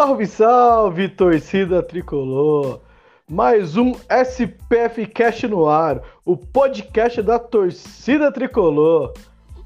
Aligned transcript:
Salve, 0.00 0.26
salve, 0.26 1.08
torcida 1.10 1.82
tricolor! 1.82 2.80
Mais 3.28 3.76
um 3.76 3.92
SPF 4.08 5.06
Cast 5.08 5.46
no 5.46 5.68
ar, 5.68 6.00
o 6.24 6.38
podcast 6.38 7.20
da 7.20 7.38
torcida 7.38 8.32
tricolor. 8.32 9.12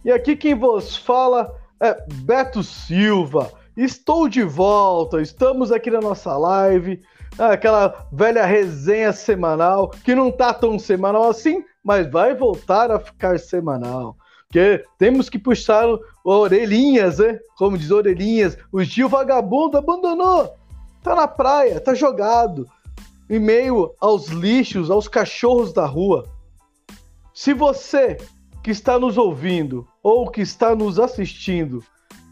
E 0.04 0.10
aqui 0.10 0.34
quem 0.34 0.56
vos 0.56 0.96
fala 0.96 1.54
é 1.80 1.96
Beto 2.14 2.64
Silva. 2.64 3.52
Estou 3.76 4.28
de 4.28 4.42
volta, 4.42 5.22
estamos 5.22 5.70
aqui 5.70 5.88
na 5.88 6.00
nossa 6.00 6.36
live, 6.36 7.00
aquela 7.38 8.08
velha 8.12 8.44
resenha 8.44 9.12
semanal, 9.12 9.88
que 9.88 10.16
não 10.16 10.32
tá 10.32 10.52
tão 10.52 10.80
semanal 10.80 11.30
assim, 11.30 11.64
mas 11.80 12.10
vai 12.10 12.34
voltar 12.34 12.90
a 12.90 12.98
ficar 12.98 13.38
semanal. 13.38 14.16
Porque 14.54 14.84
temos 14.96 15.28
que 15.28 15.36
puxar 15.36 15.84
orelhinhas, 16.22 17.18
né? 17.18 17.40
Como 17.58 17.76
diz 17.76 17.90
orelhinhas. 17.90 18.56
O 18.70 18.84
Gil 18.84 19.08
vagabundo 19.08 19.76
abandonou. 19.76 20.54
Tá 21.02 21.16
na 21.16 21.26
praia, 21.26 21.80
tá 21.80 21.92
jogado. 21.92 22.64
Em 23.28 23.40
meio 23.40 23.96
aos 24.00 24.28
lixos, 24.28 24.92
aos 24.92 25.08
cachorros 25.08 25.72
da 25.72 25.84
rua. 25.84 26.28
Se 27.34 27.52
você 27.52 28.16
que 28.62 28.70
está 28.70 28.96
nos 28.96 29.18
ouvindo 29.18 29.88
ou 30.00 30.30
que 30.30 30.42
está 30.42 30.72
nos 30.72 31.00
assistindo, 31.00 31.82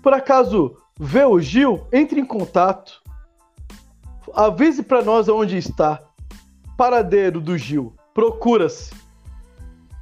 por 0.00 0.14
acaso 0.14 0.76
vê 0.96 1.24
o 1.24 1.40
Gil, 1.40 1.88
entre 1.92 2.20
em 2.20 2.24
contato. 2.24 3.02
Avise 4.32 4.84
para 4.84 5.02
nós 5.02 5.28
onde 5.28 5.56
está. 5.56 6.00
Paradeiro 6.78 7.40
do 7.40 7.58
Gil. 7.58 7.92
Procura-se. 8.14 8.94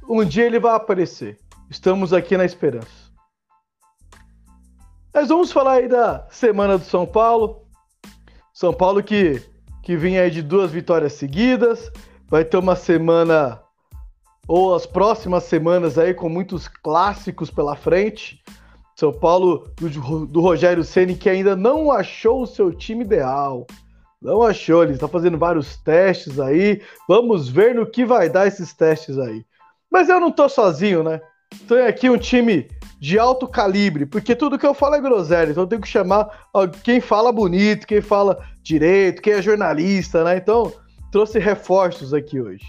Um 0.07 0.23
dia 0.23 0.45
ele 0.45 0.59
vai 0.59 0.75
aparecer. 0.75 1.40
Estamos 1.71 2.11
aqui 2.11 2.35
na 2.35 2.43
esperança. 2.43 3.09
Nós 5.13 5.29
vamos 5.29 5.53
falar 5.53 5.75
aí 5.75 5.87
da 5.87 6.27
semana 6.29 6.77
do 6.77 6.83
São 6.83 7.05
Paulo. 7.05 7.65
São 8.53 8.73
Paulo 8.73 9.01
que, 9.01 9.41
que 9.81 9.95
vinha 9.95 10.21
aí 10.21 10.29
de 10.29 10.41
duas 10.41 10.69
vitórias 10.69 11.13
seguidas. 11.13 11.89
Vai 12.27 12.43
ter 12.43 12.57
uma 12.57 12.75
semana, 12.75 13.61
ou 14.49 14.75
as 14.75 14.85
próximas 14.85 15.45
semanas 15.45 15.97
aí, 15.97 16.13
com 16.13 16.27
muitos 16.27 16.67
clássicos 16.67 17.49
pela 17.49 17.77
frente. 17.77 18.43
São 18.93 19.13
Paulo 19.13 19.71
do, 19.77 20.25
do 20.25 20.41
Rogério 20.41 20.83
Ceni 20.83 21.15
que 21.15 21.29
ainda 21.29 21.55
não 21.55 21.89
achou 21.89 22.41
o 22.41 22.47
seu 22.47 22.73
time 22.73 23.05
ideal. 23.05 23.65
Não 24.21 24.43
achou, 24.43 24.83
ele 24.83 24.91
está 24.91 25.07
fazendo 25.07 25.37
vários 25.37 25.77
testes 25.77 26.37
aí. 26.37 26.81
Vamos 27.07 27.47
ver 27.47 27.73
no 27.73 27.89
que 27.89 28.03
vai 28.03 28.29
dar 28.29 28.45
esses 28.45 28.73
testes 28.73 29.17
aí. 29.17 29.45
Mas 29.89 30.09
eu 30.09 30.19
não 30.19 30.33
tô 30.33 30.49
sozinho, 30.49 31.01
né? 31.01 31.21
Tem 31.67 31.85
aqui 31.85 32.09
um 32.09 32.17
time 32.17 32.67
de 32.99 33.17
alto 33.17 33.47
calibre, 33.47 34.05
porque 34.05 34.35
tudo 34.35 34.59
que 34.59 34.65
eu 34.65 34.73
falo 34.73 34.95
é 34.95 35.01
groselha, 35.01 35.51
então 35.51 35.63
eu 35.63 35.67
tenho 35.67 35.81
que 35.81 35.87
chamar 35.87 36.49
quem 36.83 37.01
fala 37.01 37.31
bonito, 37.31 37.87
quem 37.87 38.01
fala 38.01 38.45
direito, 38.61 39.21
quem 39.21 39.33
é 39.33 39.41
jornalista, 39.41 40.23
né? 40.23 40.37
Então, 40.37 40.71
trouxe 41.11 41.39
reforços 41.39 42.13
aqui 42.13 42.39
hoje. 42.39 42.63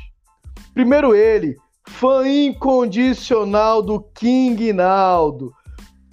Primeiro 0.73 1.15
ele, 1.15 1.57
fã 1.87 2.27
incondicional 2.27 3.83
do 3.83 4.01
King 4.15 4.73
Naldo. 4.73 5.53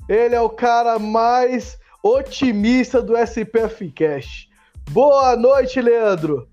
Ele 0.07 0.35
é 0.35 0.41
o 0.41 0.49
cara 0.49 0.99
mais 0.99 1.77
otimista 2.03 3.01
do 3.01 3.15
SPF 3.15 3.89
Cash. 3.91 4.47
Boa 4.89 5.35
noite, 5.35 5.79
Leandro. 5.79 6.47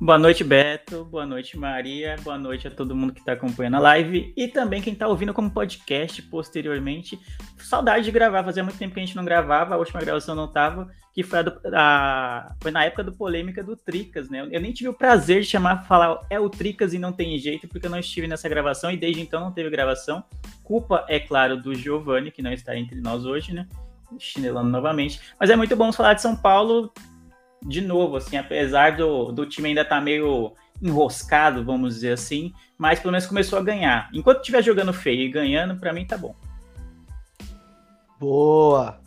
Boa 0.00 0.16
noite, 0.16 0.44
Beto. 0.44 1.04
Boa 1.06 1.26
noite, 1.26 1.58
Maria. 1.58 2.14
Boa 2.22 2.38
noite 2.38 2.68
a 2.68 2.70
todo 2.70 2.94
mundo 2.94 3.12
que 3.12 3.18
está 3.18 3.32
acompanhando 3.32 3.74
a 3.74 3.80
live 3.80 4.32
e 4.36 4.46
também 4.46 4.80
quem 4.80 4.92
está 4.92 5.08
ouvindo 5.08 5.34
como 5.34 5.50
podcast 5.50 6.22
posteriormente. 6.22 7.18
Saudade 7.58 8.04
de 8.04 8.12
gravar, 8.12 8.44
fazia 8.44 8.62
muito 8.62 8.78
tempo 8.78 8.94
que 8.94 9.00
a 9.00 9.04
gente 9.04 9.16
não 9.16 9.24
gravava, 9.24 9.74
a 9.74 9.76
última 9.76 9.98
gravação 9.98 10.36
não 10.36 10.46
tava, 10.46 10.88
que 11.12 11.24
foi, 11.24 11.40
a 11.40 11.42
do, 11.42 11.60
a, 11.74 12.54
foi 12.62 12.70
na 12.70 12.84
época 12.84 13.02
do 13.02 13.12
polêmica 13.12 13.60
do 13.60 13.74
Tricas, 13.74 14.30
né? 14.30 14.46
Eu 14.52 14.60
nem 14.60 14.72
tive 14.72 14.88
o 14.88 14.94
prazer 14.94 15.40
de 15.40 15.48
chamar, 15.48 15.84
falar 15.84 16.24
é 16.30 16.38
o 16.38 16.48
Tricas 16.48 16.94
e 16.94 16.98
não 16.98 17.12
tem 17.12 17.36
jeito, 17.36 17.66
porque 17.66 17.86
eu 17.86 17.90
não 17.90 17.98
estive 17.98 18.28
nessa 18.28 18.48
gravação 18.48 18.92
e 18.92 18.96
desde 18.96 19.20
então 19.20 19.40
não 19.40 19.50
teve 19.50 19.68
gravação. 19.68 20.22
Culpa, 20.62 21.04
é 21.08 21.18
claro, 21.18 21.60
do 21.60 21.74
Giovanni, 21.74 22.30
que 22.30 22.40
não 22.40 22.52
está 22.52 22.76
entre 22.76 23.00
nós 23.00 23.26
hoje, 23.26 23.52
né? 23.52 23.66
Chinelando 24.16 24.70
novamente. 24.70 25.20
Mas 25.40 25.50
é 25.50 25.56
muito 25.56 25.74
bom 25.74 25.92
falar 25.92 26.14
de 26.14 26.22
São 26.22 26.36
Paulo 26.36 26.92
de 27.68 27.82
novo, 27.82 28.16
assim, 28.16 28.38
apesar 28.38 28.96
do, 28.96 29.30
do 29.30 29.44
time 29.44 29.68
ainda 29.68 29.82
estar 29.82 29.96
tá 29.96 30.00
meio 30.00 30.54
enroscado, 30.82 31.62
vamos 31.62 31.96
dizer 31.96 32.12
assim, 32.12 32.52
mas 32.78 32.98
pelo 32.98 33.12
menos 33.12 33.26
começou 33.26 33.58
a 33.58 33.62
ganhar. 33.62 34.08
Enquanto 34.14 34.38
estiver 34.38 34.62
jogando 34.62 34.92
feio 34.92 35.20
e 35.20 35.30
ganhando, 35.30 35.78
para 35.78 35.92
mim 35.92 36.06
tá 36.06 36.16
bom. 36.16 36.34
Boa! 38.18 38.98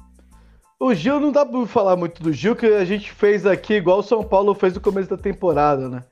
O 0.80 0.94
Gil 0.94 1.20
não 1.20 1.32
dá 1.32 1.44
pra 1.46 1.66
falar 1.66 1.96
muito 1.96 2.22
do 2.22 2.32
Gil, 2.32 2.56
que 2.56 2.68
a 2.68 2.86
gente 2.86 3.12
fez 3.12 3.46
aqui 3.46 3.74
igual 3.74 4.00
o 4.00 4.04
São 4.04 4.24
Paulo 4.24 4.54
fez 4.54 4.76
no 4.76 4.82
começo 4.82 5.10
da 5.10 5.18
temporada, 5.18 5.90
né? 5.90 6.04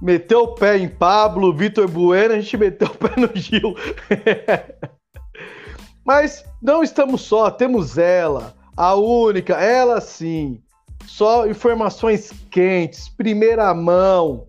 Meteu 0.00 0.40
o 0.40 0.54
pé 0.54 0.76
em 0.76 0.88
Pablo, 0.88 1.54
Vitor 1.54 1.88
Bueno, 1.88 2.34
a 2.34 2.40
gente 2.40 2.56
meteu 2.56 2.88
o 2.88 2.94
pé 2.94 3.18
no 3.18 3.30
Gil. 3.34 3.74
Mas 6.04 6.44
não 6.60 6.82
estamos 6.82 7.22
só, 7.22 7.50
temos 7.50 7.96
ela, 7.96 8.54
a 8.76 8.94
única, 8.94 9.54
ela 9.54 10.00
sim, 10.00 10.60
só 11.06 11.46
informações 11.46 12.32
quentes, 12.50 13.08
primeira 13.08 13.72
mão. 13.74 14.46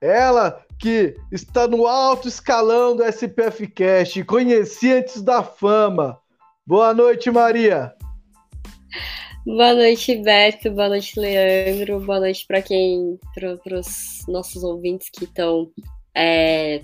Ela 0.00 0.60
que 0.78 1.14
está 1.30 1.68
no 1.68 1.86
alto 1.86 2.26
escalão 2.26 2.96
do 2.96 3.04
SPF 3.04 3.68
Cash, 3.68 4.22
conheci 4.26 4.92
antes 4.92 5.22
da 5.22 5.42
fama. 5.42 6.18
Boa 6.66 6.92
noite, 6.92 7.30
Maria. 7.30 7.94
Boa 9.46 9.74
noite, 9.74 10.16
Beto. 10.16 10.70
Boa 10.70 10.88
noite, 10.88 11.18
Leandro. 11.18 12.00
Boa 12.00 12.20
noite 12.20 12.44
para 12.46 12.62
quem, 12.62 13.18
para 13.34 13.78
os 13.78 14.24
nossos 14.28 14.62
ouvintes 14.62 15.08
que 15.10 15.24
estão 15.24 15.68
é, 16.16 16.80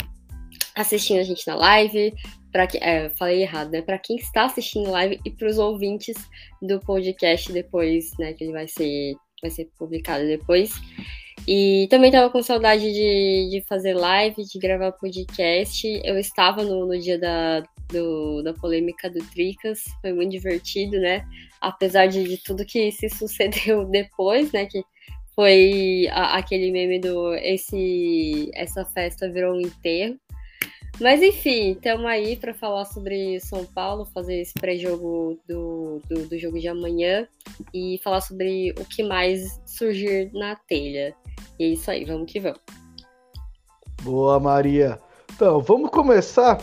assistindo 0.74 1.20
a 1.20 1.24
gente 1.24 1.46
na 1.46 1.56
live, 1.56 2.12
para 2.52 2.66
que 2.66 2.78
é, 2.78 3.10
falei 3.10 3.42
errado, 3.42 3.70
né? 3.70 3.82
Para 3.82 3.98
quem 3.98 4.16
está 4.16 4.44
assistindo 4.44 4.90
live 4.90 5.20
e 5.24 5.30
para 5.30 5.48
os 5.48 5.58
ouvintes 5.58 6.16
do 6.62 6.80
podcast 6.80 7.52
depois, 7.52 8.10
né? 8.18 8.32
Que 8.32 8.44
ele 8.44 8.52
vai 8.52 8.68
ser 8.68 9.14
vai 9.40 9.50
ser 9.50 9.70
publicado 9.78 10.26
depois. 10.26 10.72
E 11.46 11.86
também 11.88 12.10
estava 12.10 12.30
com 12.30 12.42
saudade 12.42 12.92
de, 12.92 13.48
de 13.50 13.64
fazer 13.68 13.94
live, 13.94 14.44
de 14.44 14.58
gravar 14.58 14.92
podcast. 14.92 15.86
Eu 16.04 16.18
estava 16.18 16.64
no, 16.64 16.86
no 16.86 16.98
dia 16.98 17.18
da, 17.18 17.62
do, 17.90 18.42
da 18.42 18.52
polêmica 18.52 19.08
do 19.08 19.20
Tricas, 19.30 19.80
foi 20.00 20.12
muito 20.12 20.30
divertido, 20.30 20.98
né? 20.98 21.24
Apesar 21.60 22.06
de, 22.06 22.24
de 22.24 22.42
tudo 22.42 22.66
que 22.66 22.90
se 22.92 23.08
sucedeu 23.08 23.84
depois, 23.90 24.52
né? 24.52 24.66
Que 24.66 24.82
foi 25.34 26.08
a, 26.10 26.36
aquele 26.38 26.72
meme 26.72 26.98
do 26.98 27.34
esse 27.34 28.50
essa 28.54 28.84
festa 28.84 29.30
virou 29.30 29.54
um 29.54 29.60
enterro. 29.60 30.18
Mas 31.00 31.22
enfim, 31.22 31.72
estamos 31.72 32.06
aí 32.06 32.36
para 32.36 32.52
falar 32.52 32.84
sobre 32.84 33.38
São 33.38 33.64
Paulo, 33.64 34.04
fazer 34.06 34.40
esse 34.40 34.52
pré-jogo 34.54 35.38
do, 35.48 36.00
do, 36.08 36.28
do, 36.28 36.38
jogo 36.38 36.58
de 36.58 36.66
amanhã 36.66 37.26
e 37.72 38.00
falar 38.02 38.20
sobre 38.20 38.74
o 38.76 38.84
que 38.84 39.04
mais 39.04 39.60
surgir 39.64 40.28
na 40.32 40.56
telha. 40.56 41.14
E 41.56 41.64
é 41.64 41.68
isso 41.68 41.88
aí, 41.88 42.04
vamos 42.04 42.30
que 42.30 42.40
vamos. 42.40 42.58
Boa, 44.02 44.40
Maria. 44.40 44.98
Então, 45.32 45.60
vamos 45.60 45.90
começar. 45.90 46.60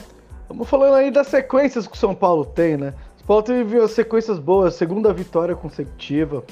Vamos 0.50 0.68
falando 0.68 0.96
aí 0.96 1.10
das 1.10 1.28
sequências 1.28 1.88
que 1.88 1.96
o 1.96 2.00
São 2.00 2.14
Paulo 2.14 2.44
tem, 2.44 2.76
né? 2.76 2.94
O 3.16 3.20
São 3.20 3.28
Paulo 3.28 3.44
teve 3.44 3.88
sequências 3.88 4.38
boas, 4.38 4.76
segunda 4.76 5.14
vitória 5.14 5.56
consecutiva. 5.56 6.44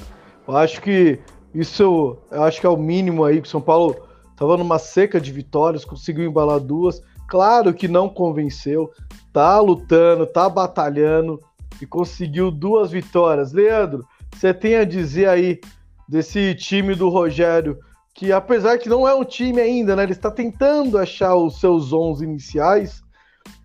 Eu 0.48 0.56
acho 0.56 0.80
que 0.80 1.18
isso, 1.54 2.16
eu 2.30 2.42
acho 2.44 2.60
que 2.60 2.66
é 2.66 2.70
o 2.70 2.78
mínimo 2.78 3.24
aí 3.24 3.42
que 3.42 3.46
o 3.46 3.50
São 3.50 3.60
Paulo 3.60 3.94
estava 4.30 4.56
numa 4.56 4.78
seca 4.78 5.20
de 5.20 5.30
vitórias, 5.30 5.84
conseguiu 5.84 6.24
embalar 6.24 6.58
duas 6.60 7.02
Claro 7.28 7.74
que 7.74 7.88
não 7.88 8.08
convenceu, 8.08 8.90
tá 9.32 9.58
lutando, 9.60 10.26
tá 10.26 10.48
batalhando 10.48 11.40
e 11.80 11.86
conseguiu 11.86 12.50
duas 12.50 12.90
vitórias. 12.90 13.52
Leandro, 13.52 14.06
você 14.32 14.52
tem 14.52 14.76
a 14.76 14.84
dizer 14.84 15.28
aí 15.28 15.60
desse 16.08 16.54
time 16.54 16.94
do 16.94 17.08
Rogério 17.08 17.78
que 18.14 18.30
apesar 18.30 18.78
que 18.78 18.88
não 18.88 19.08
é 19.08 19.14
um 19.14 19.24
time 19.24 19.60
ainda, 19.60 19.96
né? 19.96 20.04
Ele 20.04 20.12
está 20.12 20.30
tentando 20.30 20.96
achar 20.96 21.34
os 21.34 21.58
seus 21.58 21.92
11 21.92 22.22
iniciais, 22.24 23.02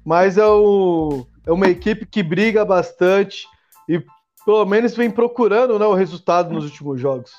mas 0.03 0.39
é, 0.39 0.45
o, 0.45 1.27
é 1.45 1.51
uma 1.51 1.67
equipe 1.67 2.06
que 2.06 2.23
briga 2.23 2.65
bastante 2.65 3.45
e 3.88 4.03
pelo 4.44 4.65
menos 4.65 4.95
vem 4.95 5.11
procurando 5.11 5.77
né, 5.77 5.85
o 5.85 5.94
resultado 5.94 6.51
nos 6.51 6.65
últimos 6.65 7.00
jogos. 7.00 7.31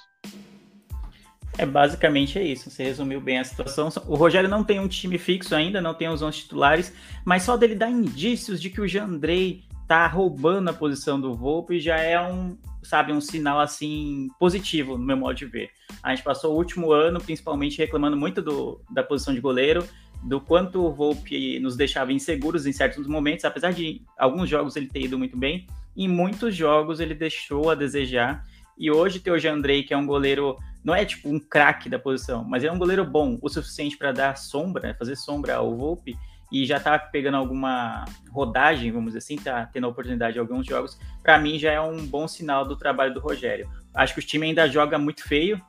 É 1.58 1.67
basicamente 1.67 2.38
é 2.38 2.43
isso. 2.43 2.70
Você 2.70 2.85
resumiu 2.85 3.20
bem 3.20 3.38
a 3.38 3.44
situação. 3.44 3.88
O 4.06 4.14
Rogério 4.14 4.49
não 4.49 4.64
tem 4.64 4.81
um 4.81 4.88
time 4.88 5.19
fixo 5.19 5.55
ainda, 5.55 5.81
não 5.81 5.94
tem 5.94 6.08
os 6.08 6.23
11 6.23 6.38
titulares, 6.38 6.93
mas 7.25 7.43
só 7.43 7.56
dele 7.56 7.75
dar 7.75 7.91
indícios 7.91 8.61
de 8.61 8.70
que 8.70 8.81
o 8.81 8.88
Jandrei 8.88 9.64
tá 9.87 10.06
roubando 10.06 10.70
a 10.70 10.73
posição 10.73 11.20
do 11.20 11.35
Volpe 11.35 11.81
já 11.81 11.97
é 11.97 12.20
um, 12.20 12.56
sabe, 12.81 13.12
um 13.12 13.20
sinal 13.20 13.58
assim 13.58 14.29
positivo 14.38 14.97
no 14.97 15.05
meu 15.05 15.17
modo 15.17 15.35
de 15.35 15.47
ver. 15.47 15.70
A 16.00 16.14
gente 16.14 16.23
passou 16.23 16.55
o 16.55 16.56
último 16.56 16.93
ano 16.93 17.20
principalmente 17.20 17.79
reclamando 17.79 18.17
muito 18.17 18.41
do, 18.41 18.81
da 18.88 19.03
posição 19.03 19.35
de 19.35 19.41
goleiro, 19.41 19.85
do 20.23 20.41
quanto 20.41 20.85
o 20.85 20.93
Volpe 20.93 21.58
nos 21.58 21.76
deixava 21.76 22.12
inseguros 22.12 22.67
em 22.67 22.73
certos 22.73 23.06
momentos, 23.06 23.44
apesar 23.44 23.73
de 23.73 24.03
alguns 24.17 24.49
jogos 24.49 24.76
ele 24.76 24.87
ter 24.87 25.03
ido 25.03 25.19
muito 25.19 25.37
bem, 25.37 25.67
em 25.96 26.06
muitos 26.06 26.55
jogos 26.55 27.00
ele 27.00 27.14
deixou 27.14 27.70
a 27.70 27.75
desejar. 27.75 28.44
E 28.79 28.91
hoje 28.91 29.20
ter 29.20 29.31
o 29.31 29.38
Jandrei, 29.38 29.82
que 29.82 29.93
é 29.93 29.96
um 29.96 30.06
goleiro, 30.06 30.56
não 30.85 30.94
é 30.94 31.05
tipo 31.05 31.29
um 31.29 31.38
craque 31.38 31.88
da 31.88 31.99
posição, 31.99 32.44
mas 32.44 32.65
é 32.65 32.71
um 32.71 32.79
goleiro 32.79 33.05
bom, 33.05 33.38
o 33.43 33.49
suficiente 33.49 33.97
para 33.97 34.12
dar 34.12 34.37
sombra, 34.37 34.94
fazer 34.99 35.17
sombra 35.17 35.56
ao 35.56 35.77
Volpe, 35.77 36.17
e 36.53 36.67
já 36.67 36.81
tá 36.81 36.99
pegando 36.99 37.37
alguma 37.37 38.05
rodagem, 38.31 38.91
vamos 38.91 39.12
dizer 39.12 39.19
assim, 39.19 39.37
tá 39.37 39.67
tendo 39.73 39.87
a 39.87 39.91
oportunidade 39.91 40.35
de 40.35 40.41
alguns 40.41 40.67
jogos, 40.67 40.99
para 41.23 41.38
mim 41.38 41.59
já 41.59 41.71
é 41.71 41.81
um 41.81 42.05
bom 42.05 42.27
sinal 42.27 42.65
do 42.65 42.77
trabalho 42.77 43.15
do 43.15 43.21
Rogério. 43.21 43.71
Acho 43.94 44.15
que 44.15 44.21
o 44.21 44.27
time 44.27 44.47
ainda 44.47 44.69
joga 44.69 44.99
muito 44.99 45.23
feio. 45.23 45.61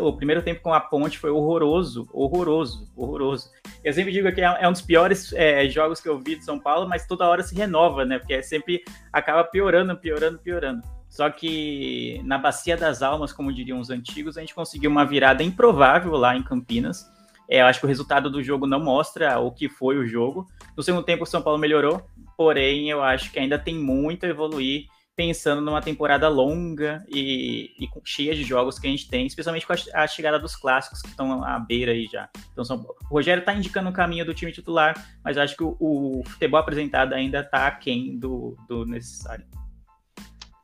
O 0.00 0.12
primeiro 0.12 0.40
tempo 0.40 0.62
com 0.62 0.72
a 0.72 0.80
Ponte 0.80 1.18
foi 1.18 1.30
horroroso, 1.30 2.08
horroroso, 2.12 2.88
horroroso. 2.96 3.50
Eu 3.82 3.92
sempre 3.92 4.12
digo 4.12 4.32
que 4.32 4.40
é 4.40 4.68
um 4.68 4.72
dos 4.72 4.80
piores 4.80 5.32
é, 5.32 5.68
jogos 5.68 6.00
que 6.00 6.08
eu 6.08 6.18
vi 6.20 6.36
de 6.36 6.44
São 6.44 6.60
Paulo, 6.60 6.88
mas 6.88 7.06
toda 7.06 7.28
hora 7.28 7.42
se 7.42 7.56
renova, 7.56 8.04
né? 8.04 8.18
Porque 8.18 8.34
é 8.34 8.42
sempre 8.42 8.84
acaba 9.12 9.42
piorando, 9.42 9.96
piorando, 9.96 10.38
piorando. 10.38 10.82
Só 11.14 11.30
que 11.30 12.20
na 12.24 12.38
Bacia 12.38 12.76
das 12.76 13.02
Almas, 13.02 13.32
como 13.32 13.52
diriam 13.52 13.78
os 13.78 13.88
antigos, 13.88 14.36
a 14.36 14.40
gente 14.40 14.54
conseguiu 14.54 14.90
uma 14.90 15.04
virada 15.04 15.44
improvável 15.44 16.12
lá 16.12 16.36
em 16.36 16.42
Campinas 16.42 17.08
é, 17.48 17.60
eu 17.60 17.66
acho 17.66 17.80
que 17.80 17.86
o 17.86 17.88
resultado 17.88 18.30
do 18.30 18.42
jogo 18.42 18.66
não 18.66 18.80
mostra 18.80 19.38
o 19.38 19.52
que 19.52 19.68
foi 19.68 19.98
o 19.98 20.06
jogo. 20.06 20.46
No 20.76 20.82
segundo 20.82 21.04
tempo, 21.04 21.24
o 21.24 21.26
São 21.26 21.42
Paulo 21.42 21.58
melhorou, 21.58 22.02
porém, 22.36 22.88
eu 22.88 23.02
acho 23.02 23.30
que 23.30 23.38
ainda 23.38 23.58
tem 23.58 23.74
muito 23.74 24.24
a 24.24 24.28
evoluir, 24.28 24.86
pensando 25.14 25.60
numa 25.60 25.80
temporada 25.80 26.28
longa 26.28 27.04
e, 27.08 27.70
e 27.78 27.88
cheia 28.04 28.34
de 28.34 28.42
jogos 28.42 28.78
que 28.78 28.86
a 28.86 28.90
gente 28.90 29.08
tem, 29.08 29.26
especialmente 29.26 29.66
com 29.66 29.72
a, 29.72 29.76
a 30.02 30.06
chegada 30.06 30.38
dos 30.38 30.56
clássicos 30.56 31.00
que 31.00 31.08
estão 31.08 31.44
à 31.44 31.58
beira 31.58 31.92
aí 31.92 32.06
já. 32.06 32.28
Então, 32.52 32.64
São, 32.64 32.78
o 32.78 33.14
Rogério 33.14 33.40
está 33.40 33.54
indicando 33.54 33.90
o 33.90 33.92
caminho 33.92 34.24
do 34.24 34.34
time 34.34 34.50
titular, 34.50 34.94
mas 35.22 35.38
acho 35.38 35.56
que 35.56 35.62
o, 35.62 35.76
o 35.78 36.22
futebol 36.26 36.58
apresentado 36.58 37.12
ainda 37.12 37.40
está 37.40 37.66
aquém 37.66 38.18
do, 38.18 38.56
do 38.66 38.84
necessário. 38.86 39.46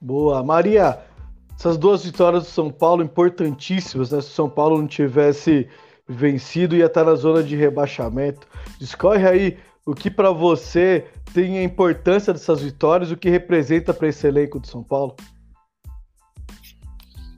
Boa. 0.00 0.42
Maria, 0.42 0.98
essas 1.54 1.76
duas 1.76 2.04
vitórias 2.04 2.44
do 2.44 2.48
São 2.48 2.70
Paulo 2.70 3.02
importantíssimas, 3.02 4.10
né? 4.10 4.20
Se 4.20 4.28
o 4.28 4.32
São 4.32 4.48
Paulo 4.48 4.78
não 4.78 4.86
tivesse 4.86 5.68
vencido 6.08 6.74
ia 6.74 6.86
estar 6.86 7.04
na 7.04 7.14
zona 7.14 7.42
de 7.42 7.54
rebaixamento. 7.54 8.46
Discorre 8.78 9.26
aí 9.26 9.58
o 9.86 9.94
que 9.94 10.10
para 10.10 10.30
você 10.30 11.06
tem 11.32 11.58
a 11.58 11.62
importância 11.62 12.32
dessas 12.32 12.62
vitórias, 12.62 13.10
o 13.10 13.16
que 13.16 13.30
representa 13.30 13.94
para 13.94 14.08
esse 14.08 14.26
elenco 14.26 14.58
de 14.58 14.68
São 14.68 14.82
Paulo? 14.82 15.14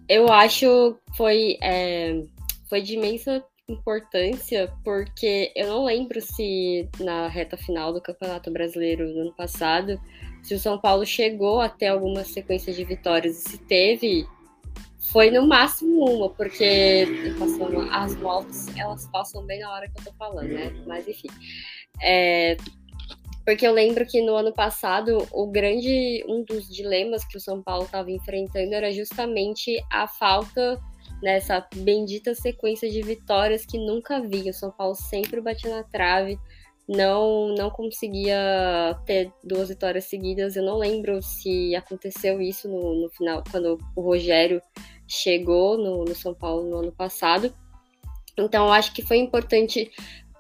Eu 0.09 0.29
acho 0.31 0.97
foi 1.17 1.59
é, 1.63 2.23
foi 2.69 2.81
de 2.81 2.95
imensa 2.95 3.45
importância 3.69 4.73
porque 4.85 5.53
eu 5.55 5.69
não 5.69 5.85
lembro 5.85 6.21
se 6.21 6.89
na 7.01 7.29
reta 7.29 7.57
final 7.57 7.93
do 7.93 8.01
Campeonato 8.01 8.51
Brasileiro 8.51 9.13
do 9.13 9.21
ano 9.21 9.33
passado 9.35 10.01
se 10.43 10.55
o 10.55 10.59
São 10.59 10.79
Paulo 10.79 11.07
chegou 11.07 11.61
até 11.61 11.89
alguma 11.89 12.25
sequência 12.25 12.73
de 12.73 12.85
vitórias 12.85 13.39
e 13.39 13.51
se 13.51 13.59
teve 13.59 14.27
foi 15.13 15.31
no 15.31 15.47
máximo 15.47 16.05
uma, 16.05 16.31
porque 16.31 17.07
as 17.91 18.17
motos 18.17 18.75
elas 18.77 19.07
passam 19.09 19.45
bem 19.45 19.61
na 19.61 19.71
hora 19.71 19.89
que 19.89 20.01
eu 20.01 20.05
tô 20.05 20.13
falando, 20.15 20.49
né? 20.49 20.73
Mas 20.87 21.07
enfim. 21.07 21.29
É, 22.01 22.57
porque 23.45 23.67
eu 23.67 23.73
lembro 23.73 24.07
que 24.07 24.23
no 24.23 24.35
ano 24.37 24.53
passado 24.53 25.27
o 25.33 25.47
grande 25.49 26.25
um 26.29 26.45
dos 26.45 26.69
dilemas 26.69 27.25
que 27.25 27.37
o 27.37 27.41
São 27.41 27.63
Paulo 27.63 27.85
estava 27.85 28.11
enfrentando 28.11 28.75
era 28.75 28.93
justamente 28.93 29.85
a 29.91 30.07
falta 30.07 30.81
nessa 31.23 31.67
bendita 31.77 32.35
sequência 32.35 32.91
de 32.91 33.03
vitórias 33.03 33.67
que 33.67 33.79
nunca 33.79 34.21
vi. 34.21 34.49
O 34.49 34.55
São 34.55 34.71
Paulo 34.71 34.95
sempre 34.95 35.41
batia 35.41 35.77
na 35.77 35.83
trave, 35.83 36.39
não 36.89 37.55
não 37.55 37.71
conseguia 37.71 38.99
ter 39.07 39.33
duas 39.43 39.69
vitórias 39.69 40.05
seguidas. 40.05 40.57
Eu 40.57 40.65
não 40.65 40.79
lembro 40.79 41.23
se 41.23 41.75
aconteceu 41.75 42.41
isso 42.41 42.69
no, 42.69 43.03
no 43.03 43.11
final, 43.11 43.43
quando 43.51 43.79
o 43.97 44.01
Rogério 44.01 44.61
chegou 45.07 45.77
no, 45.77 46.05
no 46.05 46.15
São 46.15 46.35
Paulo 46.35 46.69
no 46.69 46.79
ano 46.79 46.93
passado. 46.93 47.55
Então, 48.37 48.67
eu 48.67 48.73
acho 48.73 48.95
que 48.95 49.03
foi 49.03 49.19
importante 49.19 49.91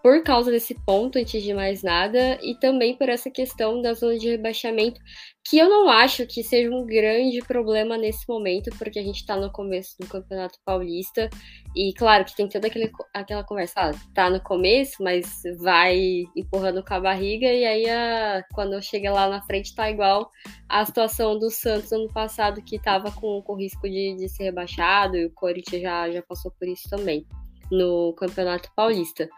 por 0.03 0.21
causa 0.25 0.51
desse 0.51 0.75
ponto, 0.85 1.17
antes 1.17 1.43
de 1.43 1.55
mais 1.55 1.83
nada, 1.83 2.37
e 2.43 2.57
também 2.59 2.97
por 2.97 3.09
essa 3.09 3.31
questão 3.31 3.81
da 3.81 3.95
zona 3.95 4.19
de 4.19 4.29
rebaixamento, 4.29 5.01
que 5.49 5.59
eu 5.59 5.69
não 5.69 5.89
acho 5.89 6.27
que 6.27 6.43
seja 6.43 6.71
um 6.71 6.85
grande 6.85 7.41
problema 7.41 7.97
nesse 7.97 8.29
momento, 8.29 8.71
porque 8.79 8.99
a 8.99 9.03
gente 9.03 9.21
está 9.21 9.37
no 9.37 9.51
começo 9.53 9.95
do 10.01 10.09
Campeonato 10.09 10.59
Paulista, 10.65 11.31
e 11.77 11.93
claro 11.95 12.25
que 12.25 12.35
tem 12.35 12.49
toda 12.49 12.67
aquele, 12.67 12.91
aquela 13.15 13.45
conversa, 13.45 13.75
ah, 13.77 13.91
tá 14.13 14.29
no 14.29 14.41
começo, 14.41 15.03
mas 15.03 15.43
vai 15.61 16.25
empurrando 16.37 16.85
com 16.85 16.95
a 16.95 17.01
barriga, 17.01 17.47
e 17.47 17.65
aí 17.65 17.89
a, 17.89 18.45
quando 18.53 18.83
chega 18.83 19.13
lá 19.13 19.29
na 19.29 19.43
frente 19.43 19.75
tá 19.75 19.89
igual 19.89 20.29
a 20.69 20.85
situação 20.85 21.39
do 21.39 21.49
Santos 21.49 21.93
ano 21.93 22.09
passado, 22.13 22.61
que 22.63 22.75
estava 22.75 23.13
com, 23.13 23.41
com 23.43 23.55
risco 23.55 23.89
de, 23.89 24.17
de 24.17 24.29
ser 24.29 24.45
rebaixado, 24.45 25.17
e 25.17 25.27
o 25.27 25.33
Corinthians 25.33 25.83
já, 25.83 26.11
já 26.11 26.23
passou 26.23 26.51
por 26.51 26.67
isso 26.67 26.89
também 26.91 27.25
no 27.71 28.13
Campeonato 28.15 28.69
Paulista. 28.77 29.29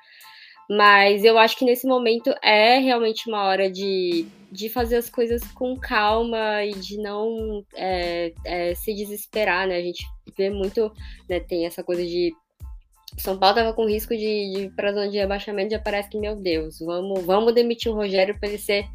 Mas 0.69 1.25
eu 1.25 1.37
acho 1.38 1.56
que 1.56 1.64
nesse 1.64 1.87
momento 1.87 2.34
é 2.43 2.78
realmente 2.78 3.28
uma 3.28 3.44
hora 3.44 3.70
de, 3.70 4.26
de 4.50 4.69
fazer 4.69 4.96
as 4.96 5.11
coisas 5.11 5.43
com 5.52 5.76
calma 5.76 6.64
e 6.64 6.73
de 6.75 6.97
não 6.97 7.64
é, 7.75 8.33
é, 8.44 8.75
se 8.75 8.94
desesperar, 8.94 9.68
né? 9.68 9.76
A 9.76 9.83
gente 9.83 10.06
vê 10.37 10.49
muito, 10.49 10.90
né? 11.28 11.40
Tem 11.40 11.66
essa 11.66 11.83
coisa 11.83 12.02
de. 12.02 12.33
São 13.18 13.38
Paulo 13.38 13.54
tava 13.54 13.73
com 13.75 13.87
risco 13.87 14.14
de, 14.14 14.21
de 14.21 14.61
ir 14.62 14.75
pra 14.75 14.92
zona 14.92 15.09
de 15.09 15.18
rebaixamento, 15.18 15.71
já 15.71 15.78
parece 15.78 16.09
que, 16.09 16.18
meu 16.18 16.35
Deus, 16.35 16.80
vamos, 16.80 17.25
vamos 17.25 17.54
demitir 17.54 17.92
o 17.92 17.94
Rogério 17.94 18.37
para 18.40 18.49
ele 18.49 18.59
ser 18.59 18.87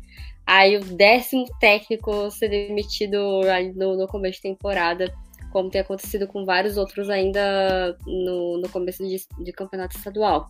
aí 0.50 0.76
o 0.76 0.84
décimo 0.84 1.46
técnico 1.60 2.32
ser 2.32 2.50
demitido 2.50 3.42
no, 3.76 3.96
no 3.96 4.08
começo 4.08 4.38
de 4.38 4.42
temporada, 4.42 5.14
como 5.52 5.70
tem 5.70 5.80
acontecido 5.80 6.28
com 6.28 6.44
vários 6.44 6.76
outros 6.76 7.08
ainda 7.08 7.96
no, 8.06 8.58
no 8.58 8.68
começo 8.70 9.08
de, 9.08 9.18
de 9.44 9.52
campeonato 9.54 9.96
estadual. 9.96 10.50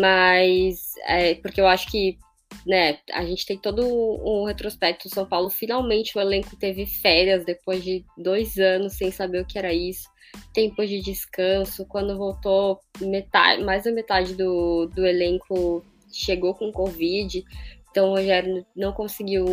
Mas 0.00 0.94
é, 1.06 1.34
porque 1.36 1.60
eu 1.60 1.66
acho 1.66 1.90
que 1.90 2.18
né, 2.66 2.98
a 3.12 3.24
gente 3.24 3.46
tem 3.46 3.58
todo 3.58 3.82
um 3.84 4.44
retrospecto. 4.44 5.08
São 5.08 5.26
Paulo 5.26 5.50
finalmente 5.50 6.16
o 6.16 6.20
elenco 6.20 6.56
teve 6.56 6.86
férias 6.86 7.44
depois 7.44 7.82
de 7.82 8.04
dois 8.16 8.58
anos 8.58 8.94
sem 8.94 9.10
saber 9.10 9.42
o 9.42 9.46
que 9.46 9.58
era 9.58 9.72
isso. 9.72 10.08
Tempo 10.52 10.84
de 10.86 11.00
descanso. 11.00 11.86
Quando 11.86 12.16
voltou, 12.16 12.80
metade, 13.00 13.62
mais 13.62 13.84
da 13.84 13.92
metade 13.92 14.34
do, 14.34 14.86
do 14.86 15.06
elenco 15.06 15.84
chegou 16.12 16.54
com 16.54 16.72
Covid. 16.72 17.44
Então 17.90 18.08
o 18.08 18.16
Rogério 18.16 18.66
não 18.74 18.92
conseguiu. 18.92 19.44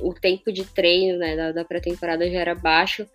O 0.00 0.14
tempo 0.14 0.52
de 0.52 0.64
treino 0.64 1.18
né, 1.18 1.36
da, 1.36 1.52
da 1.52 1.64
pré-temporada 1.64 2.30
já 2.30 2.40
era 2.40 2.54
baixo 2.54 3.06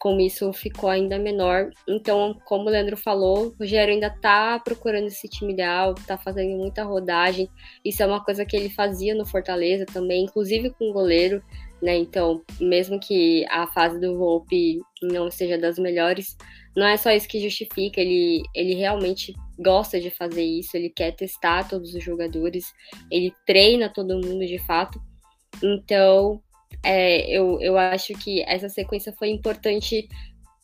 como 0.00 0.18
isso 0.22 0.50
ficou 0.54 0.88
ainda 0.88 1.18
menor. 1.18 1.70
Então, 1.86 2.34
como 2.46 2.64
o 2.64 2.70
Leandro 2.70 2.96
falou, 2.96 3.48
o 3.48 3.54
Rogério 3.60 3.92
ainda 3.92 4.08
tá 4.08 4.58
procurando 4.58 5.08
esse 5.08 5.28
time 5.28 5.52
ideal, 5.52 5.94
tá 5.94 6.16
fazendo 6.16 6.56
muita 6.56 6.82
rodagem. 6.82 7.50
Isso 7.84 8.02
é 8.02 8.06
uma 8.06 8.24
coisa 8.24 8.46
que 8.46 8.56
ele 8.56 8.70
fazia 8.70 9.14
no 9.14 9.26
Fortaleza 9.26 9.84
também, 9.84 10.24
inclusive 10.24 10.70
com 10.70 10.88
o 10.88 10.92
goleiro, 10.94 11.44
né? 11.82 11.98
Então, 11.98 12.42
mesmo 12.58 12.98
que 12.98 13.44
a 13.50 13.66
fase 13.66 14.00
do 14.00 14.16
Volpe 14.16 14.80
não 15.02 15.30
seja 15.30 15.58
das 15.58 15.78
melhores, 15.78 16.34
não 16.74 16.86
é 16.86 16.96
só 16.96 17.10
isso 17.10 17.28
que 17.28 17.38
justifica, 17.38 18.00
ele, 18.00 18.42
ele 18.54 18.74
realmente 18.74 19.34
gosta 19.58 20.00
de 20.00 20.10
fazer 20.10 20.42
isso, 20.42 20.78
ele 20.78 20.88
quer 20.88 21.12
testar 21.12 21.68
todos 21.68 21.94
os 21.94 22.02
jogadores, 22.02 22.72
ele 23.10 23.34
treina 23.46 23.92
todo 23.92 24.14
mundo 24.14 24.46
de 24.46 24.58
fato. 24.60 24.98
Então, 25.62 26.40
é, 26.82 27.28
eu, 27.30 27.60
eu 27.60 27.78
acho 27.78 28.14
que 28.14 28.42
essa 28.42 28.68
sequência 28.68 29.12
foi 29.12 29.28
importante 29.30 30.08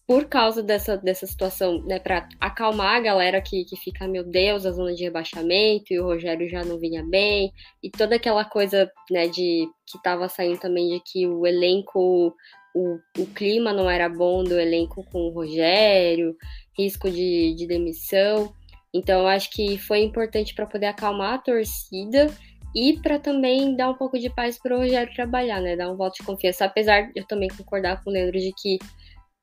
por 0.06 0.26
causa 0.26 0.62
dessa, 0.62 0.96
dessa 0.96 1.26
situação, 1.26 1.82
né, 1.82 1.98
para 1.98 2.28
acalmar 2.40 2.96
a 2.96 3.00
galera 3.00 3.42
que, 3.42 3.64
que 3.64 3.76
fica, 3.76 4.06
meu 4.06 4.22
Deus, 4.22 4.64
a 4.64 4.70
zona 4.70 4.94
de 4.94 5.02
rebaixamento, 5.02 5.92
e 5.92 5.98
o 5.98 6.04
Rogério 6.04 6.48
já 6.48 6.64
não 6.64 6.78
vinha 6.78 7.04
bem, 7.04 7.52
e 7.82 7.90
toda 7.90 8.14
aquela 8.14 8.44
coisa, 8.44 8.88
né, 9.10 9.26
de 9.26 9.68
que 9.84 10.00
tava 10.04 10.28
saindo 10.28 10.60
também 10.60 10.90
de 10.90 11.00
que 11.00 11.26
o 11.26 11.44
elenco, 11.44 12.32
o, 12.72 12.98
o 13.18 13.26
clima 13.34 13.72
não 13.72 13.90
era 13.90 14.08
bom 14.08 14.44
do 14.44 14.58
elenco 14.60 15.04
com 15.10 15.22
o 15.22 15.32
Rogério, 15.32 16.36
risco 16.78 17.10
de, 17.10 17.54
de 17.54 17.66
demissão. 17.66 18.54
Então, 18.94 19.26
acho 19.26 19.50
que 19.50 19.76
foi 19.76 20.02
importante 20.02 20.54
para 20.54 20.66
poder 20.66 20.86
acalmar 20.86 21.34
a 21.34 21.38
torcida 21.38 22.32
e 22.76 23.00
para 23.00 23.18
também 23.18 23.74
dar 23.74 23.88
um 23.88 23.94
pouco 23.94 24.18
de 24.18 24.28
paz 24.28 24.58
para 24.58 24.76
o 24.76 24.80
Rogério 24.80 25.14
trabalhar, 25.14 25.62
né? 25.62 25.74
Dar 25.74 25.90
um 25.90 25.96
voto 25.96 26.16
de 26.18 26.26
confiança. 26.26 26.66
Apesar 26.66 27.10
de 27.10 27.12
eu 27.16 27.26
também 27.26 27.48
concordar 27.48 28.04
com 28.04 28.10
o 28.10 28.12
Leandro 28.12 28.38
de 28.38 28.52
que 28.52 28.78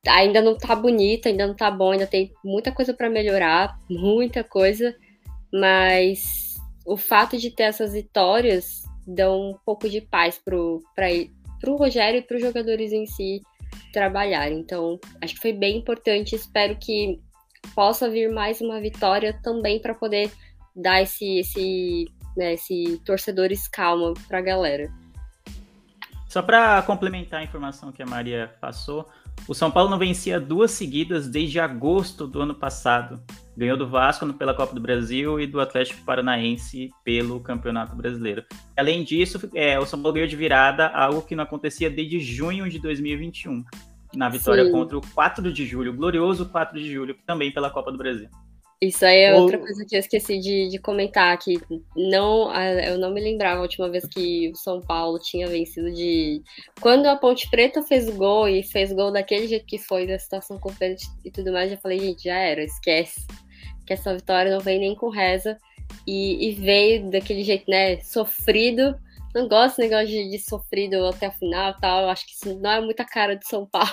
ainda 0.07 0.39
não 0.39 0.55
tá 0.55 0.75
bonito, 0.75 1.27
ainda 1.27 1.47
não 1.47 1.55
tá 1.55 1.71
bom, 1.71 1.91
ainda 1.91 2.05
tem 2.05 2.31
muita 2.45 2.71
coisa 2.71 2.93
para 2.93 3.09
melhorar, 3.09 3.75
muita 3.89 4.43
coisa, 4.43 4.95
mas 5.51 6.57
o 6.85 6.95
fato 6.95 7.35
de 7.35 7.49
ter 7.49 7.63
essas 7.63 7.93
vitórias 7.93 8.83
dão 9.07 9.49
um 9.49 9.57
pouco 9.65 9.89
de 9.89 9.99
paz 9.99 10.37
pro, 10.37 10.83
pra, 10.95 11.07
pro 11.59 11.75
Rogério 11.75 12.19
e 12.19 12.21
para 12.21 12.37
os 12.37 12.43
jogadores 12.43 12.91
em 12.91 13.07
si 13.07 13.41
trabalharem. 13.91 14.59
Então, 14.59 14.99
acho 15.19 15.33
que 15.33 15.41
foi 15.41 15.53
bem 15.53 15.77
importante. 15.77 16.35
Espero 16.35 16.75
que 16.75 17.19
possa 17.73 18.07
vir 18.07 18.31
mais 18.31 18.61
uma 18.61 18.79
vitória 18.79 19.33
também 19.41 19.79
para 19.79 19.95
poder 19.95 20.31
dar 20.75 21.01
esse, 21.01 21.39
esse, 21.39 22.07
né, 22.35 22.53
esse 22.53 23.01
torcedores 23.05 23.67
calma 23.67 24.13
para 24.27 24.39
a 24.39 24.41
galera. 24.41 24.91
Só 26.27 26.41
para 26.41 26.81
complementar 26.81 27.41
a 27.41 27.43
informação 27.43 27.91
que 27.91 28.01
a 28.01 28.07
Maria 28.07 28.51
passou, 28.59 29.07
o 29.47 29.53
São 29.53 29.69
Paulo 29.69 29.89
não 29.89 29.99
vencia 29.99 30.39
duas 30.39 30.71
seguidas 30.71 31.27
desde 31.27 31.59
agosto 31.59 32.25
do 32.25 32.41
ano 32.41 32.55
passado. 32.55 33.21
Ganhou 33.55 33.77
do 33.77 33.87
Vasco 33.87 34.31
pela 34.33 34.53
Copa 34.53 34.73
do 34.73 34.81
Brasil 34.81 35.39
e 35.39 35.45
do 35.45 35.59
Atlético 35.59 36.03
Paranaense 36.03 36.89
pelo 37.03 37.39
Campeonato 37.39 37.95
Brasileiro. 37.95 38.43
Além 38.75 39.03
disso, 39.03 39.39
é, 39.53 39.77
o 39.77 39.85
São 39.85 40.01
Paulo 40.01 40.15
ganhou 40.15 40.27
de 40.27 40.35
virada 40.35 40.87
algo 40.87 41.21
que 41.21 41.35
não 41.35 41.43
acontecia 41.43 41.89
desde 41.89 42.19
junho 42.19 42.69
de 42.69 42.79
2021, 42.79 43.63
na 44.15 44.29
vitória 44.29 44.65
Sim. 44.65 44.71
contra 44.71 44.97
o 44.97 45.01
4 45.13 45.51
de 45.51 45.65
julho, 45.65 45.91
o 45.91 45.95
glorioso 45.95 46.47
4 46.47 46.79
de 46.79 46.91
julho, 46.91 47.15
também 47.27 47.51
pela 47.51 47.69
Copa 47.69 47.91
do 47.91 47.97
Brasil. 47.97 48.29
Isso 48.81 49.05
aí 49.05 49.21
é 49.21 49.33
outra 49.33 49.57
coisa 49.57 49.85
que 49.85 49.95
eu 49.95 49.99
esqueci 49.99 50.39
de, 50.39 50.67
de 50.67 50.77
comentar, 50.77 51.37
que 51.37 51.57
não, 51.95 52.53
eu 52.53 52.97
não 52.97 53.13
me 53.13 53.21
lembrava 53.21 53.59
a 53.59 53.61
última 53.61 53.89
vez 53.89 54.05
que 54.05 54.49
o 54.49 54.55
São 54.55 54.81
Paulo 54.81 55.19
tinha 55.19 55.47
vencido 55.47 55.89
de. 55.91 56.41
Quando 56.81 57.05
a 57.05 57.15
Ponte 57.15 57.49
Preta 57.49 57.81
fez 57.81 58.09
gol 58.09 58.49
e 58.49 58.61
fez 58.61 58.91
gol 58.91 59.11
daquele 59.11 59.47
jeito 59.47 59.65
que 59.65 59.77
foi, 59.77 60.05
da 60.05 60.19
situação 60.19 60.59
com 60.59 60.69
e 61.23 61.31
tudo 61.31 61.53
mais, 61.53 61.71
já 61.71 61.77
falei, 61.77 61.99
gente, 61.99 62.23
já 62.25 62.35
era, 62.35 62.61
esquece. 62.63 63.25
Que 63.85 63.93
essa 63.93 64.13
vitória 64.13 64.51
não 64.51 64.59
vem 64.59 64.79
nem 64.79 64.95
com 64.95 65.09
reza. 65.09 65.57
E, 66.05 66.49
e 66.49 66.51
veio 66.53 67.09
daquele 67.09 67.43
jeito, 67.43 67.69
né, 67.69 68.01
sofrido. 68.01 68.97
Não 69.33 69.47
gosto 69.47 69.77
desse 69.77 69.89
negócio 69.89 70.07
de, 70.07 70.29
de 70.29 70.39
sofrido 70.39 71.05
até 71.07 71.29
o 71.29 71.33
final 71.33 71.73
tal. 71.79 72.09
Acho 72.09 72.25
que 72.25 72.33
isso 72.33 72.59
não 72.59 72.71
é 72.71 72.81
muita 72.81 73.05
cara 73.05 73.35
de 73.35 73.47
São 73.47 73.65
Paulo. 73.65 73.91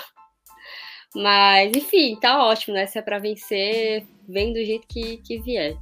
Mas, 1.15 1.75
enfim, 1.75 2.17
tá 2.19 2.45
ótimo, 2.45 2.75
né? 2.75 2.85
Se 2.85 2.97
é 2.97 3.01
pra 3.01 3.19
vencer, 3.19 4.05
vem 4.27 4.53
do 4.53 4.63
jeito 4.63 4.87
que, 4.87 5.17
que 5.17 5.39
vier. 5.39 5.75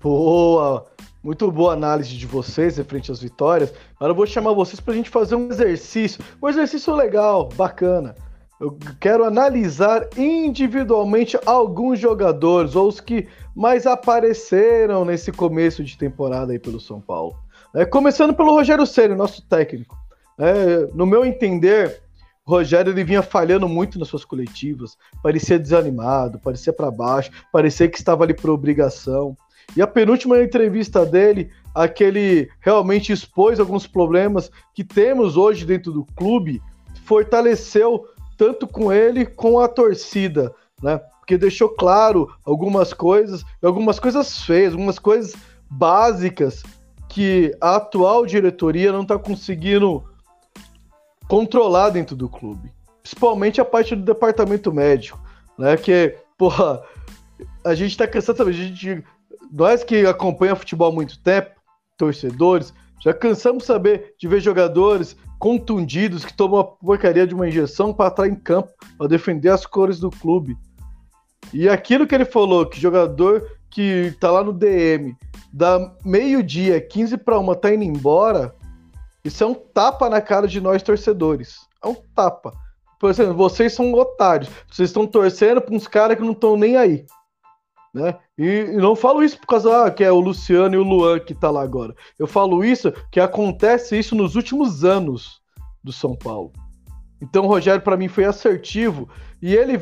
Boa! 0.00 0.86
Muito 1.26 1.50
boa 1.50 1.72
análise 1.72 2.16
de 2.16 2.24
vocês 2.24 2.76
referente 2.76 3.10
às 3.10 3.20
vitórias. 3.20 3.74
Agora 3.96 4.12
eu 4.12 4.14
vou 4.14 4.26
chamar 4.26 4.52
vocês 4.52 4.78
para 4.78 4.94
a 4.94 4.96
gente 4.96 5.10
fazer 5.10 5.34
um 5.34 5.50
exercício. 5.50 6.24
Um 6.40 6.48
exercício 6.48 6.94
legal, 6.94 7.48
bacana. 7.48 8.14
Eu 8.60 8.78
quero 9.00 9.24
analisar 9.24 10.08
individualmente 10.16 11.36
alguns 11.44 11.98
jogadores, 11.98 12.76
ou 12.76 12.86
os 12.86 13.00
que 13.00 13.26
mais 13.56 13.86
apareceram 13.86 15.04
nesse 15.04 15.32
começo 15.32 15.82
de 15.82 15.98
temporada 15.98 16.52
aí 16.52 16.58
pelo 16.58 16.78
São 16.78 17.00
Paulo. 17.00 17.36
É, 17.74 17.84
começando 17.84 18.32
pelo 18.32 18.52
Rogério 18.52 18.86
Ceni, 18.86 19.16
nosso 19.16 19.42
técnico. 19.48 19.96
É, 20.38 20.86
no 20.94 21.04
meu 21.04 21.24
entender, 21.24 22.02
Rogério 22.46 22.92
ele 22.92 23.02
vinha 23.02 23.22
falhando 23.22 23.68
muito 23.68 23.98
nas 23.98 24.06
suas 24.06 24.24
coletivas, 24.24 24.96
parecia 25.20 25.58
desanimado, 25.58 26.38
parecia 26.38 26.72
para 26.72 26.90
baixo, 26.92 27.30
parecia 27.52 27.88
que 27.88 27.98
estava 27.98 28.22
ali 28.22 28.32
por 28.32 28.50
obrigação. 28.50 29.36
E 29.76 29.82
a 29.82 29.86
penúltima 29.86 30.40
entrevista 30.40 31.04
dele, 31.04 31.50
aquele 31.74 32.48
realmente 32.60 33.12
expôs 33.12 33.58
alguns 33.58 33.86
problemas 33.86 34.50
que 34.72 34.84
temos 34.84 35.36
hoje 35.36 35.64
dentro 35.64 35.90
do 35.90 36.04
clube, 36.16 36.62
fortaleceu 37.04 38.06
tanto 38.36 38.66
com 38.66 38.92
ele 38.92 39.26
com 39.26 39.58
a 39.58 39.66
torcida, 39.66 40.54
né? 40.80 41.00
Porque 41.18 41.36
deixou 41.36 41.70
claro 41.70 42.28
algumas 42.44 42.94
coisas, 42.94 43.44
algumas 43.60 43.98
coisas 43.98 44.42
feias, 44.42 44.72
algumas 44.72 45.00
coisas 45.00 45.34
básicas 45.68 46.62
que 47.08 47.56
a 47.60 47.76
atual 47.76 48.24
diretoria 48.24 48.92
não 48.92 49.02
está 49.02 49.18
conseguindo 49.18 50.04
controlar 51.28 51.90
dentro 51.90 52.16
do 52.16 52.28
clube. 52.28 52.72
Principalmente 53.02 53.60
a 53.60 53.64
parte 53.64 53.94
do 53.94 54.02
departamento 54.02 54.72
médico, 54.72 55.20
né? 55.58 55.76
Que, 55.76 56.16
porra, 56.36 56.82
a 57.64 57.74
gente 57.74 57.96
tá 57.96 58.06
cansado. 58.06 58.42
A 58.42 58.52
gente, 58.52 59.04
nós 59.50 59.84
que 59.84 60.06
acompanha 60.06 60.56
futebol 60.56 60.90
há 60.90 60.94
muito 60.94 61.18
tempo, 61.20 61.50
torcedores, 61.96 62.72
já 63.00 63.12
cansamos 63.12 63.62
de 63.62 63.66
saber 63.66 64.14
de 64.18 64.26
ver 64.26 64.40
jogadores 64.40 65.16
contundidos 65.38 66.24
que 66.24 66.32
tomam 66.32 66.60
a 66.60 66.64
porcaria 66.64 67.26
de 67.26 67.34
uma 67.34 67.48
injeção 67.48 67.92
para 67.92 68.08
estar 68.08 68.26
em 68.26 68.34
campo, 68.34 68.70
para 68.96 69.06
defender 69.06 69.50
as 69.50 69.66
cores 69.66 70.00
do 70.00 70.10
clube. 70.10 70.56
E 71.52 71.68
aquilo 71.68 72.06
que 72.06 72.14
ele 72.14 72.24
falou, 72.24 72.66
que 72.66 72.80
jogador 72.80 73.46
que 73.70 74.14
tá 74.18 74.30
lá 74.30 74.42
no 74.42 74.52
DM, 74.52 75.14
da 75.52 75.94
meio-dia, 76.04 76.80
15 76.80 77.18
para 77.18 77.38
uma, 77.38 77.54
tá 77.54 77.72
indo 77.72 77.84
embora, 77.84 78.54
isso 79.26 79.42
é 79.42 79.46
um 79.46 79.54
tapa 79.54 80.08
na 80.08 80.20
cara 80.20 80.46
de 80.46 80.60
nós 80.60 80.82
torcedores. 80.82 81.66
É 81.82 81.88
um 81.88 81.96
tapa. 82.14 82.52
Por 83.00 83.10
exemplo, 83.10 83.34
vocês 83.34 83.72
são 83.72 83.92
otários. 83.92 84.48
Vocês 84.70 84.88
estão 84.88 85.06
torcendo 85.06 85.60
para 85.60 85.74
uns 85.74 85.88
caras 85.88 86.16
que 86.16 86.22
não 86.22 86.32
estão 86.32 86.56
nem 86.56 86.76
aí. 86.76 87.04
Né? 87.92 88.14
E, 88.38 88.44
e, 88.44 88.76
não 88.76 88.94
falo 88.94 89.24
isso 89.24 89.38
por 89.38 89.46
causa 89.46 89.86
ah, 89.86 89.90
que 89.90 90.04
é 90.04 90.12
o 90.12 90.20
Luciano 90.20 90.74
e 90.74 90.78
o 90.78 90.84
Luan 90.84 91.18
que 91.18 91.34
tá 91.34 91.50
lá 91.50 91.62
agora. 91.62 91.94
Eu 92.18 92.26
falo 92.26 92.64
isso 92.64 92.92
que 93.10 93.18
acontece 93.18 93.98
isso 93.98 94.14
nos 94.14 94.36
últimos 94.36 94.84
anos 94.84 95.40
do 95.82 95.92
São 95.92 96.14
Paulo. 96.14 96.52
Então 97.20 97.44
o 97.44 97.48
Rogério 97.48 97.80
para 97.80 97.96
mim 97.96 98.08
foi 98.08 98.24
assertivo 98.26 99.08
e 99.42 99.54
ele 99.56 99.78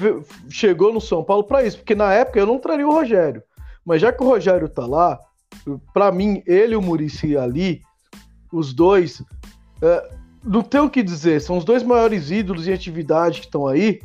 chegou 0.49 0.93
no 0.93 1.01
São 1.01 1.25
Paulo 1.25 1.45
para 1.45 1.65
isso, 1.65 1.79
porque 1.79 1.95
na 1.95 2.13
época 2.13 2.39
eu 2.39 2.47
não 2.47 2.59
traria 2.59 2.87
o 2.87 2.93
Rogério. 2.93 3.43
Mas 3.85 4.01
já 4.01 4.13
que 4.13 4.23
o 4.23 4.27
Rogério 4.27 4.69
tá 4.69 4.87
lá, 4.87 5.19
para 5.93 6.13
mim 6.13 6.43
ele 6.47 6.75
e 6.75 6.77
o 6.77 6.83
Murici 6.83 7.37
ali 7.37 7.83
os 8.55 8.73
dois. 8.73 9.23
É, 9.83 10.11
não 10.43 10.63
tem 10.63 10.81
o 10.81 10.91
que 10.91 11.03
dizer, 11.03 11.41
são 11.41 11.57
os 11.57 11.65
dois 11.65 11.83
maiores 11.83 12.31
ídolos 12.31 12.69
em 12.69 12.73
atividade 12.73 13.41
que 13.41 13.47
estão 13.47 13.67
aí. 13.67 14.01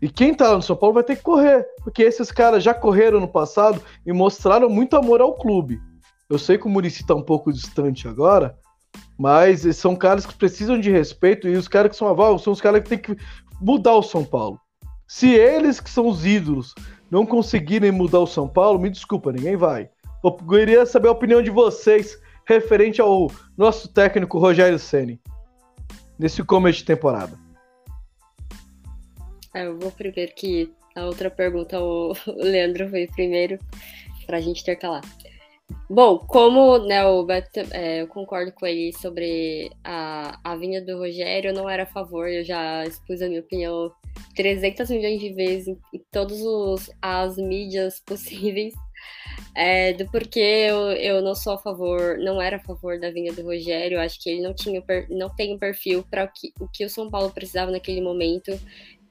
E 0.00 0.08
quem 0.08 0.34
tá 0.34 0.48
lá 0.48 0.56
no 0.56 0.62
São 0.62 0.76
Paulo 0.76 0.94
vai 0.94 1.04
ter 1.04 1.16
que 1.16 1.22
correr, 1.22 1.66
porque 1.82 2.02
esses 2.02 2.32
caras 2.32 2.64
já 2.64 2.72
correram 2.72 3.20
no 3.20 3.28
passado 3.28 3.82
e 4.06 4.12
mostraram 4.12 4.68
muito 4.70 4.96
amor 4.96 5.20
ao 5.20 5.34
clube. 5.34 5.80
Eu 6.28 6.38
sei 6.38 6.56
que 6.56 6.66
o 6.66 6.70
Murici 6.70 7.06
tá 7.06 7.14
um 7.14 7.22
pouco 7.22 7.52
distante 7.52 8.08
agora, 8.08 8.56
mas 9.18 9.60
são 9.76 9.94
caras 9.94 10.24
que 10.24 10.34
precisam 10.34 10.80
de 10.80 10.90
respeito 10.90 11.46
e 11.46 11.56
os 11.56 11.68
caras 11.68 11.90
que 11.90 11.96
são 11.96 12.08
aval 12.08 12.38
são 12.38 12.52
os 12.52 12.60
caras 12.60 12.82
que 12.82 12.88
tem 12.88 12.98
que 12.98 13.16
mudar 13.60 13.94
o 13.94 14.02
São 14.02 14.24
Paulo. 14.24 14.58
Se 15.06 15.28
eles 15.28 15.80
que 15.80 15.90
são 15.90 16.06
os 16.06 16.24
ídolos 16.24 16.74
não 17.10 17.26
conseguirem 17.26 17.90
mudar 17.90 18.20
o 18.20 18.26
São 18.26 18.48
Paulo, 18.48 18.78
me 18.78 18.88
desculpa, 18.88 19.32
ninguém 19.32 19.56
vai. 19.56 19.90
Eu 20.22 20.32
queria 20.32 20.86
saber 20.86 21.08
a 21.08 21.12
opinião 21.12 21.42
de 21.42 21.50
vocês 21.50 22.16
referente 22.50 23.00
ao 23.00 23.30
nosso 23.56 23.86
técnico 23.92 24.36
Rogério 24.36 24.76
Ceni 24.76 25.20
nesse 26.18 26.42
começo 26.42 26.78
de 26.78 26.84
temporada? 26.84 27.38
É, 29.54 29.66
eu 29.66 29.78
vou 29.78 29.92
primeiro 29.92 30.32
que 30.34 30.72
a 30.96 31.04
outra 31.04 31.30
pergunta 31.30 31.80
o 31.80 32.12
Leandro 32.26 32.88
veio 32.88 33.08
primeiro 33.12 33.56
para 34.26 34.38
a 34.38 34.40
gente 34.40 34.62
intercalar. 34.62 35.02
Bom, 35.88 36.18
como 36.18 36.78
né, 36.78 37.04
o 37.06 37.24
Beto, 37.24 37.60
é, 37.70 38.02
eu 38.02 38.08
concordo 38.08 38.50
com 38.50 38.66
ele 38.66 38.92
sobre 38.94 39.70
a, 39.84 40.40
a 40.42 40.56
vinda 40.56 40.80
do 40.80 40.98
Rogério, 40.98 41.50
eu 41.50 41.54
não 41.54 41.70
era 41.70 41.84
a 41.84 41.86
favor, 41.86 42.28
eu 42.28 42.44
já 42.44 42.84
expus 42.84 43.22
a 43.22 43.28
minha 43.28 43.40
opinião 43.40 43.92
300 44.34 44.90
milhões 44.90 45.20
de 45.20 45.32
vezes 45.32 45.68
em, 45.68 45.78
em 45.94 46.02
todas 46.10 46.40
as 47.00 47.36
mídias 47.36 48.00
possíveis 48.00 48.74
é, 49.54 49.92
do 49.92 50.08
porquê 50.10 50.66
eu, 50.68 50.92
eu 50.92 51.22
não 51.22 51.34
sou 51.34 51.54
a 51.54 51.58
favor, 51.58 52.18
não 52.18 52.40
era 52.40 52.56
a 52.56 52.60
favor 52.60 52.98
da 52.98 53.10
vinda 53.10 53.32
do 53.32 53.42
Rogério. 53.42 54.00
Acho 54.00 54.20
que 54.20 54.30
ele 54.30 54.42
não 54.42 54.54
tinha 54.54 54.82
não 55.08 55.28
tem 55.34 55.54
um 55.54 55.58
perfil 55.58 56.04
para 56.10 56.24
o 56.24 56.28
que, 56.28 56.52
o 56.60 56.68
que 56.68 56.84
o 56.84 56.90
São 56.90 57.10
Paulo 57.10 57.30
precisava 57.30 57.70
naquele 57.70 58.00
momento, 58.00 58.52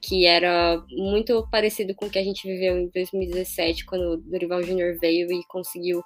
que 0.00 0.26
era 0.26 0.82
muito 0.90 1.46
parecido 1.50 1.94
com 1.94 2.06
o 2.06 2.10
que 2.10 2.18
a 2.18 2.24
gente 2.24 2.46
viveu 2.46 2.78
em 2.78 2.88
2017, 2.88 3.84
quando 3.84 4.12
o 4.12 4.16
Dorival 4.16 4.62
Júnior 4.62 4.96
veio 5.00 5.30
e 5.32 5.44
conseguiu. 5.46 6.02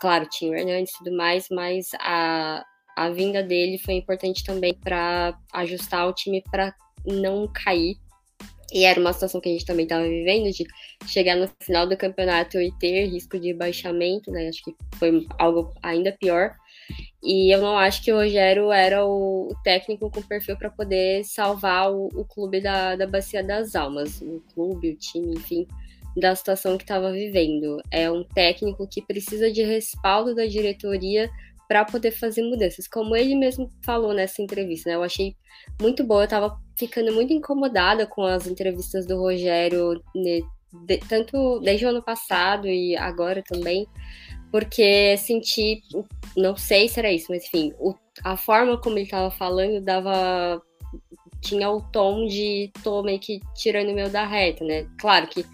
Claro, 0.00 0.26
tinha 0.28 0.50
o 0.50 0.54
Hernandes 0.54 0.92
e 0.92 0.98
tudo 0.98 1.16
mais, 1.16 1.46
mas 1.50 1.88
a, 2.00 2.64
a 2.96 3.10
vinda 3.10 3.42
dele 3.42 3.78
foi 3.78 3.94
importante 3.94 4.44
também 4.44 4.74
para 4.74 5.38
ajustar 5.52 6.08
o 6.08 6.12
time 6.12 6.42
para 6.50 6.74
não 7.06 7.48
cair 7.52 7.96
e 8.74 8.84
era 8.84 8.98
uma 8.98 9.12
situação 9.12 9.40
que 9.40 9.48
a 9.48 9.52
gente 9.52 9.64
também 9.64 9.84
estava 9.84 10.02
vivendo, 10.02 10.50
de 10.50 10.66
chegar 11.06 11.36
no 11.36 11.48
final 11.62 11.86
do 11.86 11.96
campeonato 11.96 12.60
e 12.60 12.72
ter 12.72 13.06
risco 13.06 13.38
de 13.38 13.54
baixamento, 13.54 14.32
né? 14.32 14.48
Acho 14.48 14.64
que 14.64 14.74
foi 14.96 15.24
algo 15.38 15.72
ainda 15.80 16.10
pior. 16.10 16.56
E 17.22 17.54
eu 17.54 17.60
não 17.60 17.78
acho 17.78 18.02
que 18.02 18.12
o 18.12 18.16
Rogério 18.16 18.72
era 18.72 19.06
o, 19.06 19.54
técnico 19.62 20.10
com 20.10 20.20
perfil 20.20 20.56
para 20.56 20.70
poder 20.70 21.24
salvar 21.24 21.92
o, 21.92 22.08
o, 22.08 22.24
clube 22.24 22.60
da, 22.60 22.96
da 22.96 23.06
Bacia 23.06 23.44
das 23.44 23.76
Almas, 23.76 24.20
o 24.20 24.42
clube, 24.52 24.90
o 24.90 24.96
time, 24.96 25.34
enfim, 25.34 25.68
da 26.16 26.34
situação 26.34 26.76
que 26.76 26.82
estava 26.82 27.12
vivendo. 27.12 27.80
É 27.92 28.10
um 28.10 28.24
técnico 28.24 28.88
que 28.88 29.00
precisa 29.00 29.52
de 29.52 29.62
respaldo 29.62 30.34
da 30.34 30.46
diretoria 30.46 31.30
para 31.68 31.84
poder 31.84 32.12
fazer 32.12 32.42
mudanças, 32.42 32.86
como 32.86 33.16
ele 33.16 33.34
mesmo 33.34 33.70
falou 33.82 34.12
nessa 34.12 34.42
entrevista, 34.42 34.88
né? 34.88 34.96
Eu 34.96 35.02
achei 35.02 35.36
muito 35.80 36.04
boa, 36.04 36.22
eu 36.22 36.24
estava 36.24 36.58
ficando 36.76 37.12
muito 37.12 37.32
incomodada 37.32 38.06
com 38.06 38.22
as 38.22 38.46
entrevistas 38.46 39.06
do 39.06 39.18
Rogério, 39.18 40.02
né, 40.14 40.40
de, 40.86 40.98
tanto 41.08 41.60
desde 41.60 41.86
o 41.86 41.88
ano 41.88 42.02
passado 42.02 42.66
e 42.66 42.96
agora 42.96 43.42
também, 43.42 43.86
porque 44.50 45.16
senti, 45.16 45.82
não 46.36 46.56
sei 46.56 46.88
se 46.88 46.98
era 46.98 47.12
isso, 47.12 47.26
mas 47.30 47.44
enfim, 47.46 47.72
o, 47.78 47.94
a 48.22 48.36
forma 48.36 48.80
como 48.80 48.96
ele 48.96 49.04
estava 49.04 49.30
falando 49.30 49.80
dava 49.80 50.60
tinha 51.40 51.70
o 51.70 51.80
tom 51.80 52.26
de 52.26 52.72
tô 52.82 53.02
meio 53.02 53.18
que 53.18 53.40
tirando 53.54 53.90
o 53.90 53.94
meu 53.94 54.08
da 54.08 54.26
reta, 54.26 54.64
né? 54.64 54.86
Claro 54.98 55.26
que 55.26 55.44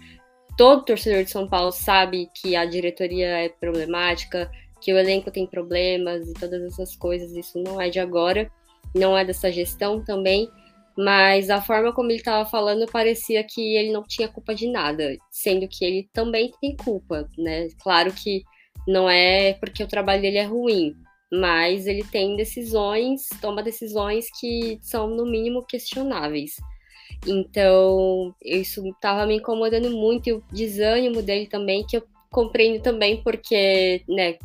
todo 0.57 0.85
torcedor 0.85 1.23
de 1.23 1.31
São 1.31 1.47
Paulo 1.47 1.71
sabe 1.71 2.29
que 2.33 2.55
a 2.55 2.65
diretoria 2.65 3.27
é 3.27 3.49
problemática, 3.49 4.49
que 4.81 4.93
o 4.93 4.97
elenco 4.97 5.31
tem 5.31 5.45
problemas 5.45 6.27
e 6.27 6.33
todas 6.33 6.61
essas 6.63 6.95
coisas, 6.95 7.35
isso 7.35 7.59
não 7.59 7.79
é 7.79 7.89
de 7.89 7.99
agora, 7.99 8.51
não 8.95 9.17
é 9.17 9.23
dessa 9.23 9.51
gestão 9.51 10.03
também, 10.03 10.49
mas 10.97 11.49
a 11.49 11.61
forma 11.61 11.93
como 11.93 12.09
ele 12.09 12.17
estava 12.17 12.49
falando 12.49 12.85
parecia 12.91 13.43
que 13.43 13.75
ele 13.75 13.91
não 13.91 14.03
tinha 14.03 14.27
culpa 14.27 14.53
de 14.53 14.67
nada, 14.67 15.15
sendo 15.29 15.67
que 15.67 15.85
ele 15.85 16.09
também 16.11 16.51
tem 16.59 16.75
culpa, 16.75 17.27
né? 17.37 17.67
Claro 17.81 18.11
que 18.11 18.43
não 18.87 19.09
é 19.09 19.53
porque 19.53 19.83
o 19.83 19.87
trabalho 19.87 20.21
dele 20.21 20.37
é 20.37 20.43
ruim, 20.43 20.95
mas 21.31 21.87
ele 21.87 22.03
tem 22.03 22.35
decisões, 22.35 23.27
toma 23.39 23.63
decisões 23.63 24.27
que 24.39 24.79
são 24.81 25.07
no 25.07 25.25
mínimo 25.25 25.63
questionáveis. 25.65 26.55
Então, 27.25 28.33
isso 28.43 28.85
estava 28.89 29.25
me 29.25 29.35
incomodando 29.35 29.91
muito 29.91 30.27
e 30.27 30.33
o 30.33 30.43
desânimo 30.51 31.21
dele 31.21 31.47
também, 31.47 31.85
que 31.85 31.97
eu 31.97 32.03
compreendo 32.31 32.81
também 32.81 33.21
porque, 33.21 34.03
né, 34.07 34.37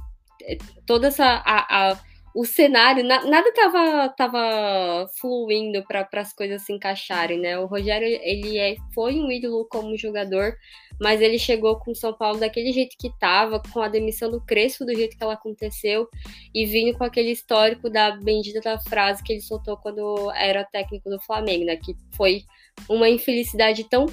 toda 0.86 1.08
essa 1.08 1.42
a, 1.44 1.90
a 1.90 2.00
o 2.36 2.44
cenário, 2.44 3.02
na, 3.02 3.24
nada 3.24 3.50
tava, 3.50 4.08
tava 4.10 5.08
fluindo 5.18 5.82
para 5.84 6.06
as 6.20 6.34
coisas 6.34 6.60
se 6.60 6.70
encaixarem, 6.70 7.38
né? 7.40 7.58
O 7.58 7.64
Rogério, 7.64 8.06
ele 8.06 8.58
é, 8.58 8.76
foi 8.94 9.14
um 9.14 9.32
ídolo 9.32 9.66
como 9.70 9.96
jogador, 9.96 10.54
mas 11.00 11.22
ele 11.22 11.38
chegou 11.38 11.78
com 11.78 11.92
o 11.92 11.94
São 11.94 12.12
Paulo 12.12 12.38
daquele 12.38 12.72
jeito 12.72 12.94
que 12.98 13.10
tava, 13.18 13.62
com 13.72 13.80
a 13.80 13.88
demissão 13.88 14.30
do 14.30 14.38
Crespo 14.38 14.84
do 14.84 14.94
jeito 14.94 15.16
que 15.16 15.24
ela 15.24 15.32
aconteceu, 15.32 16.06
e 16.54 16.66
vindo 16.66 16.98
com 16.98 17.04
aquele 17.04 17.30
histórico 17.30 17.88
da 17.88 18.10
bendita 18.10 18.60
da 18.60 18.78
frase 18.80 19.22
que 19.22 19.32
ele 19.32 19.40
soltou 19.40 19.78
quando 19.78 20.30
era 20.32 20.62
técnico 20.62 21.08
do 21.08 21.18
Flamengo, 21.18 21.64
né? 21.64 21.76
Que 21.76 21.96
foi 22.14 22.42
uma 22.86 23.08
infelicidade 23.08 23.88
tão 23.88 24.04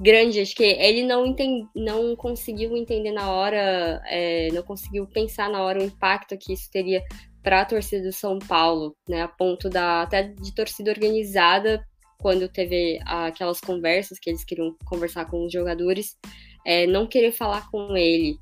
grande. 0.00 0.40
Acho 0.40 0.54
que 0.54 0.64
ele 0.64 1.02
não, 1.02 1.26
entend, 1.26 1.66
não 1.74 2.14
conseguiu 2.16 2.76
entender 2.76 3.12
na 3.12 3.30
hora, 3.30 4.02
é, 4.06 4.48
não 4.52 4.62
conseguiu 4.62 5.06
pensar 5.06 5.50
na 5.50 5.62
hora 5.62 5.80
o 5.80 5.84
impacto 5.84 6.36
que 6.38 6.52
isso 6.52 6.70
teria 6.70 7.02
para 7.42 7.60
a 7.60 7.64
torcida 7.64 8.02
do 8.02 8.12
São 8.12 8.38
Paulo, 8.38 8.96
né? 9.08 9.22
A 9.22 9.28
ponto 9.28 9.70
da 9.70 10.02
até 10.02 10.24
de 10.24 10.54
torcida 10.54 10.90
organizada, 10.90 11.84
quando 12.18 12.48
teve 12.48 12.98
aquelas 13.04 13.60
conversas 13.60 14.18
que 14.18 14.30
eles 14.30 14.44
queriam 14.44 14.74
conversar 14.84 15.26
com 15.26 15.44
os 15.44 15.52
jogadores, 15.52 16.16
é, 16.64 16.86
não 16.86 17.06
querer 17.06 17.32
falar 17.32 17.70
com 17.70 17.96
ele. 17.96 18.36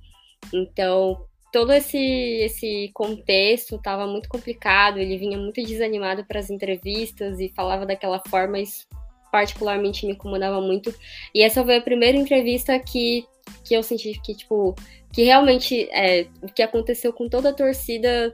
Então, 0.52 1.26
todo 1.52 1.72
esse, 1.72 1.98
esse 1.98 2.90
contexto 2.94 3.76
estava 3.76 4.06
muito 4.06 4.28
complicado, 4.28 4.98
ele 4.98 5.18
vinha 5.18 5.38
muito 5.38 5.62
desanimado 5.62 6.24
para 6.24 6.40
as 6.40 6.50
entrevistas 6.50 7.38
e 7.40 7.52
falava 7.54 7.84
daquela 7.84 8.22
forma, 8.28 8.58
isso 8.58 8.86
particularmente 9.34 10.06
me 10.06 10.12
incomodava 10.12 10.60
muito. 10.60 10.94
E 11.34 11.42
essa 11.42 11.64
foi 11.64 11.78
a 11.78 11.80
primeira 11.80 12.16
entrevista 12.16 12.78
que, 12.78 13.26
que 13.64 13.74
eu 13.74 13.82
senti 13.82 14.12
que, 14.22 14.32
tipo, 14.32 14.76
que 15.12 15.24
realmente 15.24 15.88
é, 15.90 16.28
o 16.40 16.46
que 16.46 16.62
aconteceu 16.62 17.12
com 17.12 17.28
toda 17.28 17.48
a 17.48 17.52
torcida, 17.52 18.32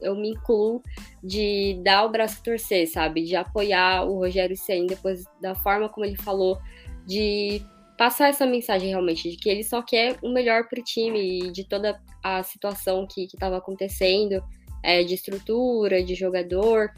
eu 0.00 0.16
me 0.16 0.30
incluo 0.30 0.82
de 1.22 1.78
dar 1.84 2.06
o 2.06 2.08
braço 2.08 2.38
a 2.40 2.44
torcer, 2.44 2.88
sabe? 2.88 3.24
De 3.24 3.36
apoiar 3.36 4.06
o 4.08 4.20
Rogério 4.20 4.56
Senna 4.56 4.86
depois 4.86 5.22
da 5.38 5.54
forma 5.54 5.86
como 5.90 6.06
ele 6.06 6.16
falou, 6.16 6.58
de 7.06 7.60
passar 7.98 8.30
essa 8.30 8.46
mensagem 8.46 8.88
realmente, 8.88 9.28
de 9.28 9.36
que 9.36 9.50
ele 9.50 9.62
só 9.62 9.82
quer 9.82 10.16
o 10.22 10.32
melhor 10.32 10.66
para 10.66 10.80
o 10.80 10.82
time 10.82 11.40
e 11.40 11.52
de 11.52 11.64
toda 11.64 12.00
a 12.24 12.42
situação 12.42 13.06
que 13.06 13.24
estava 13.24 13.58
acontecendo, 13.58 14.42
é, 14.82 15.04
de 15.04 15.12
estrutura, 15.12 16.02
de 16.02 16.14
jogador. 16.14 16.90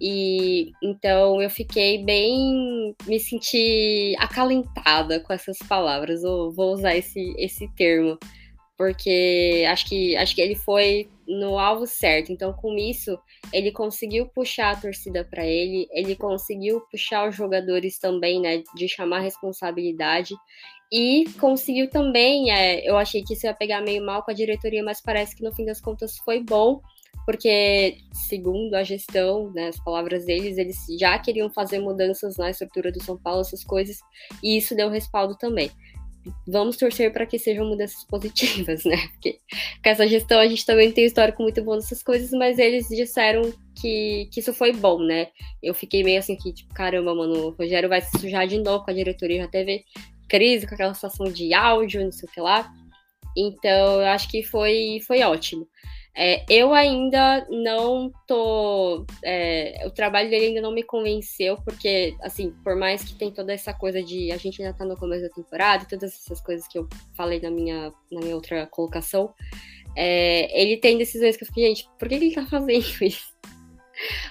E 0.00 0.72
então 0.82 1.40
eu 1.42 1.50
fiquei 1.50 2.04
bem. 2.04 2.94
me 3.06 3.18
senti 3.18 4.14
acalentada 4.18 5.20
com 5.20 5.32
essas 5.32 5.58
palavras, 5.58 6.22
eu 6.22 6.52
vou 6.52 6.74
usar 6.74 6.96
esse, 6.96 7.34
esse 7.38 7.68
termo 7.74 8.18
porque 8.78 9.66
acho 9.68 9.88
que, 9.88 10.16
acho 10.16 10.36
que 10.36 10.40
ele 10.40 10.54
foi 10.54 11.10
no 11.26 11.58
alvo 11.58 11.84
certo. 11.84 12.30
Então, 12.30 12.52
com 12.52 12.78
isso, 12.78 13.18
ele 13.52 13.72
conseguiu 13.72 14.26
puxar 14.28 14.70
a 14.70 14.80
torcida 14.80 15.24
para 15.24 15.44
ele, 15.44 15.88
ele 15.90 16.14
conseguiu 16.14 16.80
puxar 16.88 17.28
os 17.28 17.34
jogadores 17.34 17.98
também, 17.98 18.40
né, 18.40 18.62
de 18.76 18.88
chamar 18.88 19.18
responsabilidade. 19.18 20.32
E 20.92 21.24
conseguiu 21.40 21.90
também, 21.90 22.52
é, 22.52 22.88
eu 22.88 22.96
achei 22.96 23.22
que 23.22 23.34
isso 23.34 23.46
ia 23.46 23.52
pegar 23.52 23.82
meio 23.82 24.02
mal 24.06 24.22
com 24.22 24.30
a 24.30 24.34
diretoria, 24.34 24.82
mas 24.82 25.02
parece 25.02 25.34
que 25.34 25.42
no 25.42 25.52
fim 25.52 25.64
das 25.64 25.80
contas 25.80 26.16
foi 26.18 26.40
bom, 26.40 26.80
porque, 27.28 27.98
segundo 28.10 28.72
a 28.72 28.82
gestão, 28.82 29.52
né, 29.52 29.68
as 29.68 29.78
palavras 29.84 30.24
deles, 30.24 30.56
eles 30.56 30.78
já 30.98 31.18
queriam 31.18 31.50
fazer 31.50 31.78
mudanças 31.78 32.38
na 32.38 32.48
estrutura 32.48 32.90
do 32.90 33.02
São 33.02 33.18
Paulo, 33.18 33.42
essas 33.42 33.62
coisas, 33.62 33.98
e 34.42 34.56
isso 34.56 34.74
deu 34.74 34.88
respaldo 34.88 35.36
também 35.36 35.70
vamos 36.46 36.76
torcer 36.76 37.10
para 37.10 37.24
que 37.24 37.38
sejam 37.38 37.66
mudanças 37.66 38.04
positivas, 38.04 38.84
né? 38.84 38.96
Porque 39.12 39.40
com 39.82 39.90
essa 39.90 40.06
gestão 40.06 40.38
a 40.38 40.46
gente 40.46 40.64
também 40.64 40.92
tem 40.92 41.04
um 41.04 41.06
histórico 41.06 41.42
muito 41.42 41.62
bom 41.62 41.76
dessas 41.76 42.02
coisas, 42.02 42.30
mas 42.30 42.58
eles 42.58 42.88
disseram 42.88 43.42
que, 43.80 44.28
que 44.30 44.40
isso 44.40 44.52
foi 44.52 44.72
bom, 44.72 44.98
né? 44.98 45.28
Eu 45.62 45.72
fiquei 45.72 46.02
meio 46.02 46.18
assim 46.18 46.36
que, 46.36 46.52
tipo, 46.52 46.74
caramba, 46.74 47.14
mano, 47.14 47.46
o 47.46 47.50
Rogério 47.50 47.88
vai 47.88 48.02
se 48.02 48.18
sujar 48.18 48.46
de 48.46 48.58
novo 48.58 48.84
com 48.84 48.90
a 48.90 48.94
diretoria, 48.94 49.42
já 49.42 49.48
teve 49.48 49.84
crise 50.28 50.66
com 50.66 50.74
aquela 50.74 50.92
situação 50.92 51.26
de 51.32 51.54
áudio, 51.54 52.04
não 52.04 52.12
sei 52.12 52.28
o 52.28 52.32
que 52.32 52.40
lá. 52.40 52.70
Então, 53.36 54.00
eu 54.00 54.08
acho 54.08 54.28
que 54.30 54.42
foi, 54.42 55.00
foi 55.06 55.22
ótimo. 55.22 55.66
É, 56.20 56.44
eu 56.48 56.74
ainda 56.74 57.46
não 57.48 58.10
tô. 58.26 59.06
É, 59.24 59.84
o 59.86 59.90
trabalho 59.92 60.28
dele 60.28 60.46
ainda 60.46 60.60
não 60.60 60.72
me 60.72 60.82
convenceu, 60.82 61.56
porque, 61.58 62.12
assim, 62.20 62.52
por 62.64 62.74
mais 62.74 63.04
que 63.04 63.14
tem 63.14 63.30
toda 63.30 63.52
essa 63.52 63.72
coisa 63.72 64.02
de 64.02 64.32
a 64.32 64.36
gente 64.36 64.60
ainda 64.60 64.76
tá 64.76 64.84
no 64.84 64.96
começo 64.96 65.22
da 65.22 65.28
temporada 65.32 65.86
todas 65.88 66.12
essas 66.12 66.40
coisas 66.40 66.66
que 66.66 66.76
eu 66.76 66.88
falei 67.14 67.40
na 67.40 67.52
minha, 67.52 67.92
na 68.10 68.20
minha 68.20 68.34
outra 68.34 68.66
colocação, 68.66 69.32
é, 69.94 70.60
ele 70.60 70.78
tem 70.78 70.98
decisões 70.98 71.36
que 71.36 71.44
eu 71.44 71.46
fiquei, 71.46 71.68
gente, 71.68 71.88
por 71.96 72.08
que 72.08 72.16
ele 72.16 72.34
tá 72.34 72.44
fazendo 72.46 72.84
isso? 73.00 73.32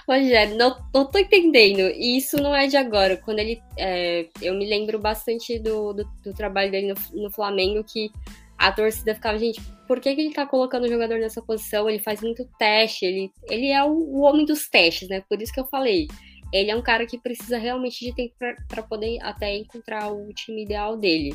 Rogério, 0.06 0.56
não, 0.56 0.76
não 0.94 1.10
tô 1.10 1.18
entendendo. 1.18 1.80
E 1.80 2.18
isso 2.18 2.36
não 2.36 2.54
é 2.54 2.66
de 2.66 2.76
agora. 2.76 3.16
Quando 3.16 3.38
ele. 3.38 3.62
É, 3.78 4.28
eu 4.42 4.52
me 4.54 4.66
lembro 4.66 4.98
bastante 4.98 5.58
do, 5.58 5.94
do, 5.94 6.04
do 6.22 6.34
trabalho 6.34 6.70
dele 6.70 6.92
no, 6.92 7.22
no 7.22 7.30
Flamengo, 7.30 7.82
que 7.82 8.10
a 8.58 8.72
torcida 8.72 9.14
ficava, 9.14 9.38
gente, 9.38 9.60
por 9.86 10.00
que, 10.00 10.14
que 10.14 10.20
ele 10.20 10.34
tá 10.34 10.44
colocando 10.44 10.84
o 10.84 10.88
jogador 10.88 11.18
nessa 11.18 11.40
posição? 11.40 11.88
Ele 11.88 12.00
faz 12.00 12.20
muito 12.20 12.44
teste, 12.58 13.06
ele, 13.06 13.30
ele 13.48 13.68
é 13.68 13.82
o, 13.84 13.92
o 13.92 14.20
homem 14.22 14.44
dos 14.44 14.68
testes, 14.68 15.08
né? 15.08 15.22
Por 15.28 15.40
isso 15.40 15.52
que 15.52 15.60
eu 15.60 15.66
falei. 15.66 16.08
Ele 16.52 16.70
é 16.70 16.76
um 16.76 16.82
cara 16.82 17.06
que 17.06 17.18
precisa 17.18 17.58
realmente 17.58 18.04
de 18.04 18.14
tempo 18.14 18.34
para 18.66 18.82
poder 18.82 19.18
até 19.22 19.56
encontrar 19.56 20.12
o 20.12 20.32
time 20.34 20.64
ideal 20.64 20.96
dele. 20.96 21.34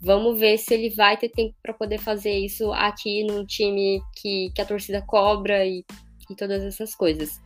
Vamos 0.00 0.38
ver 0.38 0.58
se 0.58 0.72
ele 0.74 0.90
vai 0.90 1.16
ter 1.16 1.28
tempo 1.28 1.54
para 1.62 1.74
poder 1.74 1.98
fazer 1.98 2.36
isso 2.38 2.72
aqui 2.72 3.24
num 3.24 3.44
time 3.44 4.00
que, 4.16 4.50
que 4.54 4.60
a 4.60 4.66
torcida 4.66 5.02
cobra 5.02 5.64
e, 5.66 5.84
e 6.30 6.36
todas 6.36 6.62
essas 6.62 6.94
coisas. 6.94 7.40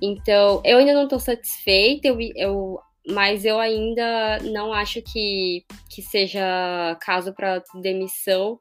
Então, 0.00 0.60
eu 0.64 0.78
ainda 0.78 0.92
não 0.94 1.04
estou 1.04 1.20
satisfeita, 1.20 2.08
eu, 2.08 2.18
eu 2.34 2.80
mas 3.06 3.44
eu 3.44 3.58
ainda 3.58 4.38
não 4.40 4.72
acho 4.72 5.02
que, 5.02 5.64
que 5.88 6.02
seja 6.02 6.96
caso 7.00 7.32
para 7.32 7.62
demissão, 7.80 8.60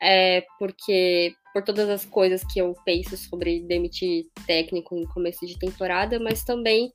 é, 0.00 0.44
porque 0.58 1.34
por 1.52 1.62
todas 1.62 1.88
as 1.88 2.04
coisas 2.04 2.44
que 2.44 2.58
eu 2.58 2.74
penso 2.84 3.16
sobre 3.16 3.60
demitir 3.60 4.26
técnico 4.46 4.94
no 4.94 5.08
começo 5.08 5.46
de 5.46 5.58
temporada, 5.58 6.18
mas 6.20 6.44
também 6.44 6.92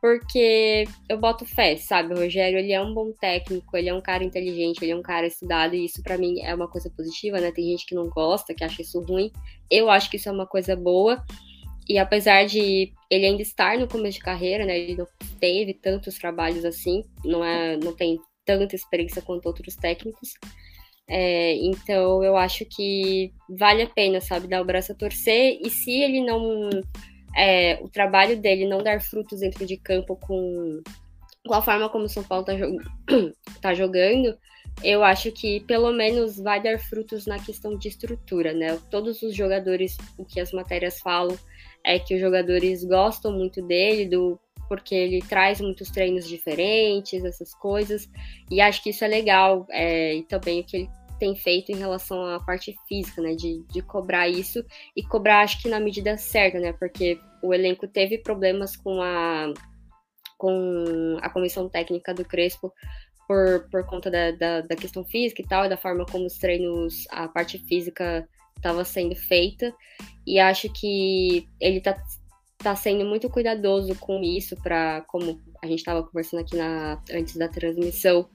porque 0.00 0.84
eu 1.08 1.18
boto 1.18 1.46
fé, 1.46 1.76
sabe? 1.76 2.12
O 2.12 2.18
Rogério, 2.18 2.58
ele 2.58 2.72
é 2.72 2.80
um 2.80 2.92
bom 2.92 3.10
técnico, 3.10 3.74
ele 3.74 3.88
é 3.88 3.94
um 3.94 4.02
cara 4.02 4.22
inteligente, 4.22 4.82
ele 4.82 4.92
é 4.92 4.96
um 4.96 5.02
cara 5.02 5.26
estudado, 5.26 5.74
e 5.74 5.86
isso 5.86 6.02
para 6.02 6.18
mim 6.18 6.42
é 6.42 6.54
uma 6.54 6.68
coisa 6.68 6.90
positiva, 6.90 7.40
né? 7.40 7.50
Tem 7.50 7.64
gente 7.64 7.86
que 7.86 7.94
não 7.94 8.08
gosta, 8.10 8.54
que 8.54 8.62
acha 8.62 8.82
isso 8.82 9.00
ruim. 9.00 9.32
Eu 9.70 9.88
acho 9.88 10.10
que 10.10 10.16
isso 10.16 10.28
é 10.28 10.32
uma 10.32 10.46
coisa 10.46 10.76
boa. 10.76 11.24
E 11.88 11.98
apesar 11.98 12.46
de 12.46 12.92
ele 13.10 13.26
ainda 13.26 13.42
estar 13.42 13.78
no 13.78 13.86
começo 13.86 14.18
de 14.18 14.24
carreira, 14.24 14.64
né, 14.64 14.78
ele 14.78 14.96
não 14.96 15.06
teve 15.38 15.74
tantos 15.74 16.16
trabalhos 16.16 16.64
assim, 16.64 17.04
não, 17.24 17.44
é, 17.44 17.76
não 17.76 17.94
tem 17.94 18.18
tanta 18.44 18.74
experiência 18.74 19.22
quanto 19.22 19.46
outros 19.46 19.76
técnicos, 19.76 20.34
É, 21.08 21.54
então 21.56 22.24
eu 22.24 22.36
acho 22.36 22.64
que 22.64 23.30
vale 23.48 23.82
a 23.82 23.88
pena, 23.88 24.20
sabe, 24.20 24.48
dar 24.48 24.62
o 24.62 24.64
braço 24.64 24.92
a 24.92 24.94
torcer. 24.94 25.58
E 25.62 25.70
se 25.70 25.90
ele 26.02 26.20
não. 26.22 26.70
É, 27.36 27.78
o 27.82 27.88
trabalho 27.88 28.40
dele 28.40 28.66
não 28.66 28.82
dar 28.82 29.00
frutos 29.02 29.40
dentro 29.40 29.66
de 29.66 29.76
campo 29.76 30.16
com, 30.16 30.80
com 31.46 31.54
a 31.54 31.60
forma 31.62 31.88
como 31.90 32.04
o 32.04 32.08
São 32.08 32.22
Paulo 32.24 32.44
tá, 32.44 32.56
jog 32.56 32.78
tá 33.60 33.74
jogando, 33.74 34.38
eu 34.82 35.02
acho 35.04 35.32
que 35.32 35.60
pelo 35.60 35.92
menos 35.92 36.38
vai 36.38 36.62
dar 36.62 36.78
frutos 36.78 37.26
na 37.26 37.38
questão 37.38 37.76
de 37.76 37.88
estrutura, 37.88 38.52
né? 38.52 38.78
Todos 38.90 39.22
os 39.22 39.34
jogadores, 39.34 39.96
o 40.18 40.24
que 40.24 40.40
as 40.40 40.52
matérias 40.52 41.00
falam 41.00 41.36
é 41.84 41.98
que 41.98 42.14
os 42.14 42.20
jogadores 42.20 42.84
gostam 42.84 43.32
muito 43.32 43.62
dele, 43.62 44.08
do 44.08 44.40
porque 44.68 44.94
ele 44.94 45.20
traz 45.20 45.60
muitos 45.60 45.90
treinos 45.90 46.26
diferentes, 46.26 47.22
essas 47.22 47.54
coisas, 47.54 48.08
e 48.50 48.60
acho 48.60 48.82
que 48.82 48.90
isso 48.90 49.04
é 49.04 49.08
legal, 49.08 49.66
é, 49.70 50.14
e 50.14 50.22
também 50.22 50.60
o 50.60 50.64
que 50.64 50.76
ele 50.76 50.90
tem 51.18 51.36
feito 51.36 51.70
em 51.70 51.76
relação 51.76 52.26
à 52.26 52.40
parte 52.40 52.74
física, 52.88 53.20
né, 53.22 53.34
de, 53.34 53.62
de 53.70 53.82
cobrar 53.82 54.28
isso, 54.28 54.64
e 54.96 55.02
cobrar 55.02 55.42
acho 55.42 55.60
que 55.62 55.68
na 55.68 55.78
medida 55.78 56.16
certa, 56.16 56.58
né, 56.58 56.72
porque 56.72 57.20
o 57.42 57.52
elenco 57.52 57.86
teve 57.86 58.18
problemas 58.18 58.74
com 58.74 59.00
a, 59.00 59.52
com 60.38 61.18
a 61.20 61.28
comissão 61.28 61.68
técnica 61.68 62.14
do 62.14 62.24
Crespo, 62.24 62.72
por, 63.26 63.68
por 63.70 63.86
conta 63.86 64.10
da, 64.10 64.30
da, 64.32 64.60
da 64.62 64.76
questão 64.76 65.04
física 65.04 65.40
e 65.40 65.46
tal, 65.46 65.64
e 65.64 65.68
da 65.68 65.76
forma 65.76 66.04
como 66.04 66.26
os 66.26 66.38
treinos, 66.38 67.06
a 67.10 67.28
parte 67.28 67.58
física 67.58 68.28
estava 68.56 68.84
sendo 68.84 69.14
feita, 69.14 69.74
e 70.26 70.38
acho 70.38 70.72
que 70.72 71.48
ele 71.60 71.78
está 71.78 71.94
tá 72.58 72.74
sendo 72.74 73.04
muito 73.04 73.28
cuidadoso 73.28 73.94
com 73.96 74.22
isso, 74.22 74.56
para 74.62 75.02
como 75.02 75.40
a 75.62 75.66
gente 75.66 75.80
estava 75.80 76.02
conversando 76.02 76.40
aqui 76.40 76.56
na, 76.56 77.02
antes 77.12 77.36
da 77.36 77.48
transmissão, 77.48 78.28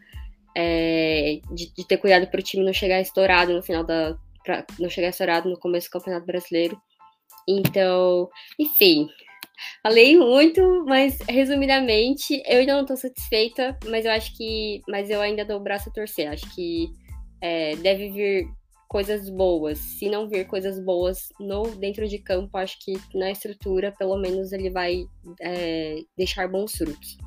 é, 0.56 1.40
de, 1.52 1.74
de, 1.74 1.88
ter 1.88 1.98
cuidado 1.98 2.28
para 2.28 2.40
o 2.40 2.44
time 2.44 2.66
não 2.66 2.74
chegar 2.74 3.02
estourado 3.02 3.54
no 3.54 3.64
final 3.64 3.84
da. 3.84 4.18
Pra 4.44 4.66
não 4.80 4.90
chegar 4.90 5.10
estourado 5.10 5.50
no 5.50 5.60
começo 5.60 5.88
do 5.88 5.92
Campeonato 5.94 6.26
Brasileiro. 6.26 6.80
Então, 7.48 8.30
enfim, 8.60 9.08
falei 9.84 10.18
muito, 10.18 10.86
mas 10.86 11.18
resumidamente, 11.28 12.42
eu 12.46 12.60
ainda 12.60 12.74
não 12.74 12.82
estou 12.82 12.98
satisfeita, 12.98 13.78
mas 13.88 14.06
eu 14.06 14.12
acho 14.12 14.36
que. 14.38 14.82
Mas 14.88 15.10
eu 15.10 15.22
ainda 15.22 15.46
dou 15.46 15.58
o 15.58 15.64
braço 15.64 15.90
a 15.90 15.94
torcer. 15.94 16.30
Acho 16.30 16.50
que 16.54 16.90
é, 17.42 17.76
deve 17.78 18.12
vir 18.12 18.48
coisas 18.90 19.30
boas. 19.30 19.78
Se 19.78 20.10
não 20.10 20.28
vir 20.28 20.46
coisas 20.48 20.80
boas 20.84 21.30
no 21.40 21.64
dentro 21.76 22.08
de 22.08 22.18
campo, 22.18 22.58
acho 22.58 22.78
que 22.84 23.00
na 23.16 23.32
estrutura, 23.32 23.94
pelo 23.98 24.18
menos, 24.18 24.52
ele 24.52 24.70
vai 24.70 25.06
é, 25.40 26.00
deixar 26.18 26.50
bons 26.50 26.74
frutos. 26.74 27.18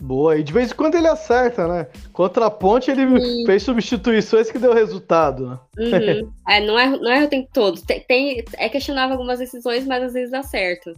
Boa, 0.00 0.36
e 0.36 0.42
de 0.42 0.52
vez 0.52 0.70
em 0.70 0.74
quando 0.74 0.94
ele 0.94 1.08
acerta, 1.08 1.66
né? 1.66 1.86
Contra 2.12 2.46
a 2.46 2.50
ponte 2.50 2.90
ele 2.90 3.46
fez 3.46 3.62
substituições 3.62 4.50
que 4.50 4.58
deu 4.58 4.74
resultado, 4.74 5.48
né? 5.48 5.58
Uhum. 5.78 6.32
é, 6.48 6.60
não, 6.60 6.78
é, 6.78 6.86
não 6.90 7.10
é 7.10 7.24
o 7.24 7.28
tempo 7.28 7.48
todo. 7.52 7.80
Tem, 7.82 8.00
tem, 8.02 8.44
é 8.58 8.68
questionável 8.68 9.14
algumas 9.14 9.38
decisões, 9.38 9.86
mas 9.86 10.04
às 10.04 10.12
vezes 10.12 10.30
dá 10.30 10.42
certo. 10.42 10.92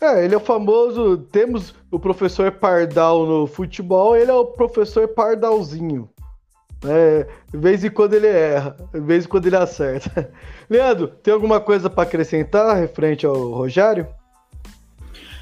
É, 0.00 0.24
ele 0.24 0.34
é 0.34 0.36
o 0.36 0.40
famoso. 0.40 1.18
Temos 1.32 1.74
o 1.90 1.98
professor 1.98 2.52
Pardal 2.52 3.26
no 3.26 3.46
futebol, 3.46 4.14
ele 4.14 4.30
é 4.30 4.34
o 4.34 4.44
professor 4.44 5.08
Pardalzinho. 5.08 6.08
É, 6.84 7.26
de 7.50 7.58
vez 7.58 7.84
em 7.84 7.90
quando 7.90 8.14
ele 8.14 8.28
erra, 8.28 8.76
de 8.92 9.00
vez 9.00 9.24
em 9.24 9.28
quando 9.28 9.46
ele 9.46 9.56
acerta. 9.56 10.30
Leandro, 10.70 11.08
tem 11.08 11.34
alguma 11.34 11.60
coisa 11.60 11.90
para 11.90 12.04
acrescentar 12.04 12.76
referente 12.76 13.26
ao 13.26 13.50
Rogério? 13.50 14.06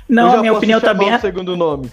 Não, 0.08 0.38
a 0.38 0.40
minha 0.40 0.52
opinião 0.52 0.80
tá 0.80 0.94
bem. 0.94 1.14
O 1.14 1.20
segundo 1.20 1.56
nome. 1.56 1.90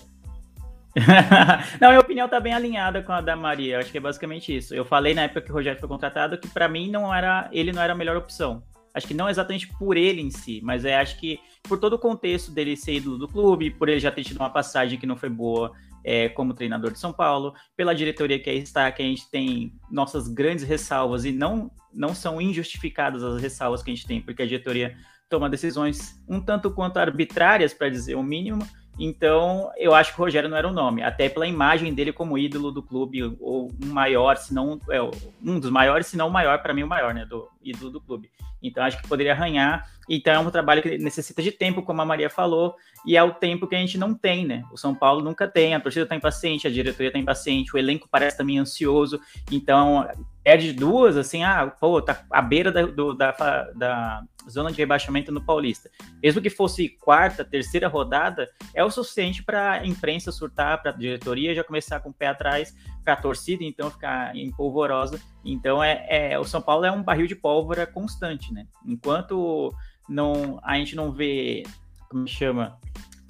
não, 1.81 1.89
minha 1.89 1.99
opinião 1.99 2.29
tá 2.29 2.39
bem 2.39 2.53
alinhada 2.53 3.01
com 3.01 3.11
a 3.11 3.19
da 3.19 3.35
Maria. 3.35 3.79
Acho 3.79 3.91
que 3.91 3.97
é 3.97 4.01
basicamente 4.01 4.55
isso. 4.55 4.73
Eu 4.75 4.85
falei 4.85 5.13
na 5.13 5.23
época 5.23 5.41
que 5.41 5.51
o 5.51 5.53
Rogério 5.53 5.79
foi 5.79 5.89
contratado 5.89 6.37
que 6.37 6.47
para 6.47 6.69
mim 6.69 6.89
não 6.89 7.13
era, 7.13 7.49
ele 7.51 7.71
não 7.71 7.81
era 7.81 7.93
a 7.93 7.95
melhor 7.95 8.15
opção. 8.15 8.63
Acho 8.93 9.07
que 9.07 9.13
não 9.13 9.27
exatamente 9.27 9.67
por 9.67 9.97
ele 9.97 10.21
em 10.21 10.29
si, 10.29 10.61
mas 10.63 10.85
é 10.85 10.95
acho 10.95 11.19
que 11.19 11.39
por 11.63 11.79
todo 11.79 11.93
o 11.93 11.99
contexto 11.99 12.51
dele 12.51 12.77
ser 12.77 12.93
ídolo 12.93 13.17
do 13.17 13.27
clube, 13.27 13.71
por 13.71 13.89
ele 13.89 13.99
já 13.99 14.11
ter 14.11 14.23
tido 14.23 14.37
uma 14.37 14.51
passagem 14.51 14.99
que 14.99 15.07
não 15.07 15.17
foi 15.17 15.29
boa 15.29 15.71
é, 16.03 16.29
como 16.29 16.53
treinador 16.53 16.91
de 16.91 16.99
São 16.99 17.13
Paulo, 17.13 17.53
pela 17.75 17.95
diretoria 17.95 18.39
que 18.39 18.49
aí 18.49 18.59
está, 18.59 18.91
que 18.91 19.01
a 19.01 19.05
gente 19.05 19.29
tem 19.29 19.73
nossas 19.89 20.27
grandes 20.27 20.63
ressalvas 20.63 21.25
e 21.25 21.31
não, 21.31 21.71
não 21.93 22.13
são 22.13 22.41
injustificadas 22.41 23.23
as 23.23 23.41
ressalvas 23.41 23.81
que 23.81 23.91
a 23.91 23.95
gente 23.95 24.07
tem, 24.07 24.21
porque 24.21 24.43
a 24.43 24.47
diretoria 24.47 24.95
toma 25.29 25.49
decisões 25.49 26.21
um 26.27 26.39
tanto 26.39 26.69
quanto 26.71 26.97
arbitrárias, 26.97 27.73
para 27.73 27.89
dizer 27.89 28.15
o 28.15 28.23
mínimo, 28.23 28.67
então, 28.97 29.71
eu 29.75 29.95
acho 29.95 30.13
que 30.13 30.21
o 30.21 30.23
Rogério 30.23 30.49
não 30.49 30.57
era 30.57 30.67
o 30.67 30.73
nome, 30.73 31.01
até 31.01 31.27
pela 31.27 31.47
imagem 31.47 31.93
dele 31.93 32.13
como 32.13 32.37
ídolo 32.37 32.71
do 32.71 32.83
clube, 32.83 33.23
ou 33.39 33.71
um 33.83 33.87
maior, 33.87 34.37
se 34.37 34.53
não 34.53 34.79
é, 34.89 35.01
um 35.01 35.59
dos 35.59 35.71
maiores, 35.71 36.07
se 36.07 36.17
não 36.17 36.27
o 36.27 36.31
maior, 36.31 36.61
para 36.61 36.73
mim 36.73 36.83
o 36.83 36.87
maior, 36.87 37.13
né, 37.13 37.25
do 37.25 37.47
ídolo 37.63 37.89
do 37.89 38.01
clube. 38.01 38.29
Então, 38.61 38.83
acho 38.83 39.01
que 39.01 39.07
poderia 39.07 39.33
arranhar. 39.33 39.89
Então, 40.07 40.33
é 40.33 40.39
um 40.39 40.49
trabalho 40.49 40.81
que 40.81 40.97
necessita 40.97 41.41
de 41.41 41.51
tempo, 41.51 41.81
como 41.81 42.01
a 42.01 42.05
Maria 42.05 42.29
falou, 42.29 42.75
e 43.05 43.17
é 43.17 43.23
o 43.23 43.33
tempo 43.33 43.67
que 43.67 43.75
a 43.75 43.79
gente 43.79 43.97
não 43.97 44.13
tem, 44.13 44.45
né? 44.45 44.63
O 44.71 44.77
São 44.77 44.95
Paulo 44.95 45.21
nunca 45.21 45.47
tem, 45.47 45.75
a 45.75 45.79
torcida 45.79 46.03
está 46.03 46.15
impaciente, 46.15 46.67
a 46.67 46.71
diretoria 46.71 47.09
está 47.09 47.19
impaciente, 47.19 47.75
o 47.75 47.77
elenco 47.77 48.07
parece 48.09 48.37
também 48.37 48.59
ansioso. 48.59 49.19
Então, 49.51 50.07
perde 50.43 50.73
duas, 50.73 51.15
assim, 51.15 51.43
ah, 51.43 51.67
pô, 51.67 52.01
tá 52.01 52.25
à 52.29 52.41
beira 52.41 52.71
da, 52.71 52.85
do, 52.85 53.13
da, 53.13 53.31
da 53.75 54.23
zona 54.49 54.71
de 54.71 54.77
rebaixamento 54.77 55.31
no 55.31 55.43
Paulista. 55.43 55.89
Mesmo 56.21 56.41
que 56.41 56.49
fosse 56.49 56.89
quarta, 56.89 57.45
terceira 57.45 57.87
rodada, 57.87 58.49
é 58.73 58.83
o 58.83 58.91
suficiente 58.91 59.41
para 59.41 59.73
a 59.73 59.87
imprensa 59.87 60.31
surtar, 60.31 60.81
para 60.81 60.91
a 60.91 60.95
diretoria 60.95 61.55
já 61.55 61.63
começar 61.63 62.01
com 62.01 62.09
o 62.09 62.13
pé 62.13 62.27
atrás, 62.27 62.75
para 63.03 63.13
a 63.13 63.17
torcida 63.17 63.63
então 63.63 63.89
ficar 63.89 64.35
empolvorosa. 64.35 65.19
Então 65.45 65.81
é, 65.81 66.05
é, 66.09 66.39
o 66.39 66.43
São 66.43 66.61
Paulo 66.61 66.85
é 66.85 66.91
um 66.91 67.01
barril 67.01 67.27
de 67.27 67.35
pólvora 67.35 67.87
constante, 67.87 68.53
né? 68.53 68.67
Enquanto 68.85 69.73
não 70.09 70.59
a 70.61 70.75
gente 70.75 70.95
não 70.95 71.11
vê, 71.11 71.63
como 72.09 72.27
chama, 72.27 72.77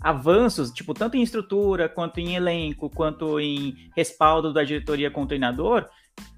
avanços, 0.02 0.72
tipo, 0.72 0.94
tanto 0.94 1.16
em 1.16 1.22
estrutura, 1.22 1.88
quanto 1.88 2.20
em 2.20 2.36
elenco, 2.36 2.90
quanto 2.90 3.40
em 3.40 3.90
respaldo 3.96 4.52
da 4.52 4.64
diretoria 4.64 5.10
com 5.10 5.24
o 5.24 5.28
treinador, 5.28 5.88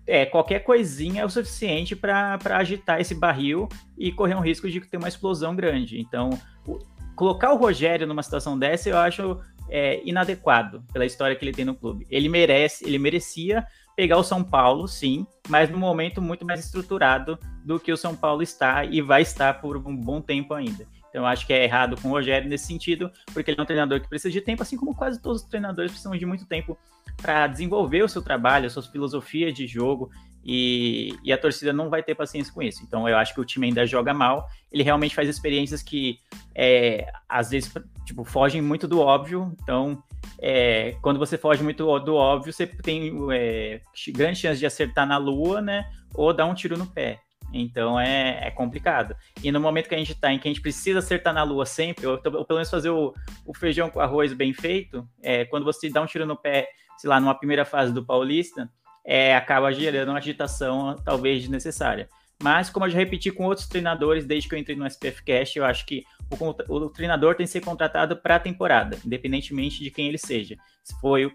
é, 0.08 0.26
qualquer 0.26 0.60
coisinha 0.60 1.24
é 1.24 1.26
o 1.26 1.30
suficiente 1.30 1.96
para 1.96 2.40
agitar 2.52 3.02
esse 3.02 3.16
barril 3.16 3.68
e 3.98 4.12
correr 4.12 4.36
um 4.36 4.42
risco 4.42 4.70
de 4.70 4.80
ter 4.82 4.98
uma 4.98 5.08
explosão 5.08 5.56
grande. 5.56 6.00
Então, 6.00 6.30
o, 6.68 6.80
colocar 7.16 7.52
o 7.54 7.58
Rogério 7.58 8.06
numa 8.06 8.22
situação 8.22 8.58
dessa, 8.58 8.90
eu 8.90 8.98
acho 8.98 9.40
é, 9.70 10.02
inadequado 10.06 10.84
pela 10.94 11.06
história 11.06 11.36
que 11.36 11.44
ele 11.44 11.52
tem 11.52 11.66
no 11.66 11.76
clube. 11.76 12.06
Ele 12.10 12.30
merece, 12.30 12.86
ele 12.86 13.00
merecia 13.00 13.66
pegar 13.96 14.18
o 14.18 14.24
São 14.24 14.44
Paulo, 14.44 14.88
sim, 14.88 15.26
mas 15.48 15.70
num 15.70 15.80
momento 15.80 16.22
muito 16.22 16.46
mais 16.46 16.60
estruturado 16.60 17.40
do 17.64 17.80
que 17.80 17.92
o 17.92 17.98
São 17.98 18.16
Paulo 18.16 18.44
está 18.44 18.84
e 18.86 19.02
vai 19.02 19.22
estar 19.22 19.60
por 19.62 19.78
um 19.78 19.96
bom 19.96 20.22
tempo 20.22 20.54
ainda. 20.54 20.86
Então, 21.16 21.26
acho 21.26 21.48
que 21.48 21.54
é 21.54 21.64
errado 21.64 21.96
com 22.02 22.10
o 22.10 22.12
Rogério 22.12 22.50
nesse 22.50 22.68
sentido, 22.68 23.10
porque 23.34 23.50
ele 23.50 23.58
é 23.58 23.64
um 23.64 23.66
treinador 23.66 24.02
que 24.02 24.10
precisa 24.10 24.30
de 24.30 24.42
tempo, 24.42 24.62
assim 24.62 24.76
como 24.76 24.94
quase 24.94 25.22
todos 25.22 25.44
os 25.44 25.48
treinadores 25.48 25.90
precisam 25.90 26.14
de 26.14 26.26
muito 26.26 26.46
tempo 26.46 26.78
para 27.22 27.48
desenvolver 27.48 28.04
o 28.04 28.10
seu 28.10 28.22
trabalho, 28.22 28.68
a 28.68 28.70
sua 28.70 28.84
filosofia 28.84 29.50
de 29.50 29.66
jogo, 29.66 30.12
e, 30.44 31.18
e, 31.24 31.32
a 31.32 31.38
torcida 31.38 31.72
não 31.72 31.90
vai 31.90 32.04
ter 32.04 32.16
paciência 32.16 32.54
com 32.54 32.62
isso. 32.62 32.84
Então 32.84 33.08
eu 33.08 33.16
acho 33.18 33.34
que 33.34 33.40
o 33.40 33.46
time 33.46 33.68
ainda 33.68 33.86
joga 33.88 34.14
mal. 34.14 34.46
Ele 34.70 34.84
realmente 34.84 35.16
faz 35.16 35.30
experiências 35.30 35.82
que 35.82 36.20
é, 36.54 37.10
às 37.30 37.52
vezes 37.52 37.74
tipo, 38.06 38.26
fogem 38.26 38.62
muito 38.62 38.86
do 38.86 39.00
óbvio. 39.00 39.56
Então, 39.64 40.04
é, 40.38 40.98
quando 41.02 41.18
você 41.18 41.38
foge 41.38 41.64
muito 41.64 41.98
do 42.00 42.16
óbvio, 42.16 42.52
você 42.52 42.68
tem 42.68 43.12
é, 43.32 43.80
grande 44.10 44.40
chance 44.40 44.60
de 44.60 44.66
acertar 44.66 45.08
na 45.08 45.18
lua, 45.18 45.62
né? 45.62 45.90
Ou 46.14 46.34
dar 46.34 46.46
um 46.46 46.54
tiro 46.54 46.78
no 46.78 46.86
pé. 46.86 47.22
Então 47.54 48.00
é, 48.00 48.48
é 48.48 48.52
complicado. 48.52 49.16
E 49.44 49.52
no 49.52 49.60
momento 49.60 49.88
que 49.88 49.96
a 49.96 49.98
gente 49.98 50.12
está 50.12 50.32
em 50.32 50.40
que 50.40 50.48
a 50.48 50.52
gente 50.52 50.62
precisa 50.62 51.00
acertar 51.00 51.34
na 51.34 51.44
lua 51.44 51.66
sempre, 51.66 52.06
ou, 52.06 52.14
ou 52.14 52.46
pelo 52.46 52.58
menos 52.58 52.70
fazer 52.70 52.90
o, 52.90 53.14
o, 53.46 53.54
feijão 53.54 53.90
com 53.90 54.00
arroz 54.00 54.34
bem 54.34 54.54
feito, 54.54 55.08
é, 55.22 55.46
quando 55.46 55.64
você 55.64 55.90
dá 55.90 56.02
um 56.02 56.06
tiro 56.06 56.26
no 56.26 56.36
pé 56.36 56.70
sei 56.98 57.10
lá, 57.10 57.20
numa 57.20 57.36
primeira 57.36 57.66
fase 57.66 57.92
do 57.92 58.04
Paulista, 58.04 58.70
é, 59.04 59.36
acaba 59.36 59.72
gerando 59.72 60.10
uma 60.10 60.18
agitação 60.18 60.96
talvez 61.04 61.42
desnecessária. 61.42 62.10
Mas, 62.44 62.70
como 62.70 62.86
eu 62.86 62.90
já 62.90 62.98
repeti 62.98 63.32
com 63.32 63.46
outros 63.46 63.68
treinadores 63.68 64.26
desde 64.26 64.50
que 64.50 64.56
eu 64.56 64.60
entrei 64.60 64.76
no 64.76 64.86
SPF 64.86 65.24
Cash, 65.24 65.56
eu 65.56 65.66
acho 65.66 65.86
que 65.86 66.04
o, 66.30 66.74
o 66.74 66.90
treinador 66.90 67.36
tem 67.36 67.46
que 67.46 67.52
ser 67.52 67.62
contratado 67.62 68.18
para 68.18 68.36
a 68.36 68.40
temporada, 68.40 68.98
independentemente 69.06 69.84
de 69.84 69.90
quem 69.90 70.08
ele 70.08 70.18
seja. 70.18 70.58
Foi, 71.00 71.32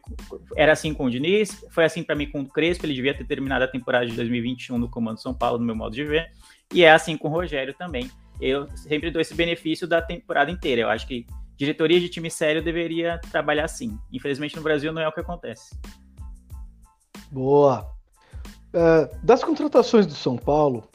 era 0.57 0.73
assim 0.73 0.93
com 0.93 1.07
o 1.07 1.11
Diniz, 1.11 1.65
foi 1.71 1.85
assim 1.85 2.03
para 2.03 2.15
mim 2.15 2.31
com 2.31 2.41
o 2.41 2.49
Crespo, 2.49 2.87
ele 2.87 2.95
devia 2.95 3.15
ter 3.15 3.25
terminado 3.25 3.65
a 3.65 3.69
temporada 3.69 4.07
de 4.07 4.15
2021 4.15 4.79
no 4.79 4.91
Comando 4.91 5.21
São 5.21 5.35
Paulo, 5.35 5.59
no 5.59 5.65
meu 5.65 5.75
modo 5.75 5.95
de 5.95 6.05
ver, 6.05 6.31
e 6.73 6.85
é 6.85 6.93
assim 6.93 7.17
com 7.17 7.29
o 7.29 7.31
Rogério 7.31 7.75
também. 7.75 8.11
Eu 8.41 8.69
sempre 8.77 9.11
dou 9.11 9.21
esse 9.21 9.35
benefício 9.35 9.87
da 9.87 10.01
temporada 10.01 10.51
inteira. 10.51 10.83
Eu 10.83 10.89
acho 10.89 11.07
que 11.07 11.27
diretoria 11.57 12.01
de 12.01 12.09
time 12.09 12.31
sério 12.31 12.63
deveria 12.63 13.21
trabalhar 13.31 13.65
assim. 13.65 13.99
Infelizmente 14.11 14.57
no 14.57 14.63
Brasil 14.63 14.93
não 14.93 15.03
é 15.03 15.09
o 15.09 15.13
que 15.13 15.21
acontece. 15.21 15.79
Boa. 17.31 17.87
É, 18.73 19.11
das 19.23 19.45
contratações 19.45 20.07
do 20.07 20.15
São 20.15 20.37
Paulo, 20.37 20.89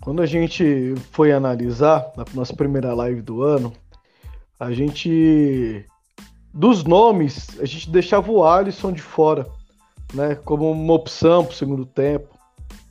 quando 0.00 0.22
a 0.22 0.26
gente 0.26 0.94
foi 1.12 1.32
analisar 1.32 2.10
na 2.16 2.24
nossa 2.34 2.54
primeira 2.54 2.94
live 2.94 3.20
do 3.20 3.42
ano, 3.42 3.72
a 4.58 4.72
gente 4.72 5.84
dos 6.52 6.82
nomes 6.84 7.60
a 7.60 7.64
gente 7.64 7.90
deixava 7.90 8.30
o 8.30 8.44
Alisson 8.44 8.92
de 8.92 9.02
fora 9.02 9.46
né, 10.12 10.34
como 10.44 10.70
uma 10.70 10.94
opção 10.94 11.44
para 11.44 11.52
o 11.52 11.56
segundo 11.56 11.86
tempo. 11.86 12.28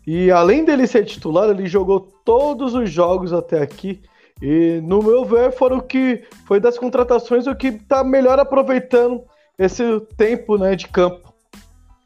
E 0.05 0.31
além 0.31 0.63
dele 0.63 0.87
ser 0.87 1.05
titular, 1.05 1.49
ele 1.49 1.67
jogou 1.67 1.99
todos 2.23 2.73
os 2.73 2.89
jogos 2.89 3.33
até 3.33 3.61
aqui. 3.61 4.01
E 4.41 4.79
no 4.83 5.03
meu 5.03 5.25
ver, 5.25 5.51
foram 5.51 5.77
o 5.77 5.81
que 5.81 6.23
foi 6.45 6.59
das 6.59 6.77
contratações 6.77 7.45
o 7.45 7.55
que 7.55 7.67
está 7.67 8.03
melhor 8.03 8.39
aproveitando 8.39 9.21
esse 9.57 9.99
tempo 10.15 10.57
né, 10.57 10.75
de 10.75 10.87
campo. 10.87 11.33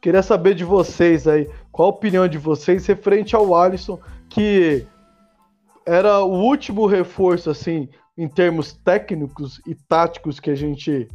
Queria 0.02 0.22
saber 0.22 0.54
de 0.54 0.64
vocês 0.64 1.26
aí, 1.26 1.48
qual 1.70 1.88
a 1.88 1.92
opinião 1.92 2.26
de 2.28 2.36
vocês 2.36 2.84
referente 2.86 3.34
ao 3.34 3.54
Alisson, 3.54 3.98
que 4.28 4.84
era 5.86 6.20
o 6.20 6.32
último 6.32 6.86
reforço, 6.86 7.50
assim, 7.50 7.88
em 8.16 8.28
termos 8.28 8.72
técnicos 8.72 9.60
e 9.66 9.74
táticos 9.74 10.40
que 10.40 10.50
a 10.50 10.54
gente 10.54 11.08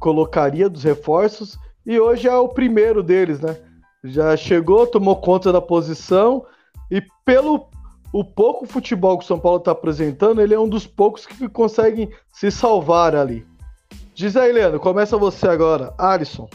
colocaria 0.00 0.68
dos 0.68 0.82
reforços, 0.84 1.58
e 1.84 1.98
hoje 1.98 2.28
é 2.28 2.36
o 2.36 2.48
primeiro 2.48 3.02
deles, 3.02 3.40
né? 3.40 3.56
Já 4.04 4.36
chegou, 4.36 4.86
tomou 4.86 5.16
conta 5.16 5.52
da 5.52 5.60
posição, 5.60 6.44
e 6.90 7.02
pelo 7.24 7.68
o 8.12 8.24
pouco 8.24 8.66
futebol 8.66 9.18
que 9.18 9.24
o 9.24 9.26
São 9.26 9.38
Paulo 9.38 9.58
está 9.58 9.72
apresentando, 9.72 10.40
ele 10.40 10.54
é 10.54 10.58
um 10.58 10.68
dos 10.68 10.86
poucos 10.86 11.26
que 11.26 11.48
conseguem 11.48 12.10
se 12.32 12.50
salvar 12.50 13.14
ali. 13.14 13.46
Diz 14.14 14.36
aí, 14.36 14.50
Leandro, 14.50 14.80
começa 14.80 15.16
você 15.16 15.46
agora. 15.46 15.94
Alisson. 15.98 16.48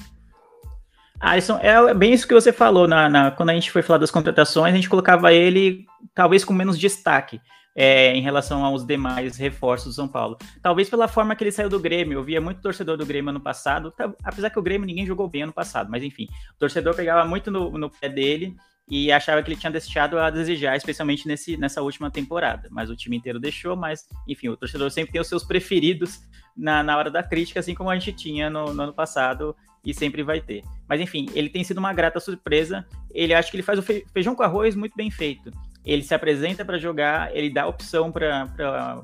Alisson, 1.23 1.57
é 1.61 1.93
bem 1.93 2.11
isso 2.11 2.27
que 2.27 2.33
você 2.33 2.51
falou. 2.51 2.85
Na, 2.85 3.07
na, 3.07 3.31
quando 3.31 3.49
a 3.49 3.53
gente 3.53 3.71
foi 3.71 3.81
falar 3.81 3.97
das 3.97 4.11
contratações, 4.11 4.73
a 4.73 4.75
gente 4.75 4.89
colocava 4.89 5.31
ele 5.31 5.85
talvez 6.13 6.43
com 6.43 6.51
menos 6.51 6.77
destaque 6.77 7.39
é, 7.73 8.13
em 8.13 8.21
relação 8.21 8.63
aos 8.65 8.85
demais 8.85 9.37
reforços 9.37 9.87
do 9.87 9.95
São 9.95 10.07
Paulo. 10.07 10.37
Talvez 10.61 10.89
pela 10.89 11.07
forma 11.07 11.33
que 11.33 11.41
ele 11.41 11.51
saiu 11.51 11.69
do 11.69 11.79
Grêmio. 11.79 12.19
Eu 12.19 12.23
via 12.23 12.41
muito 12.41 12.61
torcedor 12.61 12.97
do 12.97 13.05
Grêmio 13.05 13.29
ano 13.29 13.39
passado, 13.39 13.89
tá, 13.91 14.13
apesar 14.21 14.49
que 14.49 14.59
o 14.59 14.61
Grêmio 14.61 14.85
ninguém 14.85 15.05
jogou 15.05 15.29
bem 15.29 15.43
ano 15.43 15.53
passado, 15.53 15.89
mas 15.89 16.03
enfim, 16.03 16.27
o 16.55 16.59
torcedor 16.59 16.93
pegava 16.93 17.25
muito 17.25 17.49
no, 17.49 17.71
no 17.77 17.89
pé 17.89 18.09
dele 18.09 18.53
e 18.89 19.09
achava 19.09 19.41
que 19.41 19.49
ele 19.49 19.59
tinha 19.59 19.71
deixado 19.71 20.19
a 20.19 20.29
desejar, 20.29 20.75
especialmente 20.75 21.25
nesse, 21.25 21.55
nessa 21.55 21.81
última 21.81 22.11
temporada. 22.11 22.67
Mas 22.69 22.89
o 22.89 22.97
time 22.97 23.15
inteiro 23.15 23.39
deixou, 23.39 23.77
mas 23.77 24.05
enfim, 24.27 24.49
o 24.49 24.57
torcedor 24.57 24.91
sempre 24.91 25.13
tem 25.13 25.21
os 25.21 25.27
seus 25.29 25.45
preferidos 25.45 26.19
na, 26.55 26.83
na 26.83 26.97
hora 26.97 27.09
da 27.09 27.23
crítica, 27.23 27.61
assim 27.61 27.73
como 27.73 27.89
a 27.89 27.97
gente 27.97 28.11
tinha 28.11 28.49
no, 28.49 28.73
no 28.73 28.83
ano 28.83 28.93
passado 28.93 29.55
e 29.85 29.93
sempre 29.93 30.23
vai 30.23 30.39
ter. 30.39 30.63
Mas 30.87 31.01
enfim, 31.01 31.27
ele 31.33 31.49
tem 31.49 31.63
sido 31.63 31.77
uma 31.77 31.93
grata 31.93 32.19
surpresa. 32.19 32.85
Ele 33.11 33.33
acha 33.33 33.49
que 33.49 33.57
ele 33.57 33.63
faz 33.63 33.77
o 33.77 33.83
feijão 33.83 34.35
com 34.35 34.43
arroz 34.43 34.75
muito 34.75 34.95
bem 34.95 35.11
feito 35.11 35.51
ele 35.85 36.03
se 36.03 36.13
apresenta 36.13 36.63
para 36.63 36.77
jogar, 36.77 37.35
ele 37.35 37.49
dá 37.49 37.67
opção 37.67 38.11
para 38.11 39.03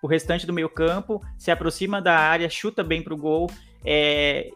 o 0.00 0.06
restante 0.06 0.46
do 0.46 0.52
meio 0.52 0.68
campo, 0.68 1.20
se 1.36 1.50
aproxima 1.50 2.00
da 2.00 2.16
área, 2.16 2.48
chuta 2.48 2.82
bem 2.82 3.02
para 3.02 3.14
o 3.14 3.16
gol. 3.16 3.50
É, 3.84 4.50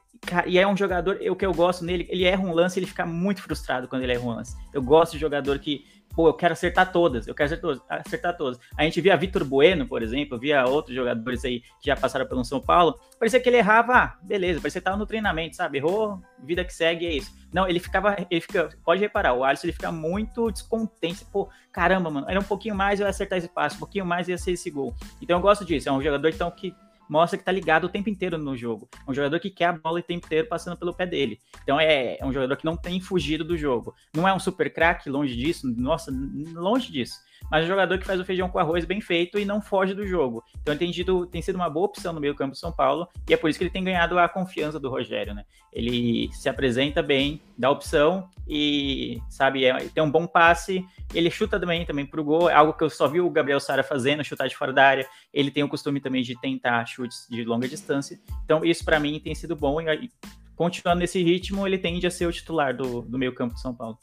e 0.46 0.58
é 0.58 0.66
um 0.66 0.76
jogador, 0.76 1.18
o 1.28 1.36
que 1.36 1.44
eu 1.44 1.52
gosto 1.52 1.84
nele, 1.84 2.06
ele 2.08 2.24
erra 2.24 2.42
um 2.42 2.52
lance, 2.52 2.78
ele 2.78 2.86
fica 2.86 3.04
muito 3.04 3.42
frustrado 3.42 3.88
quando 3.88 4.02
ele 4.02 4.12
erra 4.12 4.24
um 4.24 4.30
lance. 4.30 4.56
Eu 4.72 4.82
gosto 4.82 5.12
de 5.12 5.18
jogador 5.18 5.58
que 5.58 5.84
pô, 6.14 6.28
eu 6.28 6.34
quero 6.34 6.52
acertar 6.52 6.92
todas, 6.92 7.26
eu 7.26 7.34
quero 7.34 7.46
acertar 7.46 7.70
todas, 7.70 7.82
acertar 7.88 8.36
todas. 8.36 8.58
A 8.76 8.84
gente 8.84 9.00
via 9.00 9.16
Vitor 9.16 9.44
Bueno, 9.44 9.86
por 9.86 10.02
exemplo, 10.02 10.38
via 10.38 10.64
outros 10.64 10.94
jogadores 10.94 11.44
aí 11.44 11.60
que 11.80 11.86
já 11.86 11.96
passaram 11.96 12.26
pelo 12.26 12.44
São 12.44 12.60
Paulo, 12.60 12.98
parecia 13.18 13.40
que 13.40 13.48
ele 13.48 13.56
errava, 13.56 13.94
ah, 13.94 14.18
beleza, 14.22 14.60
parecia 14.60 14.80
que 14.80 14.84
tava 14.84 14.96
no 14.96 15.06
treinamento, 15.06 15.56
sabe? 15.56 15.78
Errou, 15.78 16.20
vida 16.42 16.64
que 16.64 16.72
segue, 16.72 17.06
é 17.06 17.12
isso. 17.12 17.32
Não, 17.52 17.68
ele 17.68 17.78
ficava, 17.78 18.16
ele 18.30 18.40
fica, 18.40 18.68
pode 18.84 19.00
reparar, 19.00 19.34
o 19.34 19.44
Alisson 19.44 19.66
ele 19.66 19.72
fica 19.72 19.92
muito 19.92 20.50
descontente, 20.50 21.24
pô, 21.24 21.48
caramba, 21.72 22.10
mano, 22.10 22.26
era 22.28 22.38
um 22.38 22.44
pouquinho 22.44 22.74
mais 22.74 23.00
eu 23.00 23.06
ia 23.06 23.10
acertar 23.10 23.38
esse 23.38 23.48
passe, 23.48 23.76
um 23.76 23.80
pouquinho 23.80 24.06
mais 24.06 24.28
ia 24.28 24.38
ser 24.38 24.52
esse 24.52 24.70
gol. 24.70 24.94
Então 25.20 25.38
eu 25.38 25.42
gosto 25.42 25.64
disso, 25.64 25.88
é 25.88 25.92
um 25.92 26.02
jogador 26.02 26.28
então 26.28 26.50
que 26.50 26.74
mostra 27.08 27.38
que 27.38 27.44
tá 27.44 27.52
ligado 27.52 27.84
o 27.84 27.88
tempo 27.88 28.08
inteiro 28.08 28.38
no 28.38 28.56
jogo. 28.56 28.88
É 29.06 29.10
um 29.10 29.14
jogador 29.14 29.38
que 29.40 29.50
quer 29.50 29.66
a 29.66 29.72
bola 29.72 30.00
o 30.00 30.02
tempo 30.02 30.26
inteiro 30.26 30.48
passando 30.48 30.76
pelo 30.76 30.94
pé 30.94 31.06
dele. 31.06 31.38
Então 31.62 31.78
é, 31.78 32.16
é 32.18 32.24
um 32.24 32.32
jogador 32.32 32.56
que 32.56 32.64
não 32.64 32.76
tem 32.76 33.00
fugido 33.00 33.44
do 33.44 33.56
jogo. 33.56 33.94
Não 34.14 34.26
é 34.26 34.34
um 34.34 34.38
super 34.38 34.72
craque, 34.72 35.10
longe 35.10 35.36
disso, 35.36 35.66
nossa, 35.76 36.10
longe 36.54 36.90
disso 36.90 37.16
mas 37.50 37.62
é 37.62 37.64
um 37.64 37.68
jogador 37.68 37.98
que 37.98 38.06
faz 38.06 38.20
o 38.20 38.24
feijão 38.24 38.48
com 38.48 38.58
arroz 38.58 38.84
bem 38.84 39.00
feito 39.00 39.38
e 39.38 39.44
não 39.44 39.60
foge 39.60 39.94
do 39.94 40.06
jogo. 40.06 40.42
Então 40.60 40.76
tem, 40.76 40.90
tido, 40.90 41.26
tem 41.26 41.42
sido 41.42 41.56
uma 41.56 41.70
boa 41.70 41.86
opção 41.86 42.12
no 42.12 42.20
meio 42.20 42.34
campo 42.34 42.52
do 42.52 42.58
São 42.58 42.72
Paulo, 42.72 43.08
e 43.28 43.34
é 43.34 43.36
por 43.36 43.48
isso 43.48 43.58
que 43.58 43.64
ele 43.64 43.70
tem 43.70 43.84
ganhado 43.84 44.18
a 44.18 44.28
confiança 44.28 44.78
do 44.78 44.90
Rogério, 44.90 45.34
né? 45.34 45.44
Ele 45.72 46.28
se 46.32 46.48
apresenta 46.48 47.02
bem, 47.02 47.40
dá 47.58 47.70
opção 47.70 48.28
e, 48.46 49.20
sabe, 49.28 49.64
é, 49.64 49.76
tem 49.88 50.02
um 50.02 50.10
bom 50.10 50.26
passe, 50.26 50.84
ele 51.12 51.30
chuta 51.30 51.58
também, 51.58 51.84
também 51.84 52.06
pro 52.06 52.22
gol, 52.22 52.48
é 52.48 52.54
algo 52.54 52.72
que 52.72 52.84
eu 52.84 52.90
só 52.90 53.08
vi 53.08 53.20
o 53.20 53.30
Gabriel 53.30 53.60
Sara 53.60 53.82
fazendo, 53.82 54.24
chutar 54.24 54.48
de 54.48 54.56
fora 54.56 54.72
da 54.72 54.86
área, 54.86 55.06
ele 55.32 55.50
tem 55.50 55.62
o 55.62 55.68
costume 55.68 56.00
também 56.00 56.22
de 56.22 56.38
tentar 56.40 56.84
chutes 56.86 57.26
de 57.28 57.44
longa 57.44 57.68
distância, 57.68 58.18
então 58.44 58.64
isso 58.64 58.84
para 58.84 59.00
mim 59.00 59.18
tem 59.18 59.34
sido 59.34 59.56
bom, 59.56 59.80
e 59.80 60.10
continuando 60.54 61.00
nesse 61.00 61.22
ritmo, 61.22 61.66
ele 61.66 61.78
tende 61.78 62.06
a 62.06 62.10
ser 62.10 62.26
o 62.26 62.32
titular 62.32 62.76
do, 62.76 63.02
do 63.02 63.18
meio 63.18 63.34
campo 63.34 63.54
de 63.54 63.60
São 63.60 63.74
Paulo. 63.74 63.98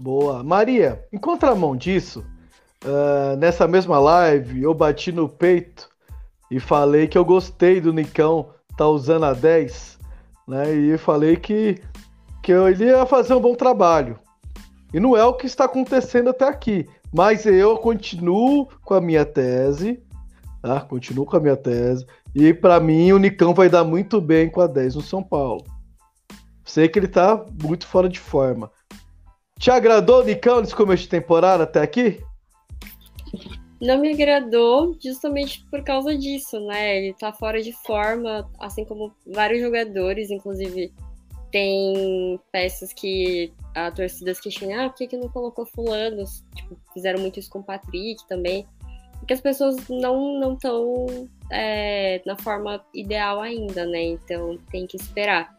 Boa. 0.00 0.42
Maria, 0.42 1.04
em 1.12 1.18
contramão 1.18 1.76
disso, 1.76 2.24
uh, 2.86 3.36
nessa 3.36 3.68
mesma 3.68 3.98
live 3.98 4.62
eu 4.62 4.72
bati 4.72 5.12
no 5.12 5.28
peito 5.28 5.90
e 6.50 6.58
falei 6.58 7.06
que 7.06 7.18
eu 7.18 7.24
gostei 7.24 7.82
do 7.82 7.92
Nicão 7.92 8.48
tá 8.78 8.88
usando 8.88 9.26
a 9.26 9.34
10, 9.34 9.98
né? 10.48 10.72
E 10.72 10.96
falei 10.96 11.36
que, 11.36 11.82
que 12.42 12.50
ele 12.50 12.86
ia 12.86 13.04
fazer 13.04 13.34
um 13.34 13.40
bom 13.42 13.54
trabalho. 13.54 14.18
E 14.94 14.98
não 14.98 15.14
é 15.14 15.22
o 15.22 15.34
que 15.34 15.44
está 15.44 15.66
acontecendo 15.66 16.30
até 16.30 16.48
aqui. 16.48 16.88
Mas 17.12 17.44
eu 17.44 17.76
continuo 17.76 18.68
com 18.82 18.94
a 18.94 19.02
minha 19.02 19.26
tese, 19.26 20.02
tá? 20.62 20.80
Continuo 20.80 21.26
com 21.26 21.36
a 21.36 21.40
minha 21.40 21.58
tese. 21.58 22.06
E 22.34 22.54
para 22.54 22.80
mim 22.80 23.12
o 23.12 23.18
Nicão 23.18 23.52
vai 23.52 23.68
dar 23.68 23.84
muito 23.84 24.18
bem 24.18 24.48
com 24.48 24.62
a 24.62 24.66
10 24.66 24.94
no 24.94 25.02
São 25.02 25.22
Paulo. 25.22 25.62
Sei 26.64 26.88
que 26.88 26.98
ele 26.98 27.08
tá 27.08 27.44
muito 27.62 27.86
fora 27.86 28.08
de 28.08 28.18
forma. 28.18 28.70
Te 29.60 29.70
agradou 29.70 30.24
Nicão 30.24 30.62
nesse 30.62 30.74
começo 30.74 31.02
de 31.02 31.10
temporada 31.10 31.64
até 31.64 31.82
aqui? 31.82 32.18
Não 33.78 34.00
me 34.00 34.10
agradou 34.10 34.96
justamente 34.98 35.62
por 35.70 35.84
causa 35.84 36.16
disso, 36.16 36.58
né? 36.60 36.96
Ele 36.96 37.12
tá 37.12 37.30
fora 37.30 37.60
de 37.60 37.70
forma, 37.84 38.50
assim 38.58 38.86
como 38.86 39.14
vários 39.26 39.60
jogadores, 39.60 40.30
inclusive 40.30 40.90
tem 41.52 42.40
peças 42.50 42.94
que 42.94 43.52
a 43.74 43.90
torcida 43.90 44.32
se 44.32 44.40
questiona, 44.40 44.86
ah, 44.86 44.88
por 44.88 44.96
que, 44.96 45.08
que 45.08 45.16
não 45.18 45.28
colocou 45.28 45.66
fulano? 45.66 46.24
Tipo, 46.56 46.78
fizeram 46.94 47.20
muito 47.20 47.38
isso 47.38 47.50
com 47.50 47.58
o 47.58 47.64
Patrick 47.64 48.26
também. 48.26 48.66
Porque 49.18 49.34
as 49.34 49.42
pessoas 49.42 49.76
não 49.90 50.54
estão 50.54 51.28
é, 51.50 52.22
na 52.24 52.34
forma 52.34 52.82
ideal 52.94 53.42
ainda, 53.42 53.84
né? 53.84 54.04
Então 54.04 54.56
tem 54.70 54.86
que 54.86 54.96
esperar. 54.96 55.54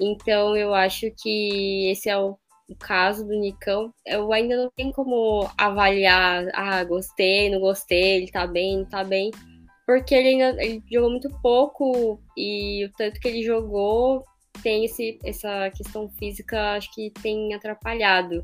Então 0.00 0.56
eu 0.56 0.72
acho 0.72 1.10
que 1.20 1.90
esse 1.90 2.08
é 2.08 2.16
o 2.16 2.38
o 2.70 2.76
caso 2.76 3.26
do 3.26 3.34
Nicão, 3.34 3.92
eu 4.06 4.32
ainda 4.32 4.56
não 4.56 4.70
tenho 4.76 4.92
como 4.92 5.50
avaliar, 5.58 6.48
ah, 6.54 6.82
gostei, 6.84 7.50
não 7.50 7.58
gostei, 7.58 8.18
ele 8.18 8.30
tá 8.30 8.46
bem, 8.46 8.78
não 8.78 8.84
tá 8.84 9.02
bem, 9.02 9.32
porque 9.84 10.14
ele 10.14 10.28
ainda 10.28 10.62
ele 10.62 10.82
jogou 10.90 11.10
muito 11.10 11.28
pouco 11.42 12.22
e 12.36 12.84
o 12.84 12.92
tanto 12.96 13.18
que 13.18 13.26
ele 13.26 13.42
jogou 13.42 14.24
tem 14.62 14.84
esse, 14.84 15.18
essa 15.24 15.70
questão 15.70 16.08
física, 16.10 16.74
acho 16.76 16.92
que 16.94 17.10
tem 17.22 17.54
atrapalhado. 17.54 18.42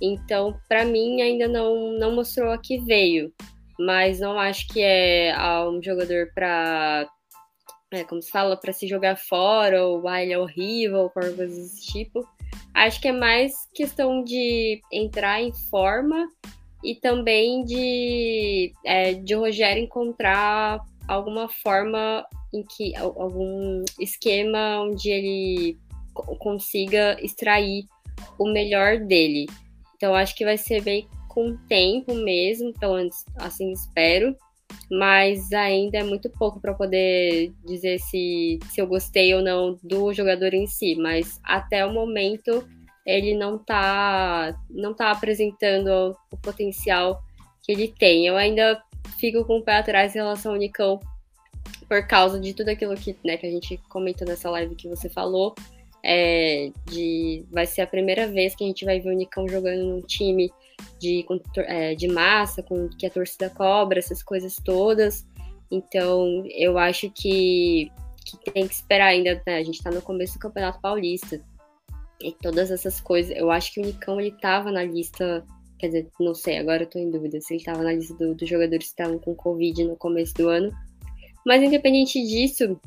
Então, 0.00 0.58
para 0.68 0.84
mim, 0.84 1.22
ainda 1.22 1.48
não, 1.48 1.92
não 1.92 2.14
mostrou 2.14 2.50
a 2.50 2.58
que 2.58 2.78
veio, 2.78 3.32
mas 3.78 4.20
não 4.20 4.38
acho 4.38 4.66
que 4.68 4.82
é 4.82 5.32
ah, 5.32 5.68
um 5.68 5.82
jogador 5.82 6.30
para 6.34 7.08
é, 7.92 8.04
como 8.04 8.20
se 8.20 8.30
fala, 8.30 8.56
para 8.56 8.72
se 8.72 8.86
jogar 8.86 9.16
fora, 9.16 9.86
ou 9.86 10.06
ah, 10.08 10.22
ele 10.22 10.32
é 10.32 10.38
horrível, 10.38 10.98
ou 11.00 11.10
coisa 11.10 11.46
desse 11.46 11.86
tipo. 11.86 12.26
Acho 12.74 13.00
que 13.00 13.08
é 13.08 13.12
mais 13.12 13.52
questão 13.74 14.24
de 14.24 14.80
entrar 14.90 15.42
em 15.42 15.52
forma 15.70 16.28
e 16.82 16.94
também 16.96 17.64
de, 17.64 18.72
é, 18.84 19.14
de 19.14 19.34
Rogério 19.34 19.82
encontrar 19.82 20.80
alguma 21.06 21.48
forma 21.48 22.26
em 22.52 22.62
que 22.62 22.94
algum 22.96 23.84
esquema 24.00 24.82
onde 24.82 25.10
ele 25.10 25.78
consiga 26.38 27.16
extrair 27.22 27.84
o 28.38 28.50
melhor 28.52 28.98
dele. 28.98 29.46
Então 29.96 30.14
acho 30.14 30.34
que 30.34 30.44
vai 30.44 30.58
ser 30.58 30.82
bem 30.82 31.06
com 31.28 31.56
tempo 31.68 32.14
mesmo, 32.14 32.72
pelo 32.78 32.96
menos 32.96 33.24
assim 33.36 33.72
espero 33.72 34.36
mas 34.90 35.52
ainda 35.52 35.98
é 35.98 36.04
muito 36.04 36.28
pouco 36.30 36.60
para 36.60 36.74
poder 36.74 37.52
dizer 37.64 37.98
se, 37.98 38.58
se 38.70 38.80
eu 38.80 38.86
gostei 38.86 39.34
ou 39.34 39.42
não 39.42 39.78
do 39.82 40.12
jogador 40.12 40.52
em 40.54 40.66
si, 40.66 40.94
mas 40.94 41.40
até 41.42 41.84
o 41.84 41.92
momento 41.92 42.66
ele 43.04 43.34
não 43.34 43.56
está 43.56 44.58
não 44.70 44.94
tá 44.94 45.10
apresentando 45.10 46.16
o 46.30 46.36
potencial 46.36 47.22
que 47.62 47.72
ele 47.72 47.88
tem. 47.88 48.26
Eu 48.26 48.36
ainda 48.36 48.82
fico 49.18 49.44
com 49.44 49.58
o 49.58 49.62
pé 49.62 49.76
atrás 49.76 50.14
em 50.14 50.18
relação 50.18 50.52
ao 50.52 50.58
Nicão 50.58 51.00
por 51.88 52.06
causa 52.06 52.40
de 52.40 52.54
tudo 52.54 52.68
aquilo 52.68 52.94
que, 52.94 53.16
né, 53.24 53.36
que 53.36 53.46
a 53.46 53.50
gente 53.50 53.76
comentou 53.88 54.26
nessa 54.26 54.50
live 54.50 54.74
que 54.74 54.88
você 54.88 55.08
falou. 55.08 55.54
É, 56.04 56.72
de, 56.86 57.44
vai 57.50 57.64
ser 57.64 57.82
a 57.82 57.86
primeira 57.86 58.26
vez 58.26 58.56
que 58.56 58.64
a 58.64 58.66
gente 58.66 58.84
vai 58.84 58.98
ver 58.98 59.10
o 59.10 59.16
Nicão 59.16 59.48
jogando 59.48 59.84
num 59.84 60.00
time 60.00 60.52
de, 60.98 61.24
é, 61.58 61.94
de 61.94 62.08
massa, 62.08 62.62
com 62.62 62.88
que 62.88 63.06
a 63.06 63.10
torcida 63.10 63.50
cobra, 63.50 63.98
essas 63.98 64.22
coisas 64.22 64.56
todas. 64.64 65.26
Então, 65.70 66.44
eu 66.50 66.76
acho 66.78 67.10
que, 67.10 67.90
que 68.24 68.50
tem 68.52 68.68
que 68.68 68.74
esperar 68.74 69.06
ainda, 69.06 69.42
né? 69.46 69.56
A 69.56 69.62
gente 69.62 69.76
está 69.76 69.90
no 69.90 70.02
começo 70.02 70.34
do 70.34 70.40
Campeonato 70.40 70.80
Paulista. 70.80 71.40
e 72.20 72.32
todas 72.32 72.70
essas 72.70 73.00
coisas. 73.00 73.36
Eu 73.36 73.50
acho 73.50 73.72
que 73.72 73.80
o 73.80 73.84
Nicão 73.84 74.20
ele 74.20 74.36
tava 74.40 74.70
na 74.70 74.84
lista, 74.84 75.44
quer 75.78 75.86
dizer, 75.88 76.10
não 76.20 76.34
sei, 76.34 76.58
agora 76.58 76.82
eu 76.82 76.90
tô 76.90 76.98
em 76.98 77.10
dúvida 77.10 77.40
se 77.40 77.54
ele 77.54 77.64
tava 77.64 77.82
na 77.82 77.92
lista 77.92 78.14
do, 78.14 78.34
dos 78.34 78.48
jogadores 78.48 78.86
que 78.86 78.90
estavam 78.90 79.18
com 79.18 79.34
Covid 79.34 79.84
no 79.84 79.96
começo 79.96 80.34
do 80.34 80.48
ano. 80.48 80.70
Mas 81.44 81.62
independente 81.62 82.22
disso, 82.24 82.78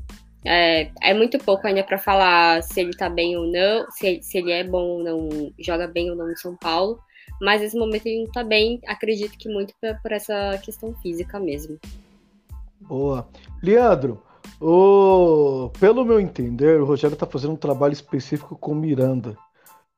é, 0.46 0.92
é 1.02 1.14
muito 1.14 1.40
pouco 1.40 1.66
ainda 1.66 1.84
para 1.84 1.98
falar 1.98 2.62
se 2.62 2.80
ele 2.80 2.96
tá 2.96 3.10
bem 3.10 3.36
ou 3.36 3.48
não, 3.48 3.90
se, 3.92 4.22
se 4.22 4.38
ele 4.38 4.52
é 4.52 4.64
bom 4.64 4.84
ou 4.84 5.04
não, 5.04 5.52
joga 5.60 5.88
bem 5.88 6.10
ou 6.12 6.16
não 6.16 6.32
em 6.32 6.36
São 6.36 6.56
Paulo. 6.56 7.00
Mas 7.42 7.62
nesse 7.62 7.78
momento 7.78 8.06
ele 8.06 8.24
não 8.24 8.32
tá 8.32 8.44
bem, 8.44 8.80
acredito 8.88 9.38
que 9.38 9.50
muito 9.50 9.74
por, 10.02 10.12
essa 10.12 10.58
questão 10.64 10.94
física 10.96 11.40
mesmo. 11.40 11.78
Boa. 12.82 13.28
Leandro, 13.62 14.22
o... 14.62 15.70
pelo 15.80 16.06
meu 16.06 16.20
entender, 16.20 16.80
o 16.80 16.86
Rogério 16.86 17.18
tá 17.18 17.26
fazendo 17.26 17.54
um 17.54 17.58
trabalho 17.58 17.94
específico 17.94 18.56
com 18.56 18.72
o 18.72 18.76
Miranda. 18.76 19.38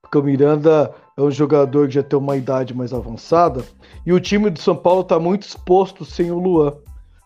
Porque 0.01 0.17
o 0.17 0.23
Miranda 0.23 0.93
é 1.17 1.21
um 1.21 1.29
jogador 1.29 1.87
que 1.87 1.95
já 1.95 2.03
tem 2.03 2.17
uma 2.17 2.37
idade 2.37 2.73
mais 2.73 2.93
avançada. 2.93 3.63
E 4.05 4.13
o 4.13 4.19
time 4.19 4.49
do 4.49 4.59
São 4.59 4.75
Paulo 4.75 5.03
tá 5.03 5.19
muito 5.19 5.43
exposto 5.43 6.05
sem 6.05 6.31
o 6.31 6.39
Luan. 6.39 6.75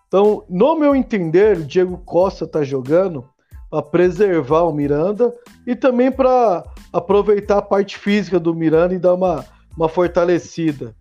Então, 0.07 0.43
no 0.49 0.75
meu 0.75 0.95
entender, 0.95 1.57
o 1.57 1.63
Diego 1.63 1.97
Costa 1.99 2.45
tá 2.45 2.63
jogando 2.63 3.23
para 3.69 3.81
preservar 3.81 4.63
o 4.63 4.73
Miranda 4.73 5.33
e 5.65 5.73
também 5.73 6.11
para 6.11 6.65
aproveitar 6.91 7.59
a 7.59 7.61
parte 7.61 7.97
física 7.97 8.37
do 8.37 8.53
Miranda 8.53 8.93
e 8.93 8.99
dar 8.99 9.13
uma, 9.13 9.45
uma 9.75 9.89
fortalecida. 9.89 10.95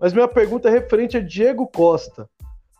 Mas 0.00 0.12
minha 0.12 0.28
pergunta 0.28 0.68
é 0.68 0.72
referente 0.72 1.16
a 1.16 1.20
Diego 1.20 1.66
Costa. 1.66 2.28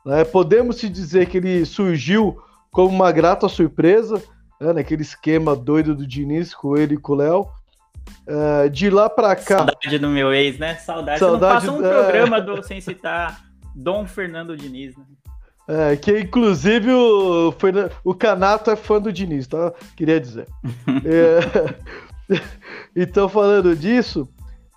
Né? 0.05 0.25
Podemos 0.25 0.77
se 0.77 0.88
dizer 0.88 1.27
que 1.27 1.38
ele 1.38 1.64
surgiu 1.64 2.40
como 2.70 2.94
uma 2.94 3.11
grata 3.11 3.49
surpresa, 3.49 4.22
né? 4.61 4.72
naquele 4.72 5.03
esquema 5.03 5.57
doido 5.57 5.94
do 5.94 6.07
Diniz 6.07 6.55
com 6.55 6.77
ele 6.77 6.94
e 6.94 6.99
com 6.99 7.12
o 7.12 7.16
Léo. 7.16 7.49
Uh, 8.29 8.70
de 8.70 8.88
lá 8.88 9.11
para 9.11 9.35
cá. 9.35 9.59
Saudade 9.59 9.99
do 9.99 10.09
meu 10.09 10.33
ex, 10.33 10.59
né? 10.59 10.77
Saudade. 10.77 11.18
Saudade 11.18 11.66
Você 11.66 11.72
não 11.72 11.81
passa 11.81 11.90
um 11.90 11.99
é... 11.99 12.03
programa 12.03 12.40
do, 12.40 12.62
sem 12.62 12.81
citar 12.81 13.40
Dom 13.75 14.07
Fernando 14.07 14.57
Diniz, 14.57 14.96
né? 14.96 15.05
É, 15.68 15.96
que 15.96 16.20
inclusive 16.20 16.92
o, 16.92 17.53
o 18.05 18.14
Canato 18.14 18.70
é 18.70 18.77
fã 18.77 19.01
do 19.01 19.12
Diniz, 19.12 19.49
tá? 19.49 19.72
Queria 19.96 20.20
dizer. 20.20 20.46
é, 21.05 22.38
então, 22.94 23.29
falando 23.29 23.75
disso, 23.75 24.29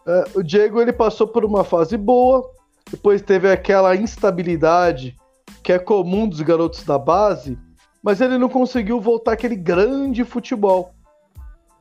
é, 0.08 0.24
o 0.36 0.44
Diego 0.44 0.82
ele 0.82 0.94
passou 0.94 1.28
por 1.28 1.46
uma 1.46 1.64
fase 1.64 1.98
boa, 1.98 2.50
depois 2.90 3.22
teve 3.22 3.52
aquela 3.52 3.96
instabilidade 3.96 5.16
que 5.64 5.72
é 5.72 5.80
comum 5.80 6.28
dos 6.28 6.42
garotos 6.42 6.84
da 6.84 6.98
base, 6.98 7.58
mas 8.02 8.22
ele 8.22 8.38
não 8.38 8.50
conseguiu 8.50 9.00
voltar 9.00 9.34
aquele 9.34 9.56
grande 9.56 10.24
futebol. 10.24 10.94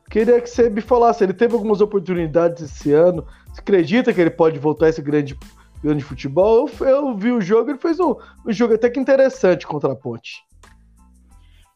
Queria 0.09 0.41
que 0.41 0.49
você 0.49 0.69
me 0.69 0.81
falasse, 0.81 1.23
ele 1.23 1.33
teve 1.33 1.53
algumas 1.53 1.81
oportunidades 1.81 2.63
esse 2.63 2.91
ano. 2.91 3.25
Você 3.47 3.61
acredita 3.61 4.11
que 4.11 4.19
ele 4.19 4.31
pode 4.31 4.57
voltar 4.57 4.89
esse 4.89 5.01
grande 5.01 5.37
grande 5.81 6.03
futebol. 6.03 6.69
Eu, 6.79 6.87
eu 6.87 7.15
vi 7.15 7.31
o 7.31 7.41
jogo, 7.41 7.71
ele 7.71 7.79
fez 7.79 7.99
um, 7.99 8.15
um 8.45 8.51
jogo 8.51 8.73
até 8.73 8.89
que 8.89 8.99
interessante 8.99 9.65
contra 9.65 9.93
a 9.93 9.95
Ponte. 9.95 10.43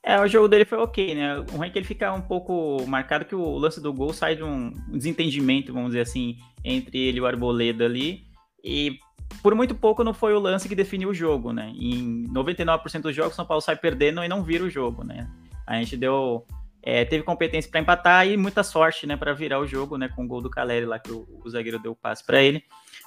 É, 0.06 0.20
o 0.20 0.28
jogo 0.28 0.50
dele 0.50 0.66
foi 0.66 0.78
ok, 0.78 1.16
né? 1.16 1.40
O 1.40 1.58
ruim 1.58 1.68
é 1.68 1.70
que 1.70 1.80
ele 1.80 1.86
fica 1.86 2.12
um 2.12 2.22
pouco 2.22 2.86
marcado 2.86 3.24
que 3.24 3.34
o 3.34 3.58
lance 3.58 3.80
do 3.80 3.94
gol 3.94 4.12
sai 4.12 4.36
de 4.36 4.44
um 4.44 4.72
desentendimento, 4.90 5.72
vamos 5.72 5.90
dizer 5.92 6.02
assim, 6.02 6.36
entre 6.64 7.00
ele 7.00 7.20
e 7.20 7.22
o 7.22 7.26
Arboleda 7.26 7.86
ali. 7.86 8.26
E 8.62 9.00
por 9.42 9.56
muito 9.56 9.74
pouco 9.74 10.04
não 10.04 10.14
foi 10.14 10.34
o 10.34 10.40
lance 10.40 10.68
que 10.68 10.76
definiu 10.76 11.10
o 11.10 11.14
jogo, 11.14 11.54
né? 11.54 11.72
Em 11.74 12.28
99% 12.28 13.02
dos 13.02 13.16
jogos, 13.16 13.34
São 13.34 13.46
Paulo 13.46 13.62
sai 13.62 13.78
perdendo 13.78 14.22
e 14.22 14.28
não 14.28 14.44
vira 14.44 14.66
o 14.66 14.70
jogo, 14.70 15.06
né? 15.06 15.30
A 15.66 15.76
gente 15.78 15.96
deu. 15.96 16.46
É, 16.86 17.06
teve 17.06 17.24
competência 17.24 17.72
para 17.72 17.80
empatar 17.80 18.28
e 18.28 18.36
muita 18.36 18.62
sorte, 18.62 19.08
né, 19.08 19.16
para 19.16 19.32
virar 19.32 19.58
o 19.58 19.66
jogo, 19.66 19.98
né, 19.98 20.10
com 20.10 20.26
o 20.26 20.28
gol 20.28 20.42
do 20.42 20.50
Caleri 20.50 20.86
lá 20.86 21.00
que 21.00 21.14
o, 21.14 21.26
o 21.42 21.50
zagueiro 21.50 21.80
deu 21.80 21.94
o 21.94 21.96
passe 21.96 22.26
para 22.26 22.44
ele. 22.44 22.62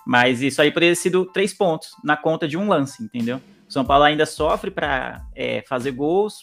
Mas 0.07 0.41
isso 0.41 0.63
aí 0.63 0.71
poderia 0.71 0.95
ter 0.95 1.01
sido 1.01 1.27
três 1.27 1.53
pontos 1.53 1.91
na 2.03 2.17
conta 2.17 2.49
de 2.49 2.57
um 2.57 2.67
lance, 2.67 3.05
entendeu? 3.05 3.39
O 3.69 3.73
São 3.73 3.85
Paulo 3.85 4.05
ainda 4.05 4.25
sofre 4.25 4.71
para 4.71 5.25
é, 5.35 5.63
fazer 5.63 5.91
gols, 5.91 6.43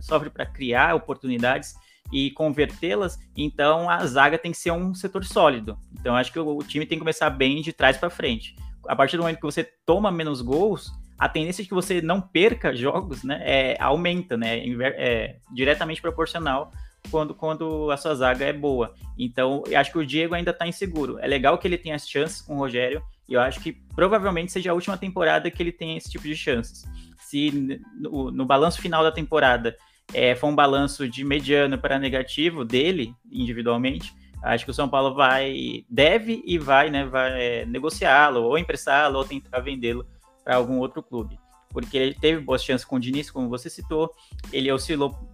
sofre 0.00 0.30
para 0.30 0.46
criar 0.46 0.94
oportunidades 0.94 1.74
e 2.12 2.30
convertê-las, 2.30 3.18
então 3.36 3.88
a 3.88 4.04
zaga 4.06 4.38
tem 4.38 4.52
que 4.52 4.58
ser 4.58 4.70
um 4.70 4.94
setor 4.94 5.24
sólido. 5.24 5.78
Então 5.98 6.16
acho 6.16 6.32
que 6.32 6.38
o, 6.38 6.56
o 6.56 6.62
time 6.62 6.86
tem 6.86 6.98
que 6.98 7.02
começar 7.02 7.30
bem 7.30 7.60
de 7.60 7.72
trás 7.72 7.96
para 7.96 8.10
frente. 8.10 8.54
A 8.86 8.94
partir 8.94 9.16
do 9.16 9.22
momento 9.22 9.36
que 9.36 9.42
você 9.42 9.64
toma 9.84 10.10
menos 10.10 10.40
gols, 10.40 10.92
a 11.18 11.28
tendência 11.28 11.62
de 11.62 11.68
que 11.68 11.74
você 11.74 12.00
não 12.00 12.20
perca 12.20 12.74
jogos 12.76 13.22
né, 13.22 13.40
é, 13.42 13.76
aumenta, 13.80 14.36
né, 14.36 14.58
é, 14.96 15.36
diretamente 15.52 16.00
proporcional 16.00 16.72
quando, 17.10 17.34
quando 17.34 17.90
a 17.90 17.96
sua 17.96 18.14
zaga 18.14 18.44
é 18.44 18.52
boa. 18.52 18.94
Então, 19.18 19.62
acho 19.76 19.92
que 19.92 19.98
o 19.98 20.06
Diego 20.06 20.34
ainda 20.34 20.50
está 20.50 20.66
inseguro. 20.66 21.18
É 21.18 21.26
legal 21.26 21.58
que 21.58 21.68
ele 21.68 21.78
tenha 21.78 21.94
as 21.94 22.08
chances 22.08 22.40
com 22.40 22.54
o 22.54 22.58
Rogério, 22.58 23.02
e 23.28 23.34
eu 23.34 23.40
acho 23.40 23.60
que 23.60 23.72
provavelmente 23.94 24.52
seja 24.52 24.70
a 24.70 24.74
última 24.74 24.96
temporada 24.96 25.50
que 25.50 25.62
ele 25.62 25.72
tem 25.72 25.96
esse 25.96 26.10
tipo 26.10 26.24
de 26.24 26.36
chances. 26.36 26.84
Se 27.18 27.80
no, 27.98 28.30
no 28.30 28.44
balanço 28.44 28.80
final 28.80 29.02
da 29.02 29.10
temporada 29.10 29.76
é, 30.12 30.34
for 30.34 30.48
um 30.48 30.54
balanço 30.54 31.08
de 31.08 31.24
mediano 31.24 31.78
para 31.78 31.98
negativo 31.98 32.64
dele, 32.64 33.14
individualmente, 33.30 34.12
acho 34.42 34.64
que 34.64 34.70
o 34.70 34.74
São 34.74 34.88
Paulo 34.88 35.14
vai, 35.14 35.84
deve 35.88 36.42
e 36.44 36.58
vai, 36.58 36.90
né, 36.90 37.04
vai 37.04 37.42
é, 37.42 37.66
negociá-lo, 37.66 38.42
ou 38.42 38.58
emprestá-lo, 38.58 39.18
ou 39.18 39.24
tentar 39.24 39.60
vendê-lo 39.60 40.06
para 40.44 40.56
algum 40.56 40.78
outro 40.78 41.02
clube. 41.02 41.38
Porque 41.70 41.96
ele 41.96 42.14
teve 42.14 42.40
boas 42.40 42.62
chances 42.62 42.84
com 42.84 42.96
o 42.96 43.00
Diniz, 43.00 43.30
como 43.30 43.48
você 43.48 43.70
citou, 43.70 44.12
ele 44.52 44.70
oscilou 44.70 45.33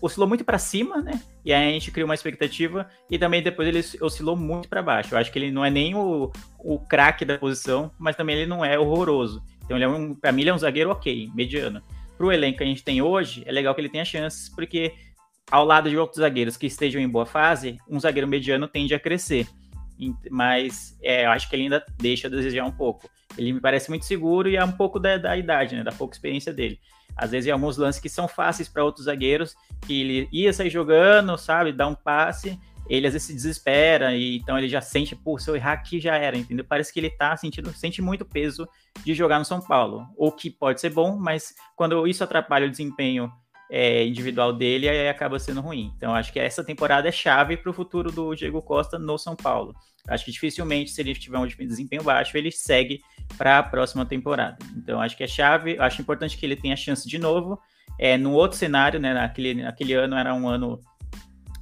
oscilou 0.00 0.28
muito 0.28 0.44
para 0.44 0.58
cima, 0.58 1.00
né? 1.00 1.20
E 1.44 1.52
aí 1.52 1.68
a 1.68 1.72
gente 1.72 1.90
criou 1.90 2.06
uma 2.06 2.14
expectativa 2.14 2.88
e 3.10 3.18
também 3.18 3.42
depois 3.42 3.66
ele 3.66 3.84
oscilou 4.04 4.36
muito 4.36 4.68
para 4.68 4.82
baixo. 4.82 5.14
Eu 5.14 5.18
acho 5.18 5.32
que 5.32 5.38
ele 5.38 5.50
não 5.50 5.64
é 5.64 5.70
nem 5.70 5.94
o, 5.94 6.30
o 6.58 6.78
craque 6.78 7.24
da 7.24 7.38
posição, 7.38 7.90
mas 7.98 8.16
também 8.16 8.36
ele 8.36 8.46
não 8.46 8.64
é 8.64 8.78
horroroso. 8.78 9.42
Então 9.64 9.76
ele 9.76 9.84
é 9.84 9.88
um, 9.88 10.14
para 10.14 10.32
mim 10.32 10.42
ele 10.42 10.50
é 10.50 10.54
um 10.54 10.58
zagueiro 10.58 10.90
ok, 10.90 11.30
mediano. 11.34 11.82
Para 12.16 12.26
o 12.26 12.32
elenco 12.32 12.58
que 12.58 12.64
a 12.64 12.66
gente 12.66 12.84
tem 12.84 13.00
hoje, 13.00 13.42
é 13.46 13.52
legal 13.52 13.74
que 13.74 13.80
ele 13.80 13.88
tenha 13.88 14.04
chances, 14.04 14.48
porque 14.48 14.92
ao 15.50 15.64
lado 15.64 15.88
de 15.88 15.96
outros 15.96 16.20
zagueiros 16.20 16.56
que 16.56 16.66
estejam 16.66 17.00
em 17.00 17.08
boa 17.08 17.26
fase, 17.26 17.78
um 17.88 17.98
zagueiro 17.98 18.28
mediano 18.28 18.68
tende 18.68 18.94
a 18.94 19.00
crescer. 19.00 19.46
Mas 20.30 20.96
é, 21.02 21.26
eu 21.26 21.30
acho 21.30 21.48
que 21.48 21.56
ele 21.56 21.64
ainda 21.64 21.84
deixa 21.98 22.26
a 22.26 22.30
desejar 22.30 22.64
um 22.64 22.72
pouco. 22.72 23.08
Ele 23.36 23.52
me 23.52 23.60
parece 23.60 23.88
muito 23.88 24.04
seguro 24.04 24.48
e 24.48 24.56
é 24.56 24.64
um 24.64 24.72
pouco 24.72 24.98
da, 24.98 25.16
da 25.16 25.36
idade, 25.36 25.76
né? 25.76 25.82
Da 25.82 25.92
pouca 25.92 26.14
experiência 26.14 26.52
dele. 26.52 26.78
Às 27.16 27.30
vezes, 27.30 27.48
em 27.48 27.50
alguns 27.50 27.76
lances 27.76 28.00
que 28.00 28.08
são 28.08 28.26
fáceis 28.26 28.68
para 28.68 28.84
outros 28.84 29.06
zagueiros, 29.06 29.54
que 29.86 30.00
ele 30.00 30.28
ia 30.32 30.52
sair 30.52 30.70
jogando, 30.70 31.36
sabe, 31.36 31.72
dar 31.72 31.88
um 31.88 31.94
passe, 31.94 32.58
ele 32.88 33.06
às 33.06 33.12
vezes 33.12 33.26
se 33.26 33.34
desespera 33.34 34.14
e 34.14 34.36
então 34.36 34.58
ele 34.58 34.68
já 34.68 34.80
sente, 34.80 35.14
pô, 35.14 35.38
se 35.38 35.48
eu 35.48 35.56
errar 35.56 35.72
aqui 35.72 36.00
já 36.00 36.16
era, 36.16 36.36
entendeu? 36.36 36.64
Parece 36.64 36.92
que 36.92 37.00
ele 37.00 37.10
tá 37.10 37.36
sentindo, 37.36 37.72
sente 37.72 38.02
muito 38.02 38.24
peso 38.24 38.68
de 39.04 39.14
jogar 39.14 39.38
no 39.38 39.44
São 39.44 39.60
Paulo, 39.60 40.06
o 40.16 40.30
que 40.32 40.50
pode 40.50 40.80
ser 40.80 40.90
bom, 40.90 41.16
mas 41.16 41.54
quando 41.76 42.06
isso 42.06 42.24
atrapalha 42.24 42.66
o 42.66 42.70
desempenho 42.70 43.30
é, 43.70 44.04
individual 44.04 44.52
dele, 44.52 44.88
aí 44.88 45.08
acaba 45.08 45.38
sendo 45.38 45.62
ruim. 45.62 45.92
Então 45.96 46.14
acho 46.14 46.30
que 46.32 46.38
essa 46.38 46.62
temporada 46.62 47.08
é 47.08 47.12
chave 47.12 47.56
para 47.56 47.70
o 47.70 47.74
futuro 47.74 48.12
do 48.12 48.34
Diego 48.34 48.60
Costa 48.60 48.98
no 48.98 49.16
São 49.16 49.34
Paulo. 49.34 49.74
Acho 50.08 50.24
que 50.24 50.32
dificilmente, 50.32 50.90
se 50.90 51.00
ele 51.00 51.14
tiver 51.14 51.38
um 51.38 51.46
desempenho 51.46 52.02
baixo, 52.02 52.36
ele 52.36 52.50
segue 52.50 53.00
para 53.38 53.58
a 53.58 53.62
próxima 53.62 54.04
temporada. 54.04 54.58
Então, 54.76 55.00
acho 55.00 55.16
que 55.16 55.22
é 55.22 55.28
chave. 55.28 55.78
Acho 55.78 56.02
importante 56.02 56.36
que 56.36 56.44
ele 56.44 56.56
tenha 56.56 56.76
chance 56.76 57.08
de 57.08 57.18
novo. 57.18 57.58
É, 57.98 58.16
no 58.16 58.32
outro 58.32 58.58
cenário, 58.58 58.98
né? 58.98 59.14
Naquele, 59.14 59.62
naquele 59.62 59.92
ano 59.94 60.16
era 60.16 60.34
um 60.34 60.48
ano 60.48 60.80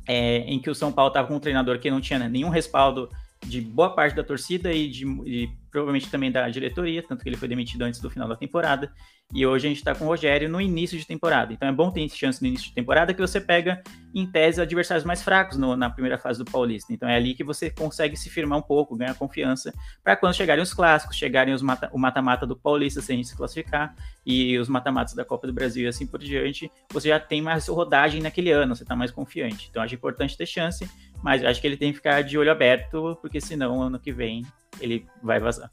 é, 0.06 0.38
em 0.38 0.58
que 0.58 0.70
o 0.70 0.74
São 0.74 0.90
Paulo 0.90 1.08
estava 1.08 1.28
com 1.28 1.36
um 1.36 1.40
treinador 1.40 1.78
que 1.78 1.90
não 1.90 2.00
tinha 2.00 2.18
nenhum 2.28 2.48
respaldo 2.48 3.10
de 3.46 3.60
boa 3.60 3.94
parte 3.94 4.14
da 4.16 4.24
torcida 4.24 4.72
e, 4.72 4.88
de, 4.88 5.04
e 5.26 5.50
provavelmente 5.70 6.10
também 6.10 6.30
da 6.30 6.48
diretoria, 6.48 7.02
tanto 7.02 7.22
que 7.22 7.28
ele 7.28 7.36
foi 7.36 7.48
demitido 7.48 7.82
antes 7.82 8.00
do 8.00 8.10
final 8.10 8.28
da 8.28 8.36
temporada. 8.36 8.92
E 9.32 9.46
hoje 9.46 9.66
a 9.66 9.68
gente 9.68 9.78
está 9.78 9.94
com 9.94 10.04
o 10.04 10.08
Rogério 10.08 10.48
no 10.48 10.60
início 10.60 10.98
de 10.98 11.06
temporada. 11.06 11.52
Então 11.52 11.68
é 11.68 11.72
bom 11.72 11.90
ter 11.90 12.08
chance 12.08 12.42
no 12.42 12.48
início 12.48 12.68
de 12.68 12.74
temporada 12.74 13.14
que 13.14 13.20
você 13.20 13.40
pega, 13.40 13.80
em 14.12 14.26
tese, 14.26 14.60
adversários 14.60 15.04
mais 15.04 15.22
fracos 15.22 15.56
no, 15.56 15.76
na 15.76 15.88
primeira 15.88 16.18
fase 16.18 16.40
do 16.40 16.44
Paulista. 16.44 16.92
Então 16.92 17.08
é 17.08 17.14
ali 17.14 17.34
que 17.34 17.44
você 17.44 17.70
consegue 17.70 18.16
se 18.16 18.28
firmar 18.28 18.58
um 18.58 18.62
pouco, 18.62 18.96
ganhar 18.96 19.14
confiança, 19.14 19.72
para 20.02 20.16
quando 20.16 20.34
chegarem 20.34 20.62
os 20.62 20.74
clássicos, 20.74 21.16
chegarem 21.16 21.54
os 21.54 21.62
mata, 21.62 21.88
o 21.92 21.98
mata-mata 21.98 22.44
do 22.44 22.56
Paulista, 22.56 23.00
sem 23.00 23.14
a 23.14 23.16
gente 23.18 23.28
se 23.28 23.36
classificar, 23.36 23.94
e 24.26 24.58
os 24.58 24.68
mata-matas 24.68 25.14
da 25.14 25.24
Copa 25.24 25.46
do 25.46 25.52
Brasil 25.52 25.84
e 25.84 25.86
assim 25.86 26.06
por 26.06 26.18
diante, 26.18 26.68
você 26.92 27.08
já 27.08 27.20
tem 27.20 27.40
mais 27.40 27.68
rodagem 27.68 28.20
naquele 28.20 28.50
ano, 28.50 28.74
você 28.74 28.82
está 28.82 28.96
mais 28.96 29.12
confiante. 29.12 29.68
Então 29.70 29.80
acho 29.80 29.94
importante 29.94 30.36
ter 30.36 30.46
chance, 30.46 30.90
mas 31.22 31.44
acho 31.44 31.60
que 31.60 31.66
ele 31.66 31.76
tem 31.76 31.90
que 31.90 31.96
ficar 31.96 32.22
de 32.22 32.38
olho 32.38 32.50
aberto, 32.50 33.18
porque 33.20 33.40
senão 33.40 33.82
ano 33.82 33.98
que 33.98 34.12
vem 34.12 34.44
ele 34.80 35.06
vai 35.22 35.38
vazar. 35.38 35.70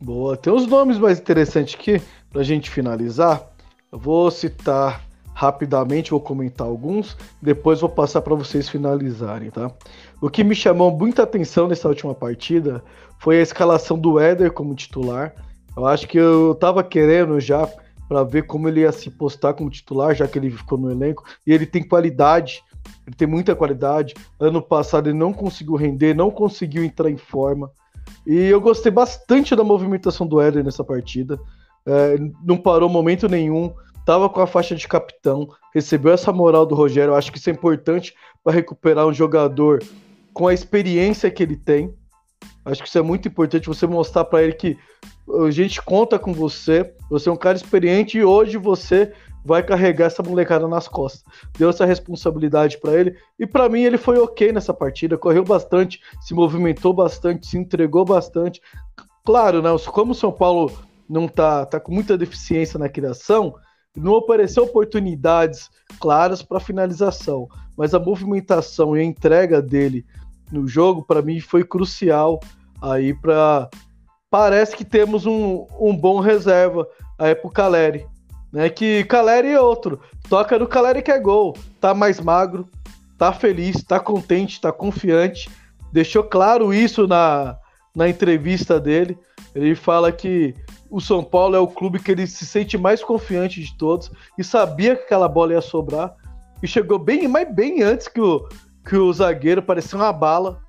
Boa, 0.00 0.36
tem 0.36 0.52
uns 0.52 0.66
nomes 0.66 0.98
mais 0.98 1.18
interessantes 1.18 1.74
aqui 1.74 2.00
para 2.30 2.40
a 2.40 2.44
gente 2.44 2.70
finalizar. 2.70 3.42
Eu 3.90 3.98
vou 3.98 4.30
citar 4.30 5.02
rapidamente, 5.34 6.12
vou 6.12 6.20
comentar 6.20 6.66
alguns, 6.66 7.16
depois 7.42 7.80
vou 7.80 7.88
passar 7.88 8.22
para 8.22 8.34
vocês 8.34 8.68
finalizarem, 8.68 9.50
tá? 9.50 9.70
O 10.20 10.30
que 10.30 10.44
me 10.44 10.54
chamou 10.54 10.96
muita 10.96 11.24
atenção 11.24 11.66
nessa 11.66 11.88
última 11.88 12.14
partida 12.14 12.82
foi 13.18 13.38
a 13.38 13.42
escalação 13.42 13.98
do 13.98 14.20
Éder 14.20 14.52
como 14.52 14.74
titular. 14.74 15.34
Eu 15.76 15.86
acho 15.86 16.06
que 16.06 16.18
eu 16.18 16.52
estava 16.52 16.84
querendo 16.84 17.40
já 17.40 17.68
para 18.08 18.22
ver 18.22 18.46
como 18.46 18.68
ele 18.68 18.80
ia 18.80 18.92
se 18.92 19.10
postar 19.10 19.54
como 19.54 19.70
titular, 19.70 20.14
já 20.14 20.28
que 20.28 20.38
ele 20.38 20.50
ficou 20.50 20.78
no 20.78 20.90
elenco. 20.90 21.24
E 21.46 21.52
ele 21.52 21.66
tem 21.66 21.82
qualidade, 21.82 22.62
ele 23.06 23.16
tem 23.16 23.28
muita 23.28 23.54
qualidade. 23.54 24.14
Ano 24.38 24.62
passado 24.62 25.08
ele 25.08 25.18
não 25.18 25.32
conseguiu 25.32 25.74
render, 25.74 26.14
não 26.14 26.30
conseguiu 26.30 26.84
entrar 26.84 27.10
em 27.10 27.16
forma. 27.16 27.70
E 28.26 28.34
eu 28.34 28.60
gostei 28.60 28.90
bastante 28.90 29.54
da 29.54 29.64
movimentação 29.64 30.26
do 30.26 30.40
Éder 30.40 30.64
nessa 30.64 30.82
partida. 30.82 31.38
É, 31.86 32.16
não 32.42 32.56
parou 32.56 32.88
momento 32.88 33.28
nenhum, 33.28 33.72
estava 33.98 34.28
com 34.28 34.40
a 34.40 34.46
faixa 34.46 34.74
de 34.74 34.88
capitão, 34.88 35.48
recebeu 35.74 36.12
essa 36.12 36.32
moral 36.32 36.64
do 36.64 36.74
Rogério. 36.74 37.12
Eu 37.12 37.16
acho 37.16 37.30
que 37.30 37.38
isso 37.38 37.50
é 37.50 37.52
importante 37.52 38.14
para 38.42 38.54
recuperar 38.54 39.06
um 39.06 39.12
jogador 39.12 39.82
com 40.32 40.48
a 40.48 40.54
experiência 40.54 41.30
que 41.30 41.42
ele 41.42 41.56
tem. 41.56 41.94
Acho 42.64 42.82
que 42.82 42.88
isso 42.88 42.98
é 42.98 43.02
muito 43.02 43.28
importante 43.28 43.68
você 43.68 43.86
mostrar 43.86 44.24
para 44.24 44.42
ele 44.42 44.54
que 44.54 44.78
a 45.46 45.50
gente 45.50 45.82
conta 45.82 46.18
com 46.18 46.32
você, 46.32 46.94
você 47.10 47.28
é 47.28 47.32
um 47.32 47.36
cara 47.36 47.56
experiente 47.56 48.18
e 48.18 48.24
hoje 48.24 48.56
você 48.56 49.12
vai 49.44 49.62
carregar 49.62 50.06
essa 50.06 50.22
molecada 50.22 50.66
nas 50.66 50.88
costas. 50.88 51.22
Deu 51.58 51.68
essa 51.68 51.84
responsabilidade 51.84 52.78
para 52.78 52.94
ele 52.98 53.16
e 53.38 53.46
para 53.46 53.68
mim 53.68 53.82
ele 53.82 53.98
foi 53.98 54.18
ok 54.18 54.52
nessa 54.52 54.72
partida, 54.72 55.18
correu 55.18 55.44
bastante, 55.44 56.00
se 56.22 56.32
movimentou 56.32 56.94
bastante, 56.94 57.46
se 57.46 57.58
entregou 57.58 58.04
bastante. 58.04 58.60
Claro, 59.24 59.60
né, 59.60 59.70
como 59.92 60.12
o 60.12 60.14
São 60.14 60.32
Paulo 60.32 60.72
não 61.08 61.28
tá, 61.28 61.66
tá 61.66 61.78
com 61.78 61.92
muita 61.92 62.16
deficiência 62.16 62.78
na 62.78 62.88
criação, 62.88 63.54
não 63.94 64.16
apareceu 64.16 64.64
oportunidades 64.64 65.70
claras 66.00 66.42
para 66.42 66.58
finalização, 66.58 67.48
mas 67.76 67.94
a 67.94 67.98
movimentação 67.98 68.96
e 68.96 69.00
a 69.00 69.04
entrega 69.04 69.60
dele 69.60 70.04
no 70.50 70.66
jogo 70.66 71.02
para 71.02 71.22
mim 71.22 71.38
foi 71.40 71.64
crucial 71.64 72.40
aí 72.80 73.14
para 73.14 73.68
parece 74.30 74.76
que 74.76 74.84
temos 74.84 75.26
um, 75.26 75.66
um 75.78 75.96
bom 75.96 76.18
reserva 76.18 76.88
aí 77.16 77.34
pro 77.34 77.50
Caleri, 77.50 78.06
né? 78.54 78.70
Que 78.70 79.02
Caleri 79.04 79.48
é 79.48 79.60
outro, 79.60 80.00
toca 80.28 80.56
no 80.56 80.68
Caleri 80.68 81.02
que 81.02 81.10
é 81.10 81.18
gol, 81.18 81.56
tá 81.80 81.92
mais 81.92 82.20
magro, 82.20 82.68
tá 83.18 83.32
feliz, 83.32 83.82
tá 83.82 83.98
contente, 83.98 84.60
tá 84.60 84.70
confiante, 84.70 85.50
deixou 85.92 86.22
claro 86.22 86.72
isso 86.72 87.08
na, 87.08 87.56
na 87.94 88.08
entrevista 88.08 88.78
dele. 88.78 89.18
Ele 89.56 89.74
fala 89.74 90.12
que 90.12 90.54
o 90.88 91.00
São 91.00 91.22
Paulo 91.24 91.56
é 91.56 91.58
o 91.58 91.66
clube 91.66 91.98
que 91.98 92.12
ele 92.12 92.28
se 92.28 92.46
sente 92.46 92.78
mais 92.78 93.02
confiante 93.02 93.60
de 93.60 93.76
todos 93.76 94.10
e 94.38 94.44
sabia 94.44 94.94
que 94.94 95.02
aquela 95.02 95.28
bola 95.28 95.54
ia 95.54 95.60
sobrar 95.60 96.14
e 96.62 96.68
chegou 96.68 96.98
bem, 96.98 97.26
mas 97.26 97.52
bem 97.52 97.82
antes 97.82 98.06
que 98.06 98.20
o, 98.20 98.48
que 98.88 98.96
o 98.96 99.12
zagueiro 99.12 99.62
parecia 99.62 99.98
uma 99.98 100.12
bala 100.12 100.63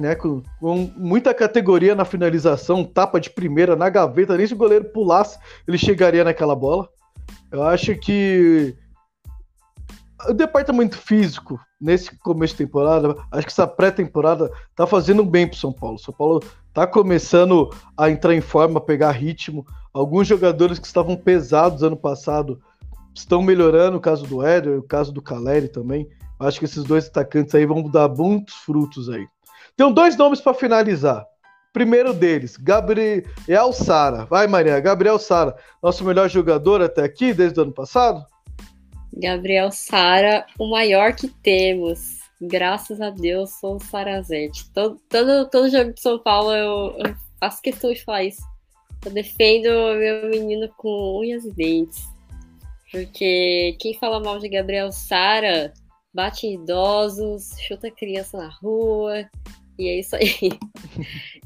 né, 0.00 0.14
com, 0.14 0.42
com, 0.60 0.90
muita 0.96 1.34
categoria 1.34 1.94
na 1.94 2.04
finalização, 2.04 2.84
tapa 2.84 3.20
de 3.20 3.30
primeira 3.30 3.76
na 3.76 3.88
gaveta, 3.88 4.36
nem 4.36 4.46
se 4.46 4.54
o 4.54 4.56
goleiro 4.58 4.86
pulasse, 4.86 5.38
ele 5.66 5.78
chegaria 5.78 6.24
naquela 6.24 6.54
bola. 6.54 6.88
Eu 7.50 7.62
acho 7.62 7.94
que 7.96 8.76
o 10.28 10.32
departamento 10.32 10.96
físico, 10.96 11.60
nesse 11.80 12.16
começo 12.18 12.54
de 12.54 12.64
temporada, 12.64 13.16
acho 13.30 13.46
que 13.46 13.52
essa 13.52 13.66
pré-temporada 13.66 14.50
tá 14.74 14.86
fazendo 14.86 15.24
bem 15.24 15.46
pro 15.46 15.56
São 15.56 15.72
Paulo. 15.72 15.98
São 15.98 16.12
Paulo 16.12 16.42
tá 16.72 16.86
começando 16.86 17.70
a 17.96 18.10
entrar 18.10 18.34
em 18.34 18.40
forma, 18.40 18.80
pegar 18.80 19.12
ritmo. 19.12 19.64
Alguns 19.92 20.26
jogadores 20.26 20.78
que 20.78 20.86
estavam 20.86 21.16
pesados 21.16 21.82
ano 21.82 21.96
passado 21.96 22.60
estão 23.14 23.42
melhorando, 23.42 23.96
o 23.96 24.00
caso 24.00 24.26
do 24.26 24.44
Éder, 24.44 24.78
o 24.78 24.82
caso 24.82 25.12
do 25.12 25.22
Caleri 25.22 25.68
também. 25.68 26.08
Acho 26.40 26.58
que 26.58 26.64
esses 26.64 26.84
dois 26.84 27.06
atacantes 27.06 27.54
aí 27.54 27.66
vão 27.66 27.82
dar 27.82 28.08
muitos 28.08 28.54
frutos 28.54 29.08
aí. 29.08 29.26
Tenho 29.78 29.92
dois 29.92 30.16
nomes 30.16 30.40
para 30.40 30.54
finalizar. 30.54 31.24
Primeiro 31.72 32.12
deles, 32.12 32.56
Gabriel 32.56 33.72
Sara. 33.72 34.24
Vai, 34.24 34.48
Maria. 34.48 34.80
Gabriel 34.80 35.20
Sara, 35.20 35.56
nosso 35.80 36.04
melhor 36.04 36.28
jogador 36.28 36.82
até 36.82 37.04
aqui, 37.04 37.32
desde 37.32 37.60
o 37.60 37.62
ano 37.62 37.72
passado? 37.72 38.26
Gabriel 39.12 39.70
Sara, 39.70 40.44
o 40.58 40.68
maior 40.68 41.14
que 41.14 41.28
temos. 41.28 42.18
Graças 42.42 43.00
a 43.00 43.10
Deus, 43.10 43.50
sou 43.60 43.76
o 43.76 43.80
Sarazete. 43.80 44.68
Todo, 44.72 45.00
todo, 45.08 45.48
todo 45.48 45.70
jogo 45.70 45.92
de 45.92 46.00
São 46.00 46.18
Paulo 46.18 46.50
eu, 46.52 46.96
eu 46.98 47.14
faço 47.38 47.62
questão 47.62 47.92
de 47.92 48.02
falar 48.02 48.24
isso. 48.24 48.42
Eu 49.06 49.12
defendo 49.12 49.68
meu 49.96 50.28
menino 50.28 50.68
com 50.76 51.20
unhas 51.20 51.44
e 51.44 51.52
dentes. 51.52 52.04
Porque 52.90 53.76
quem 53.78 53.96
fala 53.96 54.18
mal 54.18 54.40
de 54.40 54.48
Gabriel 54.48 54.90
Sara 54.90 55.72
bate 56.12 56.48
em 56.48 56.54
idosos, 56.54 57.50
chuta 57.60 57.92
criança 57.92 58.38
na 58.38 58.48
rua, 58.48 59.24
e 59.78 59.88
é 59.88 59.98
isso 60.00 60.16
aí. 60.16 60.50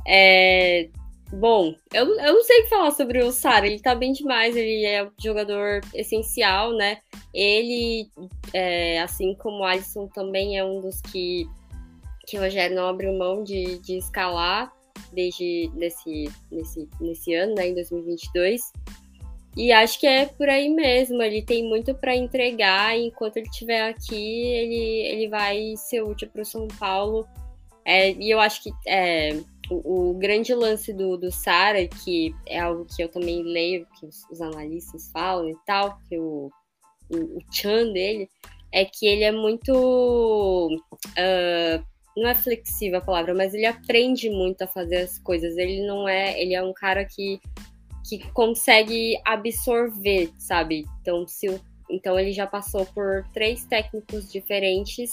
é, 0.07 0.89
bom, 1.33 1.75
eu, 1.93 2.07
eu 2.07 2.35
não 2.35 2.43
sei 2.43 2.61
o 2.61 2.63
que 2.65 2.71
falar 2.71 2.91
sobre 2.93 3.23
o 3.23 3.33
Sara. 3.33 3.67
Ele 3.67 3.81
tá 3.81 3.95
bem 3.95 4.13
demais, 4.13 4.57
ele 4.57 4.85
é 4.85 5.05
um 5.05 5.11
jogador 5.19 5.81
essencial, 5.95 6.73
né? 6.73 6.99
Ele, 7.33 8.09
é, 8.53 9.01
assim 9.01 9.35
como 9.35 9.59
o 9.59 9.65
Alisson, 9.65 10.07
também 10.09 10.59
é 10.59 10.65
um 10.65 10.81
dos 10.81 11.01
que, 11.01 11.47
que 12.27 12.39
o 12.39 12.41
Rogério 12.41 12.77
não 12.77 12.89
abriu 12.89 13.13
mão 13.13 13.43
de, 13.43 13.79
de 13.79 13.99
escalar 13.99 14.73
desde 15.13 15.71
nesse, 15.75 16.31
nesse, 16.51 16.89
nesse 17.01 17.35
ano, 17.35 17.55
né, 17.55 17.69
em 17.69 17.75
2022. 17.75 18.61
E 19.57 19.71
acho 19.71 20.01
que 20.01 20.07
é 20.07 20.27
por 20.27 20.49
aí 20.49 20.69
mesmo. 20.69 21.23
Ele 21.23 21.43
tem 21.43 21.69
muito 21.69 21.95
para 21.95 22.17
entregar. 22.17 22.99
Enquanto 22.99 23.37
ele 23.37 23.49
estiver 23.49 23.89
aqui, 23.89 24.15
ele, 24.15 25.07
ele 25.07 25.29
vai 25.29 25.75
ser 25.77 26.03
útil 26.03 26.29
para 26.33 26.43
o 26.43 26.47
São 26.47 26.67
Paulo 26.79 27.27
é, 27.85 28.13
e 28.13 28.31
eu 28.31 28.41
acho 28.41 28.63
que 28.63 28.71
é, 28.87 29.41
o, 29.71 30.11
o, 30.11 30.15
grande 30.15 30.55
lance 30.55 30.93
do, 30.93 31.17
do 31.17 31.31
Sara, 31.31 31.87
que 31.87 32.35
é 32.47 32.61
algo 32.61 32.87
que 32.87 33.03
eu 33.03 33.09
também 33.09 33.43
leio, 33.43 33.87
que 33.99 34.07
os, 34.07 34.25
os 34.31 34.41
analistas 34.41 35.11
falam 35.13 35.49
e 35.49 35.57
tal, 35.67 35.99
que 36.09 36.19
o, 36.19 36.51
o, 37.11 37.17
o 37.17 37.39
Chan 37.51 37.93
dele, 37.93 38.29
é 38.73 38.85
que 38.85 39.07
ele 39.07 39.25
é 39.25 39.33
muito. 39.33 39.73
Uh, 41.09 41.85
não 42.17 42.29
é 42.29 42.35
flexível 42.35 42.99
a 42.99 43.03
palavra, 43.03 43.35
mas 43.35 43.55
ele 43.55 43.67
aprende 43.67 44.29
muito 44.31 44.63
a 44.63 44.67
fazer 44.67 44.99
as 44.99 45.19
coisas. 45.19 45.57
Ele 45.57 45.87
não 45.87 46.09
é. 46.09 46.41
Ele 46.41 46.55
é 46.55 46.63
um 46.63 46.73
cara 46.73 47.05
que, 47.05 47.41
que 48.09 48.19
consegue 48.33 49.21
absorver, 49.25 50.31
sabe? 50.39 50.85
Então, 51.01 51.27
se 51.27 51.61
então 51.91 52.19
ele 52.19 52.33
já 52.33 52.47
passou 52.47 52.87
por 52.87 53.27
três 53.35 53.67
técnicos 53.67 54.31
diferentes 54.33 55.11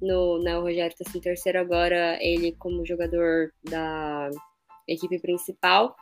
no, 0.00 0.42
né, 0.42 0.56
o 0.56 0.62
Rogério 0.62 0.94
está 0.98 1.18
em 1.18 1.20
terceiro 1.20 1.58
agora, 1.58 2.18
ele 2.20 2.52
como 2.52 2.86
jogador 2.86 3.52
da 3.64 4.30
equipe 4.86 5.18
principal. 5.18 5.94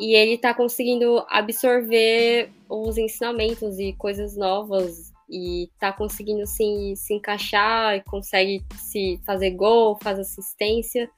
E 0.00 0.14
ele 0.14 0.34
está 0.34 0.54
conseguindo 0.54 1.24
absorver 1.28 2.50
os 2.68 2.96
ensinamentos 2.96 3.78
e 3.78 3.92
coisas 3.94 4.36
novas 4.36 5.12
e 5.28 5.64
está 5.64 5.92
conseguindo 5.92 6.46
se, 6.46 6.94
se 6.96 7.14
encaixar 7.14 7.96
e 7.96 8.04
consegue 8.04 8.62
se 8.76 9.20
fazer 9.26 9.50
gol, 9.50 9.98
faz 10.00 10.18
assistência. 10.18 11.10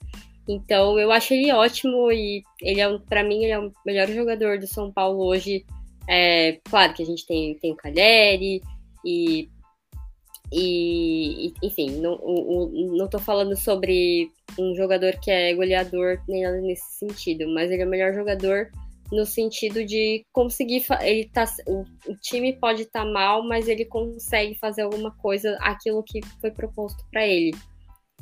Então 0.49 0.99
eu 0.99 1.13
acho 1.13 1.35
ele 1.35 1.53
ótimo 1.53 2.11
e 2.11 2.43
ele 2.61 2.81
é 2.81 2.99
para 3.01 3.23
mim 3.23 3.45
ele 3.45 3.53
é 3.53 3.59
o 3.59 3.71
melhor 3.85 4.09
jogador 4.09 4.59
do 4.59 4.67
São 4.67 4.91
Paulo 4.91 5.25
hoje. 5.27 5.65
É, 6.09 6.59
claro 6.65 6.95
que 6.95 7.03
a 7.03 7.07
gente 7.07 7.27
tem, 7.27 7.55
tem 7.59 7.73
o 7.73 7.77
Caleri 7.77 8.63
e 9.05 9.49
e, 10.53 11.53
enfim, 11.63 12.01
não, 12.01 12.19
não 12.97 13.09
tô 13.09 13.19
falando 13.19 13.57
sobre 13.57 14.31
um 14.59 14.75
jogador 14.75 15.13
que 15.21 15.31
é 15.31 15.55
goleador 15.55 16.21
nem 16.29 16.43
nada 16.43 16.61
nesse 16.61 16.99
sentido, 16.99 17.49
mas 17.49 17.71
ele 17.71 17.83
é 17.83 17.87
o 17.87 17.89
melhor 17.89 18.13
jogador 18.13 18.71
no 19.13 19.25
sentido 19.25 19.85
de 19.85 20.25
conseguir. 20.33 20.85
Ele 21.03 21.29
tá, 21.33 21.45
o, 21.67 21.85
o 22.07 22.17
time 22.21 22.53
pode 22.55 22.83
estar 22.83 23.05
tá 23.05 23.11
mal, 23.11 23.47
mas 23.47 23.69
ele 23.69 23.85
consegue 23.85 24.55
fazer 24.57 24.83
alguma 24.83 25.11
coisa, 25.13 25.57
aquilo 25.61 26.03
que 26.03 26.21
foi 26.41 26.51
proposto 26.51 27.05
para 27.11 27.27
ele. 27.27 27.57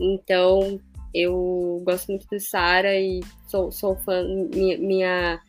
Então, 0.01 0.81
eu 1.14 1.83
gosto 1.85 2.09
muito 2.09 2.26
do 2.31 2.41
Sara 2.41 2.99
e 2.99 3.20
sou, 3.47 3.70
sou 3.70 3.97
fã. 3.97 4.22
Minha, 4.55 4.79
minha 4.79 5.41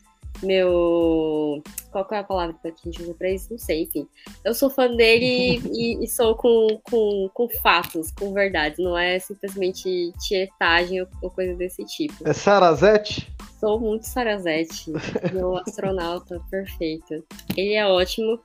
meu. 0.42 1.62
Qual 1.90 2.06
é 2.12 2.18
a 2.18 2.24
palavra 2.24 2.54
que 2.62 2.68
a 2.68 2.90
gente 2.90 3.02
usa 3.02 3.14
pra 3.14 3.30
isso? 3.30 3.48
Não 3.50 3.58
sei, 3.58 3.82
enfim. 3.82 4.06
Eu 4.44 4.54
sou 4.54 4.70
fã 4.70 4.88
dele 4.88 5.60
e, 5.74 6.02
e, 6.02 6.08
sou 6.08 6.34
com, 6.34 6.80
com, 6.84 7.30
com 7.34 7.48
fatos, 7.62 8.10
com 8.12 8.32
verdades, 8.32 8.78
não 8.78 8.96
é 8.96 9.18
simplesmente 9.18 10.12
tietagem 10.20 11.02
ou, 11.02 11.08
ou 11.22 11.30
coisa 11.30 11.54
desse 11.54 11.84
tipo. 11.84 12.28
É 12.28 12.32
Sarazete? 12.32 13.30
Sou 13.58 13.78
muito 13.78 14.06
Sarazete, 14.06 14.90
meu 15.32 15.56
astronauta 15.56 16.40
perfeito. 16.50 17.24
Ele 17.56 17.74
é 17.74 17.86
ótimo. 17.86 18.40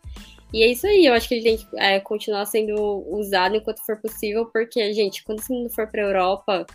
E 0.54 0.64
é 0.64 0.68
isso 0.68 0.88
aí, 0.88 1.06
eu 1.06 1.14
acho 1.14 1.28
que 1.28 1.36
ele 1.36 1.44
tem 1.44 1.58
que 1.58 1.68
é, 1.78 2.00
continuar 2.00 2.46
sendo 2.46 2.76
usado 3.10 3.56
enquanto 3.56 3.86
for 3.86 3.98
possível, 3.98 4.46
porque, 4.46 4.94
gente, 4.94 5.24
quando 5.24 5.40
esse 5.40 5.52
mundo 5.52 5.70
for 5.70 5.88
pra 5.88 6.04
Europa, 6.04 6.66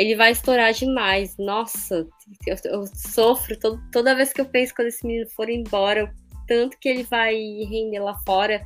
ele 0.00 0.16
vai 0.16 0.32
estourar 0.32 0.72
demais. 0.72 1.36
Nossa, 1.36 2.08
eu, 2.46 2.56
eu 2.64 2.86
sofro 2.86 3.58
todo, 3.58 3.78
toda 3.92 4.14
vez 4.14 4.32
que 4.32 4.40
eu 4.40 4.46
penso 4.46 4.74
quando 4.74 4.88
esse 4.88 5.06
menino 5.06 5.28
for 5.28 5.50
embora, 5.50 6.06
o 6.06 6.46
tanto 6.46 6.78
que 6.78 6.88
ele 6.88 7.02
vai 7.02 7.34
render 7.34 7.98
lá 7.98 8.16
fora. 8.24 8.64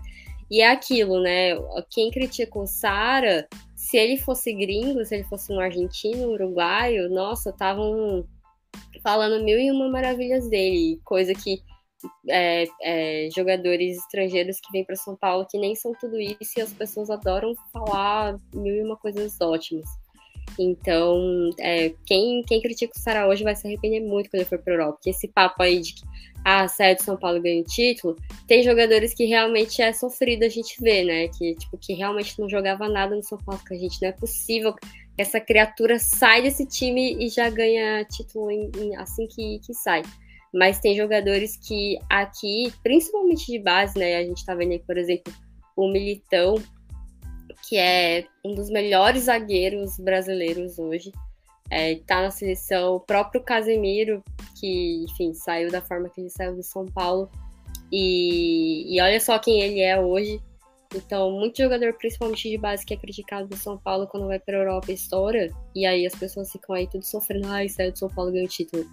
E 0.49 0.61
é 0.61 0.71
aquilo, 0.71 1.21
né? 1.21 1.57
Quem 1.91 2.13
critica 2.13 2.57
o 2.57 2.69
Sara, 2.69 3.49
se 3.75 3.97
ele 3.97 4.17
fosse 4.17 4.55
gringo, 4.55 5.05
se 5.05 5.17
ele 5.17 5.25
fosse 5.25 5.53
um 5.53 5.59
argentino, 5.59 6.29
um 6.29 6.35
uruguaio, 6.35 7.11
nossa, 7.11 7.51
estavam 7.51 8.25
falando 9.03 9.45
mil 9.45 9.59
e 9.59 9.73
uma 9.73 9.89
maravilhas 9.89 10.49
dele, 10.49 11.01
coisa 11.05 11.33
que 11.35 11.61
é, 12.31 12.65
é, 12.81 13.29
jogadores 13.35 13.97
estrangeiros 13.97 14.61
que 14.61 14.71
vêm 14.71 14.85
para 14.85 14.95
São 14.95 15.17
Paulo 15.17 15.47
que 15.51 15.59
nem 15.59 15.75
são 15.75 15.93
tudo 15.99 16.21
isso 16.21 16.59
e 16.59 16.61
as 16.61 16.73
pessoas 16.73 17.11
adoram 17.11 17.55
falar 17.73 18.37
mil 18.55 18.77
e 18.77 18.83
uma 18.85 18.97
coisas 18.97 19.41
ótimas. 19.41 20.04
Então, 20.59 21.51
é, 21.59 21.93
quem, 22.07 22.43
quem 22.43 22.61
critica 22.61 22.93
o 22.97 23.01
Sara 23.01 23.27
hoje 23.27 23.43
vai 23.43 23.57
se 23.57 23.67
arrepender 23.67 24.01
muito 24.01 24.31
quando 24.31 24.41
ele 24.41 24.49
for 24.49 24.59
para 24.59 24.73
Europa. 24.73 24.93
Porque 24.95 25.11
esse 25.11 25.29
papo 25.29 25.63
aí 25.63 25.81
de 25.81 25.95
que 25.95 26.03
ah, 26.45 26.69
sai 26.69 26.97
São 26.99 27.17
Paulo 27.17 27.41
ganha 27.41 27.63
o 27.63 27.65
título, 27.65 28.17
tem 28.47 28.63
jogadores 28.63 29.15
que 29.15 29.25
realmente 29.25 29.81
é 29.81 29.93
sofrido 29.93 30.45
a 30.45 30.49
gente 30.49 30.79
ver, 30.81 31.05
né? 31.05 31.29
Que, 31.29 31.55
tipo, 31.55 31.79
que 31.79 31.95
realmente 31.95 32.39
não 32.39 32.49
jogava 32.49 32.87
nada 32.87 33.17
no 33.17 33.23
São 33.23 33.39
Paulo, 33.39 33.63
que 33.67 33.75
a 33.75 33.79
gente 33.79 34.01
não 34.03 34.11
é 34.11 34.13
possível 34.13 34.75
que 34.75 35.23
essa 35.23 35.41
criatura 35.41 35.99
sai 35.99 36.43
desse 36.43 36.67
time 36.67 37.17
e 37.19 37.31
já 37.31 37.49
ganha 37.49 38.05
título 38.05 38.51
em, 38.51 38.71
em, 38.77 38.97
assim 38.97 39.27
que, 39.27 39.59
que 39.61 39.73
sai. 39.73 40.03
Mas 40.53 40.79
tem 40.79 40.95
jogadores 40.95 41.57
que 41.57 41.99
aqui, 42.11 42.73
principalmente 42.83 43.47
de 43.47 43.59
base, 43.59 43.99
né? 43.99 44.17
A 44.17 44.23
gente 44.23 44.45
tá 44.45 44.55
vendo 44.55 44.73
aí, 44.73 44.79
por 44.81 44.99
exemplo, 44.99 45.33
o 45.75 45.89
Militão, 45.91 46.57
que 47.69 47.77
é 47.77 48.27
um 48.45 48.55
dos 48.55 48.69
melhores 48.69 49.25
zagueiros 49.25 49.99
brasileiros 49.99 50.79
hoje. 50.79 51.11
É, 51.71 51.97
tá 52.07 52.21
na 52.21 52.31
seleção, 52.31 52.97
o 52.97 53.01
próprio 53.01 53.43
Casemiro, 53.43 54.23
que, 54.61 55.05
enfim, 55.05 55.33
saiu 55.33 55.71
da 55.71 55.81
forma 55.81 56.11
que 56.11 56.21
ele 56.21 56.31
saiu 56.31 56.55
de 56.55 56.63
São 56.63 56.85
Paulo. 56.85 57.31
E, 57.91 58.95
e 58.95 59.01
olha 59.01 59.19
só 59.19 59.39
quem 59.39 59.63
ele 59.63 59.81
é 59.81 59.99
hoje. 59.99 60.41
Então, 60.95 61.31
muito 61.33 61.59
jogador, 61.59 61.95
principalmente 61.95 62.49
de 62.49 62.59
base, 62.59 62.85
que 62.85 62.95
é 62.95 62.97
criticado 62.97 63.49
do 63.49 63.57
São 63.57 63.79
Paulo 63.79 64.07
quando 64.07 64.27
vai 64.27 64.39
pra 64.39 64.59
Europa 64.59 64.93
estoura. 64.93 65.49
E 65.75 65.87
aí 65.87 66.07
as 66.07 66.15
pessoas 66.15 66.53
ficam 66.53 66.75
aí 66.75 66.87
tudo 66.87 67.05
sofrendo. 67.05 67.49
Ai, 67.49 67.69
saiu 67.69 67.93
do 67.93 67.99
São 67.99 68.11
Paulo 68.11 68.31
e 68.31 68.35
ganhou 68.35 68.47
o 68.47 68.51
título. 68.51 68.85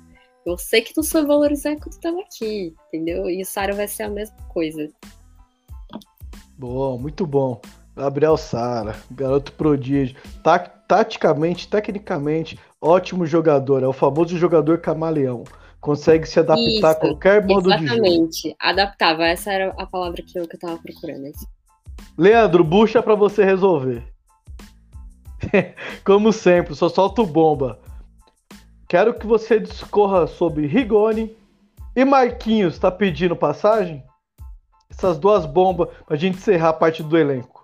Eu 0.46 0.58
sei 0.58 0.82
que 0.82 0.94
tu 0.94 1.04
soube 1.04 1.28
valorizar 1.28 1.76
quando 1.76 1.92
tu 1.92 2.00
tava 2.00 2.22
aqui, 2.22 2.74
entendeu? 2.88 3.30
E 3.30 3.42
o 3.42 3.46
Sara 3.46 3.74
vai 3.74 3.88
ser 3.88 4.04
a 4.04 4.10
mesma 4.10 4.38
coisa. 4.48 4.90
Bom, 6.58 6.98
muito 6.98 7.28
bom. 7.28 7.62
Gabriel 7.96 8.38
Sara, 8.38 8.96
garoto 9.12 9.52
prodígio. 9.54 10.16
taticamente, 10.88 11.68
tecnicamente, 11.68 12.60
ótimo 12.80 13.26
jogador. 13.26 13.84
É 13.84 13.88
o 13.88 13.94
famoso 13.94 14.38
jogador 14.38 14.80
camaleão. 14.80 15.44
Consegue 15.80 16.28
se 16.28 16.40
adaptar 16.40 16.68
Isso, 16.68 16.86
a 16.86 16.96
qualquer 16.96 17.46
modo 17.46 17.70
de 17.70 17.78
jogo. 17.78 17.84
Exatamente. 17.84 18.56
Adaptável. 18.60 19.26
Essa 19.26 19.52
era 19.52 19.74
a 19.78 19.86
palavra 19.86 20.22
que 20.22 20.38
eu, 20.38 20.48
que 20.48 20.56
eu 20.56 20.60
tava 20.60 20.78
procurando. 20.78 21.32
Leandro, 22.18 22.64
bucha 22.64 23.02
para 23.02 23.16
você 23.16 23.44
resolver. 23.44 24.04
Como 26.06 26.32
sempre, 26.32 26.76
só 26.76 26.88
solto 26.88 27.26
bomba. 27.26 27.80
Quero 28.88 29.14
que 29.14 29.26
você 29.26 29.60
discorra 29.60 30.28
sobre 30.28 30.68
Rigoni 30.68 31.36
e 31.96 32.06
Marquinhos. 32.06 32.78
Tá 32.78 32.92
pedindo 32.92 33.36
passagem? 33.36 34.04
Essas 34.90 35.18
duas 35.18 35.46
bombas 35.46 35.90
pra 36.06 36.18
gente 36.18 36.38
encerrar 36.38 36.70
a 36.70 36.74
parte 36.74 37.02
do 37.02 37.18
elenco. 37.18 37.61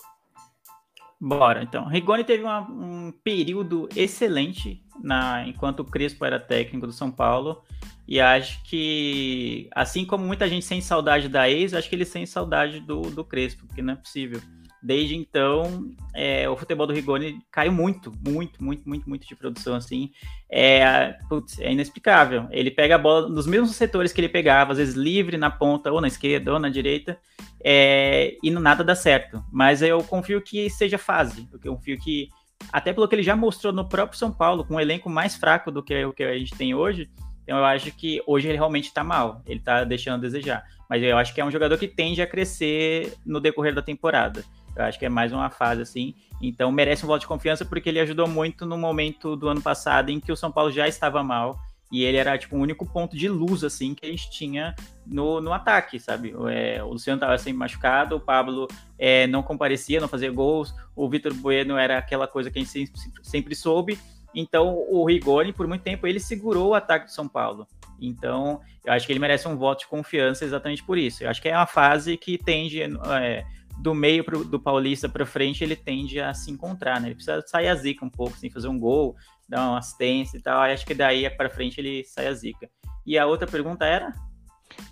Bora, 1.20 1.64
então. 1.64 1.88
Rigoni 1.88 2.24
teve 2.24 2.44
uma, 2.44 2.62
um 2.62 3.12
período 3.24 3.90
excelente 3.96 4.84
na, 5.02 5.48
enquanto 5.48 5.80
o 5.80 5.86
Crespo 5.86 6.24
era 6.24 6.40
técnico 6.40 6.86
do 6.86 6.94
São 6.94 7.12
Paulo. 7.12 7.64
E 8.08 8.22
acho 8.22 8.64
que, 8.64 9.68
assim 9.74 10.06
como 10.06 10.26
muita 10.26 10.48
gente 10.48 10.66
sente 10.66 10.86
saudade 10.86 11.28
da 11.28 11.50
ex, 11.50 11.74
acho 11.74 11.90
que 11.90 11.96
ele 11.96 12.06
sente 12.06 12.30
saudade 12.30 12.80
do, 12.80 13.02
do 13.02 13.24
Crespo, 13.24 13.66
porque 13.66 13.82
não 13.82 13.94
é 13.94 13.96
possível. 13.96 14.40
Desde 14.82 15.16
então, 15.16 15.92
é, 16.14 16.48
o 16.48 16.56
futebol 16.56 16.86
do 16.86 16.94
Rigoni 16.94 17.40
caiu 17.52 17.72
muito, 17.72 18.12
muito, 18.26 18.64
muito, 18.64 18.88
muito, 18.88 19.10
muito 19.10 19.28
de 19.28 19.36
produção, 19.36 19.76
assim. 19.76 20.12
É, 20.50 21.18
putz, 21.28 21.60
é 21.60 21.72
inexplicável. 21.72 22.48
Ele 22.52 22.70
pega 22.70 22.96
a 22.96 22.98
bola 22.98 23.28
nos 23.28 23.48
mesmos 23.48 23.76
setores 23.76 24.14
que 24.14 24.22
ele 24.22 24.30
pegava, 24.30 24.72
às 24.72 24.78
vezes 24.78 24.96
livre 24.96 25.38
na 25.38 25.50
ponta, 25.50 25.92
ou 25.92 26.00
na 26.00 26.08
esquerda, 26.08 26.54
ou 26.54 26.60
na 26.60 26.70
direita, 26.70 27.20
é, 27.64 28.38
e 28.42 28.52
nada 28.52 28.84
dá 28.84 28.96
certo. 28.96 29.44
Mas 29.52 29.82
eu 29.82 30.04
confio 30.04 30.42
que 30.42 30.70
seja 30.70 30.98
fase, 30.98 31.48
eu 31.52 31.60
confio 31.60 31.98
que, 32.00 32.30
até 32.72 32.94
pelo 32.94 33.08
que 33.08 33.16
ele 33.16 33.24
já 33.24 33.36
mostrou 33.36 33.74
no 33.74 33.88
próprio 33.90 34.18
São 34.18 34.32
Paulo, 34.32 34.64
com 34.64 34.76
um 34.76 34.80
elenco 34.80 35.10
mais 35.10 35.36
fraco 35.36 35.72
do 35.72 35.84
que 35.84 36.06
o 36.06 36.14
que 36.14 36.24
a 36.24 36.38
gente 36.38 36.56
tem 36.56 36.76
hoje, 36.76 37.10
então 37.48 37.58
eu 37.58 37.66
acho 37.66 37.92
que 37.94 38.22
hoje 38.28 38.50
ele 38.50 38.58
realmente 38.58 38.88
está 38.88 39.06
mal, 39.06 39.42
ele 39.46 39.60
está 39.60 39.86
deixando 39.86 40.16
a 40.16 40.22
desejar. 40.22 40.66
Mas 40.90 41.02
eu 41.02 41.18
acho 41.18 41.34
que 41.34 41.40
é 41.40 41.46
um 41.46 41.52
jogador 41.52 41.78
que 41.78 41.88
tende 41.88 42.22
a 42.22 42.28
crescer 42.28 43.14
no 43.26 43.40
decorrer 43.40 43.74
da 43.74 43.82
temporada. 43.82 44.44
Eu 44.78 44.86
acho 44.86 45.00
que 45.00 45.06
é 45.06 45.10
mais 45.10 45.34
uma 45.34 45.50
fase 45.50 45.82
assim. 45.82 46.14
Então 46.42 46.72
merece 46.72 47.04
um 47.04 47.08
voto 47.08 47.22
de 47.22 47.28
confiança 47.28 47.66
porque 47.66 47.90
ele 47.90 48.00
ajudou 48.00 48.28
muito 48.28 48.66
no 48.66 48.78
momento 48.78 49.36
do 49.36 49.48
ano 49.48 49.62
passado 49.62 50.10
em 50.10 50.20
que 50.20 50.32
o 50.32 50.36
São 50.36 50.52
Paulo 50.52 50.72
já 50.72 50.88
estava 50.88 51.24
mal 51.24 51.60
e 51.92 52.04
ele 52.04 52.18
era 52.18 52.38
tipo 52.38 52.56
o 52.56 52.60
único 52.60 52.86
ponto 52.86 53.16
de 53.16 53.30
luz 53.30 53.64
assim 53.64 53.96
que 53.96 54.06
a 54.06 54.10
gente 54.10 54.30
tinha 54.30 54.76
no, 55.06 55.40
no 55.42 55.54
ataque, 55.54 56.00
sabe? 56.00 56.34
É, 56.50 56.84
o 56.84 56.90
Luciano 56.90 57.18
estava 57.18 57.38
sempre 57.38 57.58
machucado, 57.58 58.18
o 58.18 58.20
Pablo 58.20 58.68
é, 59.00 59.26
não 59.28 59.42
comparecia, 59.42 60.02
não 60.02 60.08
fazia 60.08 60.32
gols, 60.32 60.74
o 60.96 61.10
Vitor 61.10 61.34
Bueno 61.34 61.78
era 61.78 61.98
aquela 61.98 62.28
coisa 62.28 62.52
que 62.52 62.60
a 62.60 62.62
gente 62.62 62.72
sempre, 62.72 63.24
sempre 63.24 63.56
soube. 63.56 63.98
Então 64.36 64.86
o 64.90 65.06
Rigoni, 65.06 65.54
por 65.54 65.66
muito 65.66 65.82
tempo, 65.82 66.06
ele 66.06 66.20
segurou 66.20 66.70
o 66.70 66.76
ataque 66.76 67.06
do 67.06 67.12
São 67.12 67.28
Paulo. 67.28 67.66
Então, 68.00 68.62
eu 68.86 68.94
acho 68.94 69.06
que 69.06 69.12
ele 69.12 69.20
merece 69.20 69.48
um 69.48 69.58
voto 69.58 69.80
de 69.80 69.88
confiança 69.88 70.46
exatamente 70.46 70.84
por 70.84 70.98
isso. 70.98 71.24
Eu 71.24 71.30
acho 71.30 71.42
que 71.42 71.50
é 71.50 71.56
uma 71.56 71.66
fase 71.66 72.16
que 72.16 72.38
tende 72.38 72.82
é, 72.82 73.44
do 73.80 73.94
meio 73.94 74.24
pro, 74.24 74.44
do 74.44 74.60
Paulista 74.60 75.08
para 75.08 75.26
frente, 75.26 75.64
ele 75.64 75.76
tende 75.76 76.20
a 76.20 76.34
se 76.34 76.52
encontrar, 76.52 77.00
né? 77.00 77.08
Ele 77.08 77.16
precisa 77.16 77.44
sair 77.46 77.68
a 77.68 77.76
zica 77.76 78.06
um 78.06 78.10
pouco, 78.10 78.38
sem 78.38 78.50
fazer 78.50 78.68
um 78.68 78.80
gol, 78.80 79.16
dar 79.48 79.70
uma 79.70 79.80
assistência 79.80 80.38
e 80.38 80.42
tal. 80.42 80.62
Aí 80.62 80.74
acho 80.74 80.86
que 80.86 80.94
daí 80.94 81.30
para 81.30 81.50
frente 81.50 81.80
ele 81.80 82.04
sai 82.04 82.28
a 82.28 82.34
zica. 82.34 82.70
E 83.06 83.18
a 83.18 83.26
outra 83.26 83.48
pergunta 83.48 83.86
era? 83.86 84.14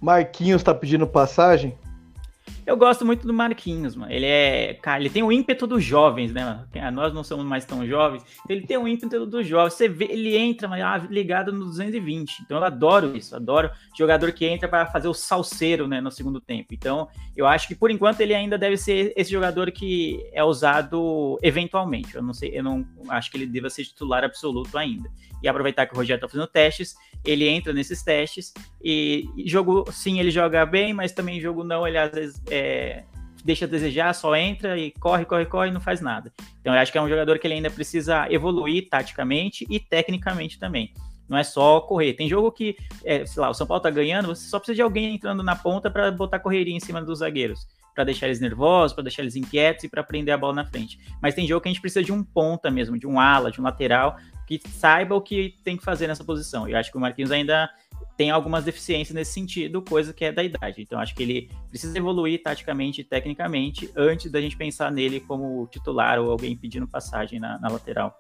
Marquinhos 0.02 0.62
está 0.62 0.74
pedindo 0.74 1.08
passagem? 1.08 1.78
Eu 2.66 2.76
gosto 2.76 3.06
muito 3.06 3.28
do 3.28 3.34
Marquinhos, 3.34 3.96
mano. 3.96 4.12
Ele 4.12 4.26
é. 4.26 4.74
Cara, 4.82 5.00
ele 5.00 5.10
tem 5.10 5.22
o 5.22 5.32
ímpeto 5.32 5.68
dos 5.68 5.84
jovens, 5.84 6.34
né, 6.34 6.44
mano? 6.44 6.92
Nós 6.92 7.14
não 7.14 7.24
somos 7.24 7.46
mais 7.46 7.64
tão 7.64 7.86
jovens. 7.86 8.24
Ele 8.50 8.66
tem 8.66 8.76
o 8.76 8.88
ímpeto 8.88 9.26
dos 9.26 9.46
jovens. 9.46 9.74
Você 9.74 9.88
vê, 9.88 10.06
ele 10.06 10.36
entra 10.36 10.68
ah, 10.68 10.98
ligado 10.98 11.54
no 11.54 11.66
220. 11.66 12.42
Então 12.44 12.58
eu 12.58 12.64
adoro 12.64 13.16
isso. 13.16 13.36
Adoro 13.36 13.70
jogador 13.96 14.32
que 14.32 14.46
entra 14.46 14.68
para 14.68 14.88
fazer 14.88 15.08
o 15.08 15.14
salseiro, 15.14 15.88
né, 15.88 16.02
no 16.02 16.10
segundo 16.10 16.42
tempo. 16.42 16.74
Então 16.74 17.08
eu 17.38 17.46
acho 17.46 17.68
que 17.68 17.76
por 17.76 17.92
enquanto 17.92 18.22
ele 18.22 18.34
ainda 18.34 18.58
deve 18.58 18.78
ser 18.78 19.14
esse 19.16 19.32
jogador 19.32 19.72
que 19.72 20.28
é 20.34 20.44
usado 20.44 21.38
eventualmente. 21.44 22.16
Eu 22.16 22.24
não 22.24 22.34
sei, 22.34 22.52
eu 22.58 22.64
não 22.64 22.84
acho 23.10 23.30
que 23.30 23.38
ele 23.38 23.46
deva 23.46 23.70
ser 23.70 23.84
titular 23.84 24.24
absoluto 24.24 24.76
ainda. 24.76 25.10
E 25.44 25.48
aproveitar 25.48 25.86
que 25.86 25.94
o 25.94 25.98
Rogério 25.98 26.22
tá 26.22 26.28
fazendo 26.28 26.48
testes, 26.48 26.96
ele 27.26 27.48
entra 27.48 27.74
nesses 27.74 28.02
testes 28.04 28.54
e 28.84 29.28
jogo, 29.46 29.86
sim, 29.92 30.20
ele 30.20 30.32
joga 30.32 30.66
bem, 30.66 30.94
mas 30.94 31.12
também 31.12 31.42
jogo 31.42 31.64
não, 31.64 31.88
ele 31.88 31.98
às 31.98 32.12
vezes 32.12 32.42
é, 32.50 33.04
deixa 33.44 33.66
a 33.66 33.68
desejar, 33.68 34.14
só 34.14 34.36
entra 34.36 34.78
e 34.78 34.92
corre, 34.92 35.26
corre, 35.26 35.46
corre 35.46 35.70
e 35.70 35.72
não 35.72 35.82
faz 35.82 36.02
nada. 36.02 36.32
Então 36.62 36.74
eu 36.74 36.80
acho 36.80 36.92
que 36.92 36.98
é 36.98 37.02
um 37.02 37.10
jogador 37.10 37.38
que 37.40 37.48
ele 37.48 37.56
ainda 37.56 37.70
precisa 37.70 38.28
evoluir 38.32 38.90
taticamente 38.90 39.66
e 39.70 39.80
tecnicamente 39.80 40.60
também. 40.60 40.94
Não 41.28 41.38
é 41.38 41.44
só 41.44 41.82
correr. 41.82 42.14
Tem 42.14 42.30
jogo 42.30 42.52
que, 42.52 42.76
é, 43.04 43.26
sei 43.26 43.42
lá, 43.42 43.50
o 43.50 43.54
São 43.54 43.66
Paulo 43.66 43.82
tá 43.82 43.90
ganhando, 43.90 44.28
você 44.28 44.48
só 44.48 44.60
precisa 44.60 44.76
de 44.76 44.82
alguém 44.82 45.16
entrando 45.16 45.42
na 45.42 45.56
ponta 45.56 45.90
para 45.90 46.12
botar 46.12 46.40
correria 46.40 46.76
em 46.76 46.80
cima 46.80 47.02
dos 47.02 47.20
zagueiros 47.20 47.68
para 47.96 48.04
deixar 48.04 48.28
eles 48.28 48.42
nervosos, 48.42 48.94
para 48.94 49.04
deixar 49.06 49.22
eles 49.22 49.38
inquietos 49.38 49.86
e 49.86 49.88
para 49.88 50.04
prender 50.04 50.34
a 50.34 50.38
bola 50.38 50.54
na 50.54 50.66
frente. 50.66 51.00
Mas 51.22 51.34
tem 51.34 51.48
jogo 51.48 51.62
que 51.62 51.70
a 51.70 51.72
gente 51.72 51.80
precisa 51.80 52.04
de 52.04 52.12
um 52.12 52.22
ponta 52.22 52.70
mesmo, 52.70 53.00
de 53.00 53.08
um 53.08 53.18
ala, 53.18 53.50
de 53.50 53.62
um 53.62 53.64
lateral 53.64 54.18
que 54.46 54.60
saiba 54.70 55.16
o 55.16 55.22
que 55.22 55.58
tem 55.64 55.76
que 55.78 55.84
fazer 55.84 56.08
nessa 56.08 56.24
posição. 56.24 56.68
Eu 56.68 56.78
acho 56.78 56.92
que 56.92 56.98
o 56.98 57.02
Marquinhos 57.02 57.32
ainda 57.32 57.70
tem 58.18 58.30
algumas 58.30 58.64
deficiências 58.64 59.14
nesse 59.14 59.34
sentido, 59.34 59.82
coisa 59.82 60.14
que 60.14 60.26
é 60.26 60.32
da 60.32 60.44
idade. 60.44 60.82
Então 60.82 61.00
acho 61.00 61.14
que 61.16 61.24
ele 61.24 61.50
precisa 61.70 61.98
evoluir 61.98 62.42
taticamente 62.42 63.02
e 63.02 63.04
tecnicamente 63.04 63.92
antes 63.96 64.32
da 64.32 64.40
gente 64.40 64.56
pensar 64.56 64.92
nele 64.92 65.20
como 65.20 65.68
titular 65.68 66.20
ou 66.20 66.32
alguém 66.32 66.56
pedindo 66.56 66.88
passagem 66.88 67.40
na, 67.40 67.60
na 67.60 67.70
lateral. 67.70 68.16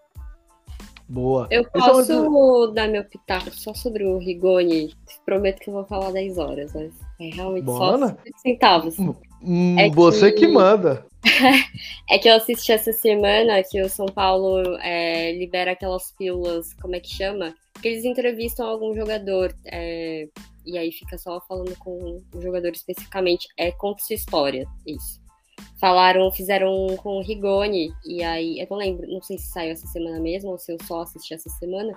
Boa. 1.07 1.47
Eu 1.51 1.63
posso 1.69 2.71
dar 2.73 2.87
meu 2.87 3.03
pitaco 3.05 3.51
só 3.51 3.73
sobre 3.73 4.03
o 4.03 4.17
Rigoni. 4.17 4.93
Prometo 5.23 5.59
que 5.59 5.69
eu 5.69 5.75
vou 5.75 5.85
falar 5.85 6.11
10 6.11 6.37
horas, 6.39 6.73
mas 6.73 6.93
é 7.19 7.35
realmente 7.35 7.65
Bora. 7.65 8.07
só 8.07 8.17
centavos. 8.37 8.97
Hum, 9.41 9.79
é 9.79 9.89
você 9.89 10.31
que... 10.31 10.41
que 10.41 10.47
manda. 10.47 11.05
é 12.09 12.19
que 12.19 12.27
eu 12.27 12.35
assisti 12.35 12.71
essa 12.71 12.93
semana 12.93 13.63
que 13.63 13.81
o 13.81 13.89
São 13.89 14.05
Paulo 14.05 14.77
é, 14.77 15.31
libera 15.33 15.71
aquelas 15.71 16.11
pílulas, 16.11 16.73
como 16.75 16.95
é 16.95 16.99
que 16.99 17.09
chama? 17.09 17.53
Que 17.81 17.87
eles 17.87 18.05
entrevistam 18.05 18.67
algum 18.67 18.93
jogador 18.93 19.53
é, 19.65 20.27
e 20.65 20.77
aí 20.77 20.91
fica 20.91 21.17
só 21.17 21.39
falando 21.41 21.75
com 21.77 22.21
o 22.33 22.41
jogador 22.41 22.69
especificamente. 22.69 23.47
É 23.57 23.71
conta 23.71 24.03
sua 24.03 24.15
história, 24.15 24.67
isso. 24.85 25.21
Falaram, 25.79 26.31
fizeram 26.31 26.95
com 26.97 27.17
o 27.17 27.21
Rigoni, 27.21 27.91
e 28.05 28.23
aí, 28.23 28.59
eu 28.59 28.67
não 28.69 28.77
lembro, 28.77 29.07
não 29.07 29.21
sei 29.21 29.37
se 29.37 29.51
saiu 29.51 29.71
essa 29.71 29.87
semana 29.87 30.19
mesmo 30.19 30.51
ou 30.51 30.57
se 30.57 30.71
eu 30.71 30.77
só 30.83 31.01
assisti 31.01 31.33
essa 31.33 31.49
semana, 31.49 31.95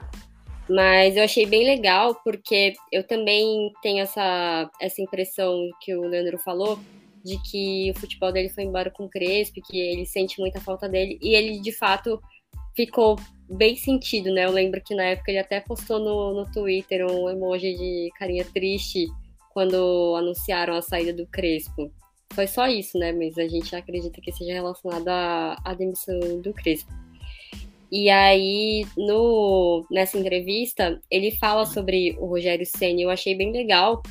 mas 0.69 1.17
eu 1.17 1.25
achei 1.25 1.47
bem 1.47 1.65
legal 1.65 2.15
porque 2.23 2.75
eu 2.93 3.03
também 3.05 3.73
tenho 3.83 4.03
essa, 4.03 4.71
essa 4.81 5.01
impressão 5.01 5.71
que 5.81 5.95
o 5.95 6.03
Leandro 6.03 6.39
falou, 6.39 6.79
de 7.25 7.41
que 7.43 7.91
o 7.91 7.99
futebol 7.99 8.33
dele 8.33 8.49
foi 8.49 8.65
embora 8.65 8.91
com 8.91 9.05
o 9.05 9.09
Crespo, 9.09 9.61
que 9.63 9.79
ele 9.79 10.07
sente 10.07 10.41
muita 10.41 10.61
falta 10.61 10.89
dele, 10.89 11.19
e 11.21 11.35
ele 11.35 11.61
de 11.61 11.73
fato 11.73 12.21
ficou 12.75 13.17
bem 13.51 13.77
sentido, 13.77 14.33
né? 14.33 14.45
Eu 14.45 14.53
lembro 14.53 14.81
que 14.81 14.95
na 14.95 15.05
época 15.05 15.31
ele 15.31 15.39
até 15.39 15.61
postou 15.61 15.99
no, 15.99 16.35
no 16.35 16.53
Twitter 16.53 17.07
um 17.07 17.29
emoji 17.29 17.75
de 17.75 18.11
carinha 18.19 18.45
triste 18.45 19.07
quando 19.53 20.15
anunciaram 20.17 20.75
a 20.75 20.83
saída 20.83 21.13
do 21.13 21.27
Crespo. 21.27 21.91
Foi 22.33 22.47
só 22.47 22.69
isso, 22.69 22.99
né? 22.99 23.11
Mas 23.13 23.37
a 23.39 23.49
gente 23.49 23.75
acredita 23.75 24.21
que 24.21 24.33
seja 24.33 24.53
relacionado 24.53 25.09
à, 25.09 25.57
à 25.65 25.75
demissão 25.75 26.41
do 26.41 26.53
Crespo. 26.53 26.93
E 27.91 28.11
aí, 28.11 28.87
no, 28.97 29.85
nessa 29.91 30.19
entrevista, 30.19 31.01
ele 31.11 31.31
fala 31.33 31.65
sobre 31.65 32.15
o 32.19 32.27
Rogério 32.27 32.67
Senna. 32.67 33.01
Eu 33.01 33.11
achei 33.11 33.35
bem 33.35 33.51
legal, 33.51 34.03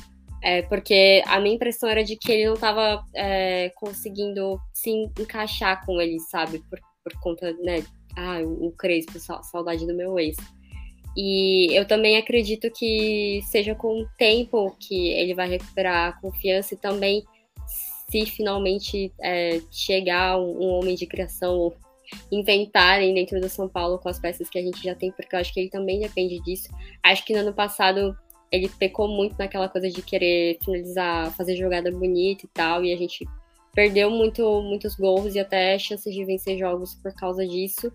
é, 0.42 0.62
porque 0.62 1.22
a 1.26 1.40
minha 1.40 1.54
impressão 1.54 1.88
era 1.88 2.04
de 2.04 2.16
que 2.16 2.30
ele 2.30 2.46
não 2.46 2.54
estava 2.54 3.04
é, 3.14 3.70
conseguindo 3.74 4.58
se 4.72 4.90
encaixar 4.90 5.84
com 5.84 6.00
ele, 6.00 6.18
sabe? 6.20 6.60
Por, 6.70 6.80
por 7.02 7.20
conta, 7.20 7.52
né? 7.62 7.84
Ah, 8.16 8.40
o 8.42 8.72
Crespo, 8.72 9.18
saudade 9.18 9.86
do 9.86 9.94
meu 9.94 10.18
ex. 10.18 10.36
E 11.16 11.74
eu 11.76 11.84
também 11.86 12.16
acredito 12.16 12.70
que 12.70 13.40
seja 13.46 13.74
com 13.74 14.02
o 14.02 14.08
tempo 14.16 14.76
que 14.78 15.08
ele 15.08 15.34
vai 15.34 15.48
recuperar 15.48 16.08
a 16.08 16.20
confiança 16.20 16.74
e 16.74 16.76
também 16.76 17.24
se 18.10 18.24
finalmente 18.26 19.12
é, 19.20 19.60
chegar 19.70 20.38
um, 20.38 20.62
um, 20.62 20.68
homem 20.74 20.94
de 20.94 21.06
criação 21.06 21.56
ou 21.56 21.76
inventarem 22.32 23.12
dentro 23.12 23.40
do 23.40 23.48
São 23.48 23.68
Paulo 23.68 23.98
com 23.98 24.08
as 24.08 24.18
peças 24.18 24.48
que 24.48 24.58
a 24.58 24.62
gente 24.62 24.82
já 24.82 24.94
tem, 24.94 25.10
porque 25.12 25.34
eu 25.34 25.40
acho 25.40 25.52
que 25.52 25.60
ele 25.60 25.68
também 25.68 26.00
depende 26.00 26.40
disso. 26.40 26.68
Acho 27.02 27.24
que 27.24 27.34
no 27.34 27.40
ano 27.40 27.52
passado 27.52 28.16
ele 28.50 28.68
pecou 28.68 29.08
muito 29.08 29.36
naquela 29.38 29.68
coisa 29.68 29.88
de 29.88 30.02
querer 30.02 30.58
finalizar, 30.64 31.34
fazer 31.36 31.56
jogada 31.56 31.90
bonita 31.90 32.44
e 32.44 32.48
tal, 32.48 32.84
e 32.84 32.92
a 32.92 32.96
gente 32.96 33.26
perdeu 33.74 34.10
muito, 34.10 34.62
muitos 34.62 34.94
gols 34.96 35.34
e 35.34 35.38
até 35.38 35.78
chances 35.78 36.14
de 36.14 36.24
vencer 36.24 36.58
jogos 36.58 36.94
por 36.94 37.14
causa 37.14 37.46
disso. 37.46 37.92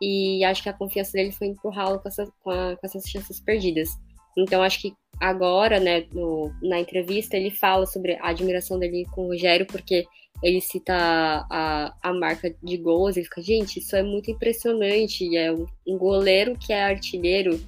E 0.00 0.44
acho 0.44 0.62
que 0.62 0.68
a 0.68 0.74
confiança 0.74 1.12
dele 1.12 1.32
foi 1.32 1.48
empurrá-lo 1.48 1.98
com, 1.98 2.08
essa, 2.08 2.26
com, 2.44 2.52
com, 2.52 2.86
essas 2.86 3.08
chances 3.08 3.40
perdidas. 3.40 3.90
Então 4.36 4.62
acho 4.62 4.80
que 4.82 4.94
agora, 5.18 5.80
né, 5.80 6.06
no, 6.12 6.52
na 6.62 6.78
entrevista, 6.78 7.36
ele 7.36 7.50
fala 7.50 7.86
sobre 7.86 8.14
a 8.16 8.28
admiração 8.28 8.78
dele 8.78 9.06
com 9.14 9.22
o 9.22 9.28
Rogério, 9.28 9.66
porque 9.66 10.06
ele 10.42 10.60
cita 10.60 10.94
a, 11.50 11.94
a 12.02 12.12
marca 12.12 12.54
de 12.62 12.76
gols, 12.76 13.16
ele 13.16 13.24
fica, 13.24 13.40
gente, 13.40 13.78
isso 13.78 13.96
é 13.96 14.02
muito 14.02 14.30
impressionante, 14.30 15.36
é 15.36 15.50
um 15.52 15.96
goleiro 15.96 16.58
que 16.58 16.72
é 16.72 16.84
artilheiro, 16.84 17.58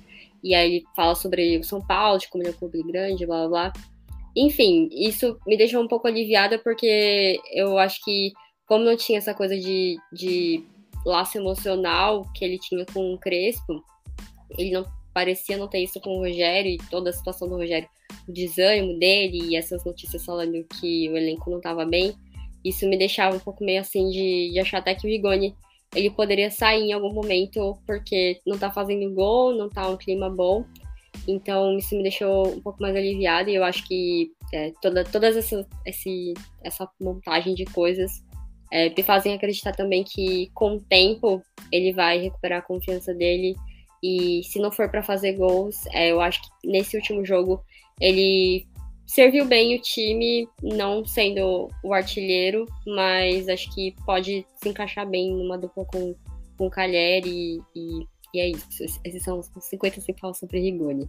e 0.42 0.54
aí 0.54 0.76
ele 0.76 0.84
fala 0.94 1.14
sobre 1.14 1.58
o 1.58 1.64
São 1.64 1.84
Paulo, 1.84 2.18
de 2.18 2.28
como 2.28 2.42
ele 2.42 2.50
é 2.50 2.52
um 2.52 2.58
clube 2.58 2.82
grande, 2.82 3.26
blá 3.26 3.48
blá 3.48 3.70
blá. 3.70 3.72
Enfim, 4.36 4.88
isso 4.92 5.38
me 5.46 5.56
deixou 5.56 5.82
um 5.82 5.88
pouco 5.88 6.06
aliviada, 6.06 6.58
porque 6.58 7.40
eu 7.52 7.78
acho 7.78 8.04
que, 8.04 8.32
como 8.66 8.84
não 8.84 8.96
tinha 8.96 9.18
essa 9.18 9.34
coisa 9.34 9.58
de, 9.58 9.96
de 10.12 10.64
laço 11.04 11.38
emocional 11.38 12.24
que 12.34 12.44
ele 12.44 12.58
tinha 12.58 12.84
com 12.86 13.14
o 13.14 13.18
Crespo, 13.18 13.82
ele 14.56 14.70
não 14.70 14.86
parecia 15.12 15.56
não 15.56 15.66
ter 15.66 15.80
isso 15.80 16.00
com 16.00 16.10
o 16.18 16.20
Rogério 16.20 16.70
e 16.70 16.78
toda 16.90 17.10
a 17.10 17.12
situação 17.12 17.48
do 17.48 17.56
Rogério, 17.56 17.88
o 18.28 18.32
desânimo 18.32 18.98
dele 18.98 19.38
e 19.48 19.56
essas 19.56 19.84
notícias 19.84 20.24
falando 20.24 20.64
que 20.78 21.08
o 21.08 21.16
elenco 21.16 21.50
não 21.50 21.58
estava 21.58 21.84
bem, 21.84 22.14
isso 22.64 22.88
me 22.88 22.96
deixava 22.96 23.36
um 23.36 23.40
pouco 23.40 23.64
meio 23.64 23.80
assim 23.80 24.08
de, 24.10 24.50
de 24.52 24.60
achar 24.60 24.78
até 24.78 24.94
que 24.94 25.06
o 25.06 25.10
Rigoni 25.10 25.54
ele 25.94 26.10
poderia 26.10 26.50
sair 26.50 26.82
em 26.82 26.92
algum 26.92 27.12
momento 27.12 27.78
porque 27.86 28.40
não 28.46 28.58
tá 28.58 28.70
fazendo 28.70 29.12
gol, 29.14 29.54
não 29.54 29.68
tá 29.68 29.88
um 29.88 29.96
clima 29.96 30.28
bom. 30.28 30.64
Então 31.26 31.76
isso 31.76 31.96
me 31.96 32.02
deixou 32.02 32.48
um 32.48 32.60
pouco 32.60 32.80
mais 32.80 32.94
aliviada 32.94 33.50
e 33.50 33.54
eu 33.54 33.64
acho 33.64 33.86
que 33.86 34.30
é, 34.52 34.72
toda, 34.80 35.04
todas 35.04 35.36
essa, 35.36 35.66
esse, 35.84 36.34
essa 36.62 36.88
montagem 37.00 37.54
de 37.54 37.64
coisas 37.66 38.22
é, 38.70 38.90
me 38.90 39.02
fazem 39.02 39.34
acreditar 39.34 39.72
também 39.72 40.04
que 40.04 40.50
com 40.54 40.76
o 40.76 40.80
tempo 40.80 41.42
ele 41.72 41.92
vai 41.92 42.18
recuperar 42.18 42.58
a 42.58 42.62
confiança 42.62 43.14
dele 43.14 43.56
e 44.02 44.42
se 44.44 44.58
não 44.58 44.70
for 44.70 44.88
para 44.88 45.02
fazer 45.02 45.32
gols, 45.32 45.86
é, 45.92 46.12
eu 46.12 46.20
acho 46.20 46.40
que 46.42 46.68
nesse 46.68 46.96
último 46.96 47.24
jogo 47.24 47.62
ele 48.00 48.66
serviu 49.08 49.46
bem 49.46 49.74
o 49.74 49.80
time, 49.80 50.46
não 50.62 51.04
sendo 51.04 51.70
o 51.82 51.94
artilheiro, 51.94 52.66
mas 52.86 53.48
acho 53.48 53.74
que 53.74 53.94
pode 54.04 54.46
se 54.56 54.68
encaixar 54.68 55.08
bem 55.08 55.34
numa 55.34 55.56
dupla 55.56 55.84
com, 55.86 56.14
com 56.58 56.66
o 56.66 56.70
Calheri 56.70 57.62
e, 57.74 58.06
e 58.34 58.40
é 58.40 58.50
isso. 58.50 58.84
Esses 59.02 59.24
são 59.24 59.40
os 59.40 59.50
50 59.58 60.02
falam 60.20 60.34
sobre 60.34 60.60
Rigoni. 60.60 61.08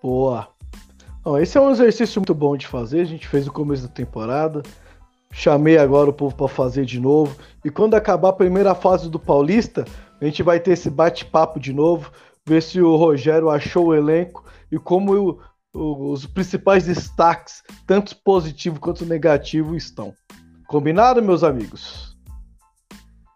Boa. 0.00 0.48
Bom, 1.24 1.38
esse 1.38 1.58
é 1.58 1.60
um 1.60 1.70
exercício 1.70 2.20
muito 2.20 2.34
bom 2.34 2.56
de 2.56 2.68
fazer. 2.68 3.00
A 3.00 3.04
gente 3.04 3.26
fez 3.26 3.44
no 3.44 3.52
começo 3.52 3.82
da 3.82 3.92
temporada. 3.92 4.62
Chamei 5.32 5.76
agora 5.76 6.08
o 6.08 6.12
povo 6.12 6.36
para 6.36 6.46
fazer 6.46 6.84
de 6.84 7.00
novo. 7.00 7.36
E 7.64 7.70
quando 7.70 7.94
acabar 7.94 8.28
a 8.28 8.32
primeira 8.32 8.76
fase 8.76 9.10
do 9.10 9.18
Paulista, 9.18 9.84
a 10.20 10.24
gente 10.24 10.40
vai 10.44 10.60
ter 10.60 10.70
esse 10.70 10.88
bate-papo 10.88 11.58
de 11.58 11.72
novo, 11.72 12.12
ver 12.46 12.62
se 12.62 12.80
o 12.80 12.94
Rogério 12.94 13.50
achou 13.50 13.86
o 13.86 13.94
elenco 13.94 14.44
e 14.70 14.78
como 14.78 15.40
os 15.76 16.26
principais 16.26 16.84
destaques, 16.84 17.62
tanto 17.86 18.16
positivo 18.16 18.80
quanto 18.80 19.04
negativo, 19.04 19.76
estão. 19.76 20.14
Combinado, 20.66 21.22
meus 21.22 21.44
amigos? 21.44 22.16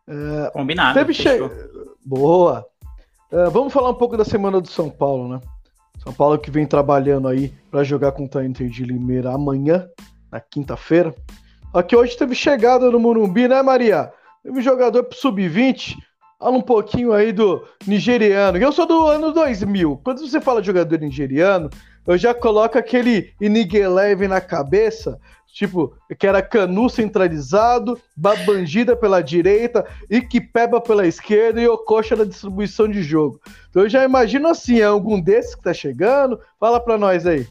É, 0.09 0.51
Combinado. 0.51 0.99
Teve 0.99 1.12
che... 1.12 1.38
Boa. 2.05 2.66
É, 3.30 3.45
vamos 3.51 3.72
falar 3.72 3.91
um 3.91 3.95
pouco 3.95 4.16
da 4.16 4.24
semana 4.24 4.61
do 4.61 4.68
São 4.68 4.91
Paulo, 4.91 5.28
né? 5.28 5.41
São 6.03 6.12
Paulo 6.12 6.38
que 6.38 6.51
vem 6.51 6.66
trabalhando 6.66 7.28
aí 7.28 7.55
para 7.70 7.84
jogar 7.84 8.12
contra 8.12 8.41
a 8.41 8.45
Inter 8.45 8.68
de 8.68 8.82
Limeira 8.84 9.32
amanhã, 9.32 9.86
na 10.32 10.41
quinta-feira. 10.41 11.14
Aqui 11.72 11.95
hoje 11.95 12.16
teve 12.16 12.34
chegada 12.34 12.91
no 12.91 12.99
Morumbi, 12.99 13.47
né, 13.47 13.62
Maria? 13.62 14.12
Teve 14.43 14.62
jogador 14.62 15.05
pro 15.05 15.16
sub-20. 15.16 15.97
Fala 16.41 16.57
um 16.57 16.62
pouquinho 16.62 17.12
aí 17.12 17.32
do 17.32 17.62
nigeriano. 17.86 18.57
Eu 18.57 18.72
sou 18.72 18.86
do 18.86 19.07
ano 19.07 19.30
2000. 19.30 20.01
Quando 20.03 20.26
você 20.26 20.41
fala 20.41 20.62
de 20.62 20.68
jogador 20.68 20.99
nigeriano, 20.99 21.68
eu 22.07 22.18
já 22.18 22.34
coloco 22.34 22.78
aquele 22.78 23.32
Inigueleve 23.40 24.26
na 24.26 24.40
cabeça, 24.40 25.18
tipo, 25.53 25.94
que 26.18 26.26
era 26.26 26.42
Canu 26.42 26.88
centralizado, 26.88 28.01
Babangida 28.16 28.96
pela 28.96 29.20
direita, 29.20 29.86
Ikipeba 30.11 30.80
pela 30.80 31.07
esquerda 31.07 31.61
e 31.61 31.68
Okocha 31.68 32.16
na 32.16 32.24
distribuição 32.24 32.88
de 32.88 33.03
jogo. 33.03 33.40
Então 33.68 33.82
eu 33.82 33.88
já 33.88 34.05
imagino 34.05 34.48
assim, 34.48 34.80
é 34.80 34.84
algum 34.84 35.20
desses 35.20 35.55
que 35.55 35.62
tá 35.62 35.74
chegando? 35.74 36.40
Fala 36.59 36.80
pra 36.80 36.98
nós 36.98 37.26
aí. 37.26 37.46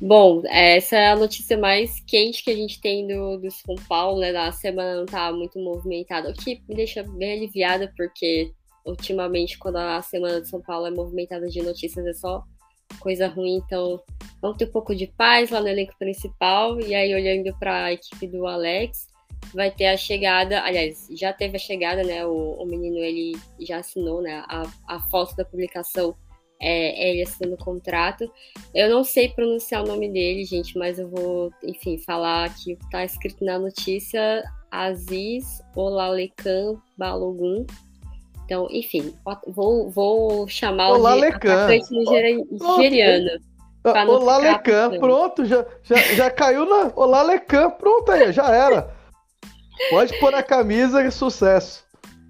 Bom, 0.00 0.42
essa 0.46 0.96
é 0.96 1.08
a 1.08 1.16
notícia 1.16 1.58
mais 1.58 1.98
quente 2.06 2.44
que 2.44 2.50
a 2.50 2.54
gente 2.54 2.80
tem 2.80 3.06
do, 3.08 3.38
do 3.38 3.50
São 3.50 3.74
Paulo, 3.88 4.20
né? 4.20 4.30
A 4.36 4.52
semana 4.52 4.96
não 4.96 5.06
tá 5.06 5.32
muito 5.32 5.58
movimentada, 5.58 6.30
o 6.30 6.34
que 6.34 6.62
me 6.68 6.76
deixa 6.76 7.02
bem 7.02 7.38
aliviada, 7.38 7.92
porque 7.96 8.52
ultimamente, 8.86 9.58
quando 9.58 9.76
a 9.76 10.00
semana 10.00 10.40
de 10.40 10.48
São 10.48 10.60
Paulo 10.60 10.86
é 10.86 10.90
movimentada 10.90 11.48
de 11.48 11.60
notícias, 11.62 12.06
é 12.06 12.12
só 12.12 12.44
coisa 13.00 13.28
ruim, 13.28 13.56
então 13.56 14.00
vamos 14.40 14.56
ter 14.56 14.66
um 14.66 14.72
pouco 14.72 14.94
de 14.94 15.06
paz 15.06 15.50
lá 15.50 15.60
no 15.60 15.68
elenco 15.68 15.96
principal. 15.98 16.80
E 16.80 16.94
aí, 16.94 17.14
olhando 17.14 17.56
para 17.58 17.84
a 17.84 17.92
equipe 17.92 18.26
do 18.26 18.46
Alex, 18.46 19.08
vai 19.54 19.70
ter 19.70 19.86
a 19.86 19.96
chegada, 19.96 20.62
aliás, 20.62 21.08
já 21.10 21.32
teve 21.32 21.56
a 21.56 21.60
chegada, 21.60 22.02
né? 22.02 22.26
O, 22.26 22.62
o 22.62 22.66
menino 22.66 22.98
ele 22.98 23.38
já 23.60 23.78
assinou, 23.78 24.20
né? 24.20 24.42
A, 24.48 24.62
a 24.86 25.00
foto 25.08 25.34
da 25.36 25.44
publicação 25.44 26.14
é, 26.60 27.06
é 27.06 27.10
ele 27.12 27.22
assinando 27.22 27.54
o 27.54 27.64
contrato. 27.64 28.30
Eu 28.74 28.90
não 28.90 29.04
sei 29.04 29.28
pronunciar 29.28 29.84
o 29.84 29.86
nome 29.86 30.08
dele, 30.10 30.44
gente, 30.44 30.76
mas 30.76 30.98
eu 30.98 31.08
vou, 31.08 31.52
enfim, 31.62 31.98
falar 31.98 32.54
que 32.54 32.72
está 32.72 33.04
escrito 33.04 33.44
na 33.44 33.58
notícia 33.58 34.42
Aziz 34.70 35.62
Olalekan 35.74 36.80
Balogun 36.96 37.64
então, 38.48 38.66
enfim, 38.70 39.12
vou, 39.46 39.90
vou 39.90 40.48
chamar 40.48 40.88
Olá, 40.92 41.16
o 41.16 41.18
atacante 41.18 41.84
nigeriano. 41.92 43.28
Olá, 43.84 44.38
Lecan, 44.38 44.98
pronto, 44.98 45.44
já, 45.44 45.66
já, 45.82 45.96
já 46.14 46.30
caiu 46.30 46.64
na. 46.64 46.90
Olá, 46.96 47.20
Lecan, 47.20 47.68
pronto 47.72 48.10
aí, 48.10 48.32
já 48.32 48.50
era. 48.50 48.90
Pode 49.90 50.18
pôr 50.18 50.34
a 50.34 50.42
camisa 50.42 51.04
e 51.04 51.10
sucesso. 51.10 51.84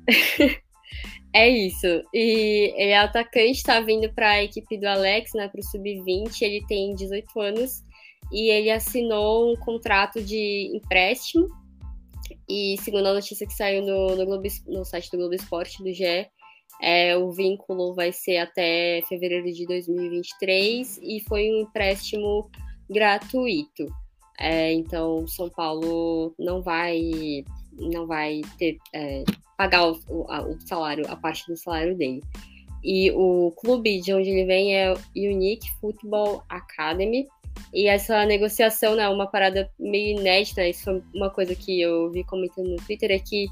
é 1.33 1.49
isso. 1.49 2.03
E 2.13 2.75
ele 2.77 2.91
é 2.91 2.99
atacante, 2.99 3.53
está 3.53 3.79
vindo 3.79 4.13
para 4.13 4.31
a 4.31 4.43
equipe 4.43 4.77
do 4.77 4.89
Alex, 4.89 5.31
né, 5.35 5.47
para 5.47 5.61
o 5.61 5.65
Sub-20. 5.65 6.43
Ele 6.43 6.67
tem 6.67 6.97
18 6.97 7.41
anos 7.41 7.85
e 8.33 8.51
ele 8.51 8.73
assinou 8.73 9.53
um 9.53 9.57
contrato 9.57 10.21
de 10.21 10.73
empréstimo 10.75 11.47
e 12.49 12.77
segundo 12.83 13.07
a 13.07 13.15
notícia 13.15 13.47
que 13.47 13.55
saiu 13.55 13.83
no, 13.83 14.17
no, 14.17 14.25
Globo, 14.25 14.49
no 14.67 14.85
site 14.85 15.11
do 15.11 15.19
Globo 15.19 15.35
Esporte, 15.35 15.83
do 15.83 15.93
GE, 15.93 16.27
é, 16.81 17.17
o 17.17 17.31
vínculo 17.33 17.95
vai 17.95 18.13
ser 18.13 18.39
até 18.39 19.03
fevereiro 19.09 19.53
de 19.53 19.67
2023 19.67 20.99
e 21.03 21.21
foi 21.29 21.51
um 21.51 21.61
empréstimo 21.63 22.51
gratuito. 22.89 23.87
É, 24.39 24.73
então, 24.73 25.27
São 25.27 25.51
Paulo 25.51 26.35
não 26.39 26.63
vai 26.63 27.45
não 27.81 28.07
vai 28.07 28.41
ter 28.59 28.77
é, 28.93 29.25
pagar 29.57 29.89
o, 29.89 30.01
o, 30.09 30.23
o, 30.23 30.61
salário, 30.67 31.05
a 31.09 31.17
parte 31.17 31.47
do 31.47 31.57
salário 31.57 31.97
dele. 31.97 32.23
E 32.83 33.11
o 33.13 33.53
clube 33.57 34.01
de 34.01 34.13
onde 34.13 34.31
ele 34.31 34.45
vem 34.45 34.77
é 34.77 34.95
Unique 35.17 35.69
Football 35.81 36.45
Academy, 36.49 37.27
e 37.73 37.87
essa 37.87 38.25
negociação, 38.25 38.95
né, 38.95 39.09
uma 39.09 39.27
parada 39.27 39.71
meio 39.79 40.19
inédita, 40.19 40.67
isso 40.67 40.85
foi 40.85 41.03
uma 41.15 41.31
coisa 41.31 41.55
que 41.55 41.81
eu 41.81 42.11
vi 42.11 42.25
comentando 42.25 42.69
no 42.69 42.77
Twitter, 42.77 43.11
é 43.11 43.19
que 43.19 43.47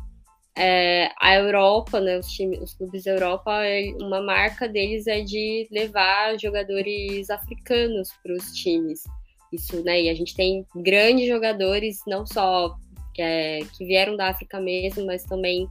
é, 0.57 1.11
a 1.21 1.35
Europa, 1.35 2.01
né, 2.01 2.19
os, 2.19 2.29
times, 2.29 2.61
os 2.61 2.75
clubes 2.75 3.05
da 3.05 3.11
Europa, 3.13 3.61
uma 4.01 4.23
marca 4.23 4.67
deles 4.67 5.07
é 5.07 5.21
de 5.21 5.69
levar 5.71 6.39
jogadores 6.39 7.29
africanos 7.29 8.09
para 8.23 8.33
os 8.33 8.53
times. 8.53 9.05
Isso, 9.53 9.83
né? 9.85 10.03
E 10.03 10.09
a 10.09 10.15
gente 10.15 10.35
tem 10.35 10.67
grandes 10.75 11.29
jogadores, 11.29 12.01
não 12.07 12.27
só 12.27 12.75
é, 13.19 13.61
que 13.77 13.85
vieram 13.85 14.17
da 14.17 14.29
África 14.29 14.59
mesmo, 14.59 15.05
mas 15.07 15.25
também 15.25 15.69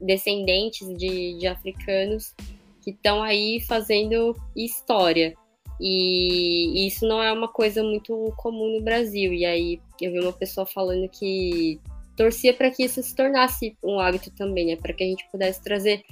descendentes 0.00 0.86
de, 0.96 1.38
de 1.38 1.46
africanos 1.46 2.34
que 2.82 2.90
estão 2.90 3.22
aí 3.22 3.60
fazendo 3.66 4.36
história. 4.54 5.34
E 5.80 6.86
isso 6.86 7.06
não 7.06 7.22
é 7.22 7.32
uma 7.32 7.48
coisa 7.48 7.82
muito 7.82 8.32
comum 8.36 8.78
no 8.78 8.84
Brasil. 8.84 9.32
E 9.32 9.44
aí 9.44 9.80
eu 10.00 10.12
vi 10.12 10.20
uma 10.20 10.32
pessoa 10.32 10.66
falando 10.66 11.08
que 11.08 11.80
torcia 12.16 12.54
para 12.54 12.70
que 12.70 12.84
isso 12.84 13.02
se 13.02 13.14
tornasse 13.14 13.76
um 13.82 13.98
hábito 13.98 14.30
também, 14.30 14.66
né? 14.66 14.76
Para 14.76 14.92
que 14.92 15.02
a 15.02 15.06
gente 15.06 15.26
pudesse 15.30 15.62
trazer 15.62 16.02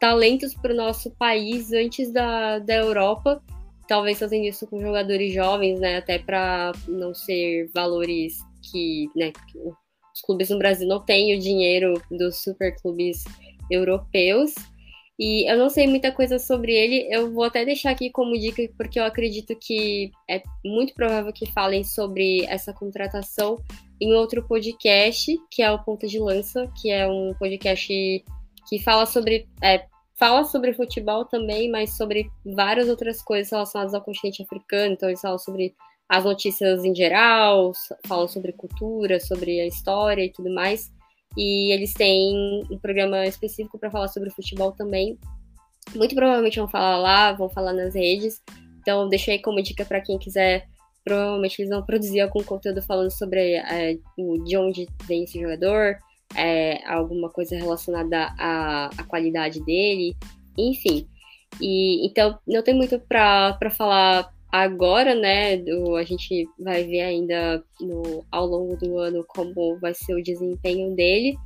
talentos 0.00 0.54
para 0.54 0.72
o 0.72 0.76
nosso 0.76 1.10
país 1.10 1.72
antes 1.72 2.10
da, 2.10 2.58
da 2.58 2.74
Europa, 2.74 3.42
talvez 3.86 4.18
fazendo 4.18 4.44
isso 4.44 4.66
com 4.66 4.80
jogadores 4.80 5.32
jovens, 5.32 5.78
né? 5.78 5.98
Até 5.98 6.18
para 6.18 6.72
não 6.88 7.14
ser 7.14 7.70
valores 7.74 8.38
que, 8.70 9.08
né, 9.14 9.32
que 9.32 9.58
os 9.58 10.20
clubes 10.22 10.50
no 10.50 10.58
Brasil 10.58 10.88
não 10.88 11.00
têm 11.00 11.36
o 11.36 11.38
dinheiro 11.40 11.94
dos 12.10 12.42
superclubes 12.42 13.24
europeus. 13.70 14.52
E 15.20 15.52
eu 15.52 15.58
não 15.58 15.68
sei 15.68 15.86
muita 15.86 16.10
coisa 16.10 16.38
sobre 16.38 16.72
ele, 16.72 17.06
eu 17.14 17.30
vou 17.30 17.44
até 17.44 17.62
deixar 17.62 17.90
aqui 17.90 18.08
como 18.08 18.38
dica, 18.38 18.66
porque 18.74 18.98
eu 18.98 19.04
acredito 19.04 19.54
que 19.54 20.10
é 20.26 20.42
muito 20.64 20.94
provável 20.94 21.30
que 21.30 21.44
falem 21.52 21.84
sobre 21.84 22.46
essa 22.46 22.72
contratação 22.72 23.62
em 24.00 24.14
outro 24.14 24.42
podcast, 24.42 25.38
que 25.50 25.62
é 25.62 25.70
o 25.70 25.78
Ponta 25.84 26.06
de 26.06 26.18
Lança, 26.18 26.66
que 26.80 26.90
é 26.90 27.06
um 27.06 27.34
podcast 27.38 28.24
que 28.66 28.78
fala 28.82 29.04
sobre. 29.04 29.46
É, 29.62 29.84
fala 30.18 30.42
sobre 30.44 30.72
futebol 30.72 31.26
também, 31.26 31.70
mas 31.70 31.98
sobre 31.98 32.30
várias 32.42 32.88
outras 32.88 33.20
coisas 33.20 33.50
relacionadas 33.50 33.92
ao 33.92 34.00
continente 34.00 34.42
africano. 34.42 34.94
Então, 34.94 35.10
eles 35.10 35.20
falam 35.20 35.38
sobre 35.38 35.74
as 36.08 36.24
notícias 36.24 36.82
em 36.82 36.94
geral, 36.94 37.72
falam 38.06 38.26
sobre 38.26 38.54
cultura, 38.54 39.20
sobre 39.20 39.60
a 39.60 39.66
história 39.66 40.24
e 40.24 40.32
tudo 40.32 40.50
mais. 40.54 40.90
E 41.36 41.72
eles 41.72 41.94
têm 41.94 42.64
um 42.70 42.78
programa 42.78 43.26
específico 43.26 43.78
para 43.78 43.90
falar 43.90 44.08
sobre 44.08 44.30
futebol 44.30 44.72
também. 44.72 45.18
Muito 45.94 46.14
provavelmente 46.14 46.58
vão 46.58 46.68
falar 46.68 46.96
lá, 46.98 47.32
vão 47.32 47.48
falar 47.48 47.72
nas 47.72 47.94
redes. 47.94 48.42
Então, 48.80 49.08
deixei 49.08 49.38
como 49.38 49.62
dica 49.62 49.84
para 49.84 50.00
quem 50.00 50.18
quiser. 50.18 50.66
Provavelmente 51.04 51.60
eles 51.60 51.70
vão 51.70 51.84
produzir 51.84 52.20
algum 52.20 52.42
conteúdo 52.42 52.82
falando 52.82 53.10
sobre 53.10 53.54
é, 53.54 53.94
de 54.44 54.56
onde 54.56 54.86
vem 55.04 55.24
esse 55.24 55.40
jogador, 55.40 55.96
é, 56.36 56.84
alguma 56.86 57.30
coisa 57.30 57.56
relacionada 57.56 58.34
à, 58.38 58.86
à 58.96 59.04
qualidade 59.04 59.64
dele, 59.64 60.16
enfim. 60.56 61.08
E, 61.60 62.06
então, 62.06 62.38
não 62.46 62.62
tem 62.62 62.74
muito 62.74 62.98
para 63.00 63.70
falar 63.70 64.30
agora, 64.52 65.14
né, 65.14 65.54
a 65.98 66.02
gente 66.02 66.48
vai 66.58 66.84
ver 66.84 67.02
ainda 67.02 67.62
no, 67.80 68.24
ao 68.30 68.46
longo 68.46 68.76
do 68.76 68.98
ano 68.98 69.24
como 69.28 69.78
vai 69.78 69.94
ser 69.94 70.14
o 70.14 70.22
desempenho 70.22 70.94
dele. 70.94 71.36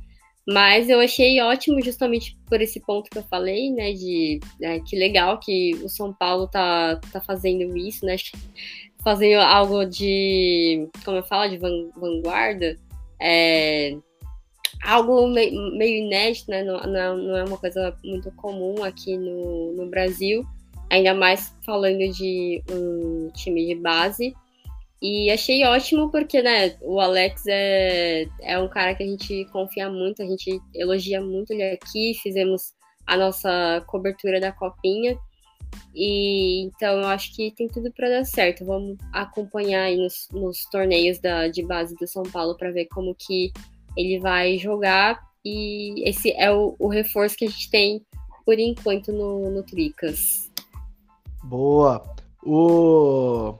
Mas 0.47 0.89
eu 0.89 0.99
achei 0.99 1.41
ótimo 1.41 1.81
justamente 1.81 2.37
por 2.47 2.61
esse 2.61 2.79
ponto 2.79 3.09
que 3.09 3.17
eu 3.17 3.23
falei, 3.23 3.71
né? 3.71 3.93
De 3.93 4.39
é, 4.61 4.79
que 4.79 4.95
legal 4.95 5.39
que 5.39 5.73
o 5.83 5.89
São 5.89 6.13
Paulo 6.13 6.47
tá, 6.47 6.99
tá 7.11 7.19
fazendo 7.19 7.75
isso, 7.75 8.05
né? 8.05 8.15
Fazendo 9.03 9.39
algo 9.41 9.85
de, 9.85 10.87
como 11.03 11.17
eu 11.17 11.23
falo, 11.23 11.49
de 11.49 11.57
vanguarda. 11.57 12.77
É, 13.19 13.97
algo 14.83 15.27
meio, 15.27 16.05
inédito, 16.05 16.51
né? 16.51 16.63
Não, 16.63 16.79
não, 16.81 17.17
não, 17.17 17.37
é 17.37 17.43
uma 17.43 17.57
coisa 17.57 17.97
muito 18.03 18.31
comum 18.33 18.83
aqui 18.83 19.17
no, 19.17 19.73
no 19.73 19.87
Brasil 19.89 20.45
ainda 20.89 21.13
mais 21.13 21.55
falando 21.65 22.09
de 22.11 22.63
um 22.71 23.31
time 23.33 23.65
de 23.65 23.75
base. 23.75 24.33
E 25.01 25.29
achei 25.29 25.63
ótimo 25.65 26.09
porque, 26.09 26.41
né, 26.41 26.75
o 26.81 26.99
Alex 26.99 27.43
é, 27.47 28.25
é 28.41 28.57
um 28.57 28.67
cara 28.67 28.95
que 28.95 29.03
a 29.03 29.05
gente 29.05 29.45
confia 29.51 29.89
muito, 29.89 30.23
a 30.23 30.25
gente 30.25 30.59
elogia 30.73 31.21
muito 31.21 31.51
ele 31.51 31.63
aqui, 31.63 32.13
fizemos 32.23 32.73
a 33.05 33.17
nossa 33.17 33.83
cobertura 33.87 34.39
da 34.39 34.51
copinha. 34.51 35.17
E 35.93 36.63
então 36.63 37.01
eu 37.01 37.07
acho 37.07 37.35
que 37.35 37.51
tem 37.51 37.67
tudo 37.67 37.91
para 37.91 38.09
dar 38.09 38.25
certo. 38.25 38.65
Vamos 38.65 38.97
acompanhar 39.13 39.83
aí 39.83 39.97
nos, 39.97 40.27
nos 40.31 40.65
torneios 40.71 41.19
da, 41.19 41.47
de 41.47 41.63
base 41.63 41.95
do 41.95 42.07
São 42.07 42.23
Paulo 42.23 42.55
para 42.57 42.71
ver 42.71 42.85
como 42.85 43.15
que 43.15 43.51
ele 43.95 44.19
vai 44.19 44.57
jogar. 44.57 45.21
E 45.43 46.07
esse 46.09 46.31
é 46.31 46.51
o, 46.51 46.75
o 46.79 46.87
reforço 46.87 47.37
que 47.37 47.45
a 47.45 47.49
gente 47.49 47.69
tem 47.69 48.01
por 48.45 48.57
enquanto 48.59 49.11
no, 49.11 49.49
no 49.51 49.63
Tricas. 49.63 50.44
Boa. 51.45 52.01
O... 52.43 53.55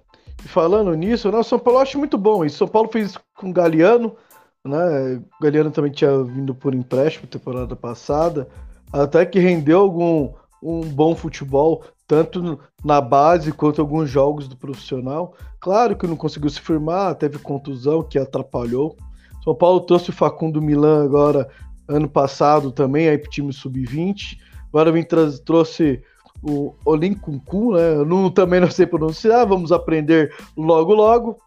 Falando 0.45 0.93
nisso, 0.93 1.31
né, 1.31 1.37
o 1.37 1.43
São 1.43 1.57
Paulo 1.57 1.79
eu 1.79 1.83
acho 1.83 1.97
muito 1.97 2.17
bom. 2.17 2.43
E 2.43 2.49
São 2.49 2.67
Paulo 2.67 2.89
fez 2.91 3.17
com 3.35 3.49
o 3.49 3.53
Galeano, 3.53 4.15
né? 4.63 5.21
O 5.39 5.43
Galeano 5.43 5.71
também 5.71 5.91
tinha 5.91 6.23
vindo 6.23 6.53
por 6.53 6.75
empréstimo 6.75 7.27
temporada 7.27 7.75
passada, 7.75 8.47
até 8.91 9.25
que 9.25 9.39
rendeu 9.39 9.79
algum 9.79 10.33
um 10.61 10.81
bom 10.81 11.15
futebol, 11.15 11.83
tanto 12.07 12.59
na 12.83 12.99
base 12.99 13.51
quanto 13.51 13.79
alguns 13.79 14.09
jogos 14.09 14.47
do 14.47 14.57
profissional. 14.57 15.35
Claro 15.59 15.95
que 15.95 16.07
não 16.07 16.15
conseguiu 16.15 16.49
se 16.49 16.59
firmar, 16.59 17.13
teve 17.15 17.37
contusão 17.37 18.01
que 18.01 18.17
atrapalhou. 18.17 18.95
São 19.43 19.53
Paulo 19.53 19.81
trouxe 19.81 20.09
o 20.09 20.13
Facundo 20.13 20.61
Milan 20.61 21.03
agora 21.03 21.47
ano 21.87 22.09
passado 22.09 22.71
também 22.71 23.07
aí 23.07 23.17
para 23.17 23.27
o 23.27 23.31
time 23.31 23.53
sub-20. 23.53 24.39
Agora 24.69 24.91
vem 24.91 25.03
trouxe 25.03 26.01
o 26.45 26.75
Olinkunku, 26.85 27.73
né? 27.73 27.95
Eu 27.95 28.05
não, 28.05 28.29
também 28.29 28.59
não 28.59 28.69
sei 28.69 28.85
pronunciar, 28.85 29.47
vamos 29.47 29.71
aprender 29.71 30.33
logo 30.55 30.93
logo. 30.93 31.37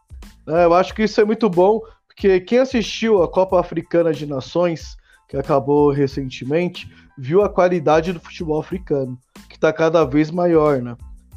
Né? 0.46 0.64
Eu 0.64 0.74
acho 0.74 0.92
que 0.94 1.04
isso 1.04 1.20
é 1.20 1.24
muito 1.24 1.48
bom, 1.48 1.80
porque 2.08 2.40
quem 2.40 2.58
assistiu 2.58 3.22
a 3.22 3.28
Copa 3.28 3.60
Africana 3.60 4.12
de 4.12 4.26
Nações, 4.26 4.96
que 5.28 5.36
acabou 5.36 5.92
recentemente, 5.92 6.90
viu 7.16 7.42
a 7.42 7.48
qualidade 7.48 8.12
do 8.12 8.20
futebol 8.20 8.60
africano, 8.60 9.16
que 9.48 9.54
está 9.54 9.72
cada 9.72 10.04
vez 10.04 10.30
maior, 10.30 10.82
né? 10.82 10.96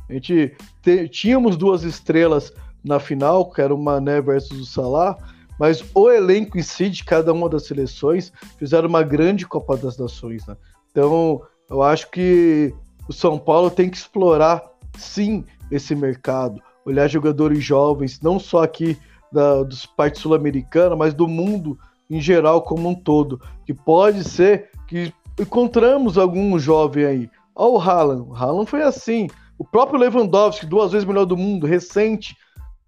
A 0.10 0.14
gente 0.14 0.56
te, 0.82 1.08
tínhamos 1.08 1.56
duas 1.56 1.84
estrelas 1.84 2.52
na 2.84 3.00
final, 3.00 3.50
que 3.52 3.62
era 3.62 3.74
o 3.74 3.78
Mané 3.78 4.22
versus 4.22 4.60
o 4.60 4.66
Salah, 4.66 5.16
mas 5.60 5.84
o 5.94 6.10
elenco 6.10 6.58
em 6.58 6.64
si 6.64 6.90
de 6.90 7.04
cada 7.04 7.32
uma 7.32 7.48
das 7.48 7.68
seleções 7.68 8.34
fizeram 8.58 8.90
uma 8.90 9.04
grande 9.04 9.46
Copa 9.46 9.78
das 9.78 9.98
Nações, 9.98 10.46
né? 10.48 10.58
Então, 10.90 11.42
eu 11.70 11.82
acho 11.82 12.10
que 12.10 12.74
o 13.12 13.14
São 13.14 13.38
Paulo 13.38 13.70
tem 13.70 13.90
que 13.90 13.98
explorar 13.98 14.64
sim 14.98 15.44
esse 15.70 15.94
mercado, 15.94 16.62
olhar 16.86 17.10
jogadores 17.10 17.62
jovens, 17.62 18.22
não 18.22 18.40
só 18.40 18.64
aqui 18.64 18.98
da, 19.30 19.64
dos 19.64 19.86
partes 19.86 20.22
sul-americanas, 20.22 20.98
mas 20.98 21.14
do 21.14 21.28
mundo 21.28 21.78
em 22.10 22.22
geral 22.22 22.62
como 22.62 22.88
um 22.88 22.96
todo. 22.96 23.42
Que 23.66 23.74
pode 23.74 24.24
ser 24.24 24.70
que 24.88 25.14
encontramos 25.38 26.18
algum 26.18 26.58
jovem 26.58 27.04
aí. 27.04 27.30
Olha 27.54 27.72
o 27.74 27.82
Haaland. 27.82 28.30
O 28.30 28.34
Haaland 28.34 28.70
foi 28.70 28.82
assim. 28.82 29.28
O 29.58 29.66
próprio 29.66 30.00
Lewandowski, 30.00 30.66
duas 30.66 30.94
vezes 30.94 31.06
melhor 31.06 31.26
do 31.26 31.36
mundo, 31.36 31.68
recente, 31.68 32.38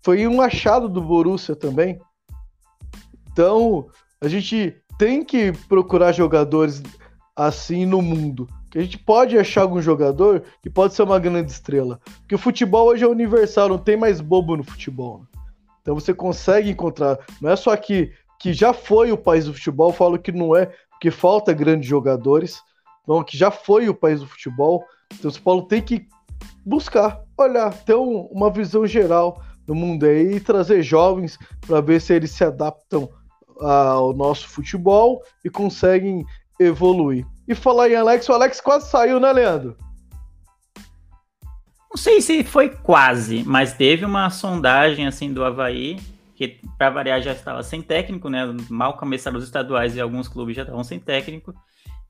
foi 0.01 0.25
um 0.25 0.41
achado 0.41 0.87
do 0.87 1.01
Borussia 1.01 1.53
também. 1.53 1.99
Então, 3.29 3.87
a 4.21 4.29
gente 4.29 4.73
tem 4.97 5.21
que 5.21 5.51
procurar 5.67 6.13
jogadores 6.13 6.81
assim 7.35 7.85
no 7.85 8.01
mundo 8.01 8.47
a 8.79 8.81
gente 8.81 8.97
pode 8.97 9.37
achar 9.37 9.61
algum 9.61 9.81
jogador 9.81 10.43
que 10.61 10.69
pode 10.69 10.93
ser 10.93 11.03
uma 11.03 11.19
grande 11.19 11.51
estrela. 11.51 11.99
Porque 12.19 12.35
o 12.35 12.39
futebol 12.39 12.87
hoje 12.87 13.03
é 13.03 13.07
universal, 13.07 13.69
não 13.69 13.77
tem 13.77 13.95
mais 13.95 14.19
bobo 14.19 14.57
no 14.57 14.63
futebol. 14.63 15.19
Né? 15.19 15.41
Então 15.81 15.95
você 15.95 16.13
consegue 16.13 16.69
encontrar. 16.69 17.19
Não 17.41 17.49
é 17.49 17.55
só 17.55 17.71
aqui 17.71 18.11
que 18.39 18.53
já 18.53 18.73
foi 18.73 19.11
o 19.11 19.17
país 19.17 19.45
do 19.45 19.53
futebol, 19.53 19.89
eu 19.89 19.95
falo 19.95 20.19
que 20.19 20.31
não 20.31 20.55
é, 20.55 20.71
porque 20.89 21.11
falta 21.11 21.53
grandes 21.53 21.87
jogadores. 21.87 22.61
Então, 23.03 23.23
que 23.23 23.37
já 23.37 23.51
foi 23.51 23.89
o 23.89 23.93
país 23.93 24.21
do 24.21 24.27
futebol. 24.27 24.83
Então, 25.13 25.29
o 25.29 25.33
São 25.33 25.43
Paulo 25.43 25.63
tem 25.63 25.81
que 25.81 26.07
buscar, 26.65 27.21
olhar, 27.37 27.73
ter 27.83 27.95
um, 27.95 28.21
uma 28.31 28.49
visão 28.49 28.87
geral 28.87 29.41
do 29.65 29.75
mundo 29.75 30.05
aí 30.05 30.35
e 30.35 30.39
trazer 30.39 30.81
jovens 30.81 31.37
para 31.65 31.81
ver 31.81 32.01
se 32.01 32.13
eles 32.13 32.31
se 32.31 32.43
adaptam 32.43 33.09
ao 33.59 34.13
nosso 34.13 34.47
futebol 34.47 35.21
e 35.43 35.49
conseguem 35.49 36.25
evoluir. 36.59 37.25
E 37.47 37.53
falar 37.53 37.89
em 37.89 37.95
Alex, 37.95 38.27
o 38.29 38.33
Alex 38.33 38.61
quase 38.61 38.89
saiu, 38.89 39.19
né, 39.19 39.31
Leandro? 39.31 39.77
Não 41.89 41.97
sei 41.97 42.21
se 42.21 42.43
foi 42.43 42.69
quase, 42.69 43.43
mas 43.45 43.73
teve 43.73 44.03
uma 44.03 44.29
sondagem 44.29 45.05
assim 45.05 45.31
do 45.31 45.43
Havaí, 45.43 45.99
que 46.35 46.59
para 46.77 46.89
variar 46.89 47.21
já 47.21 47.33
estava 47.33 47.61
sem 47.61 47.81
técnico, 47.81 48.29
né? 48.29 48.41
Mal 48.69 48.97
começaram 48.97 49.37
os 49.37 49.43
estaduais 49.43 49.95
e 49.95 50.01
alguns 50.01 50.27
clubes 50.27 50.55
já 50.55 50.63
estavam 50.63 50.83
sem 50.83 50.99
técnico. 50.99 51.53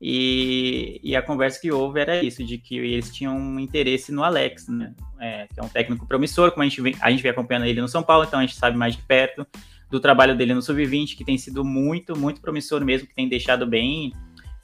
E, 0.00 1.00
e, 1.02 1.14
a 1.14 1.22
conversa 1.22 1.60
que 1.60 1.70
houve 1.70 2.00
era 2.00 2.22
isso, 2.22 2.44
de 2.44 2.58
que 2.58 2.76
eles 2.76 3.10
tinham 3.10 3.36
um 3.36 3.60
interesse 3.60 4.10
no 4.10 4.24
Alex, 4.24 4.68
né? 4.68 4.94
É, 5.20 5.46
que 5.52 5.60
é 5.60 5.62
um 5.62 5.68
técnico 5.68 6.06
promissor, 6.06 6.50
como 6.50 6.62
a 6.62 6.68
gente, 6.68 6.80
vem, 6.80 6.96
a 7.00 7.10
gente 7.10 7.22
vem 7.22 7.30
acompanhando 7.30 7.66
ele 7.66 7.80
no 7.80 7.88
São 7.88 8.02
Paulo, 8.02 8.24
então 8.24 8.38
a 8.38 8.42
gente 8.42 8.56
sabe 8.56 8.76
mais 8.76 8.96
de 8.96 9.02
perto 9.02 9.46
do 9.90 10.00
trabalho 10.00 10.36
dele 10.36 10.54
no 10.54 10.62
Sub-20, 10.62 11.16
que 11.16 11.24
tem 11.24 11.38
sido 11.38 11.64
muito, 11.64 12.18
muito 12.18 12.40
promissor 12.40 12.84
mesmo, 12.84 13.06
que 13.06 13.14
tem 13.14 13.28
deixado 13.28 13.66
bem 13.66 14.12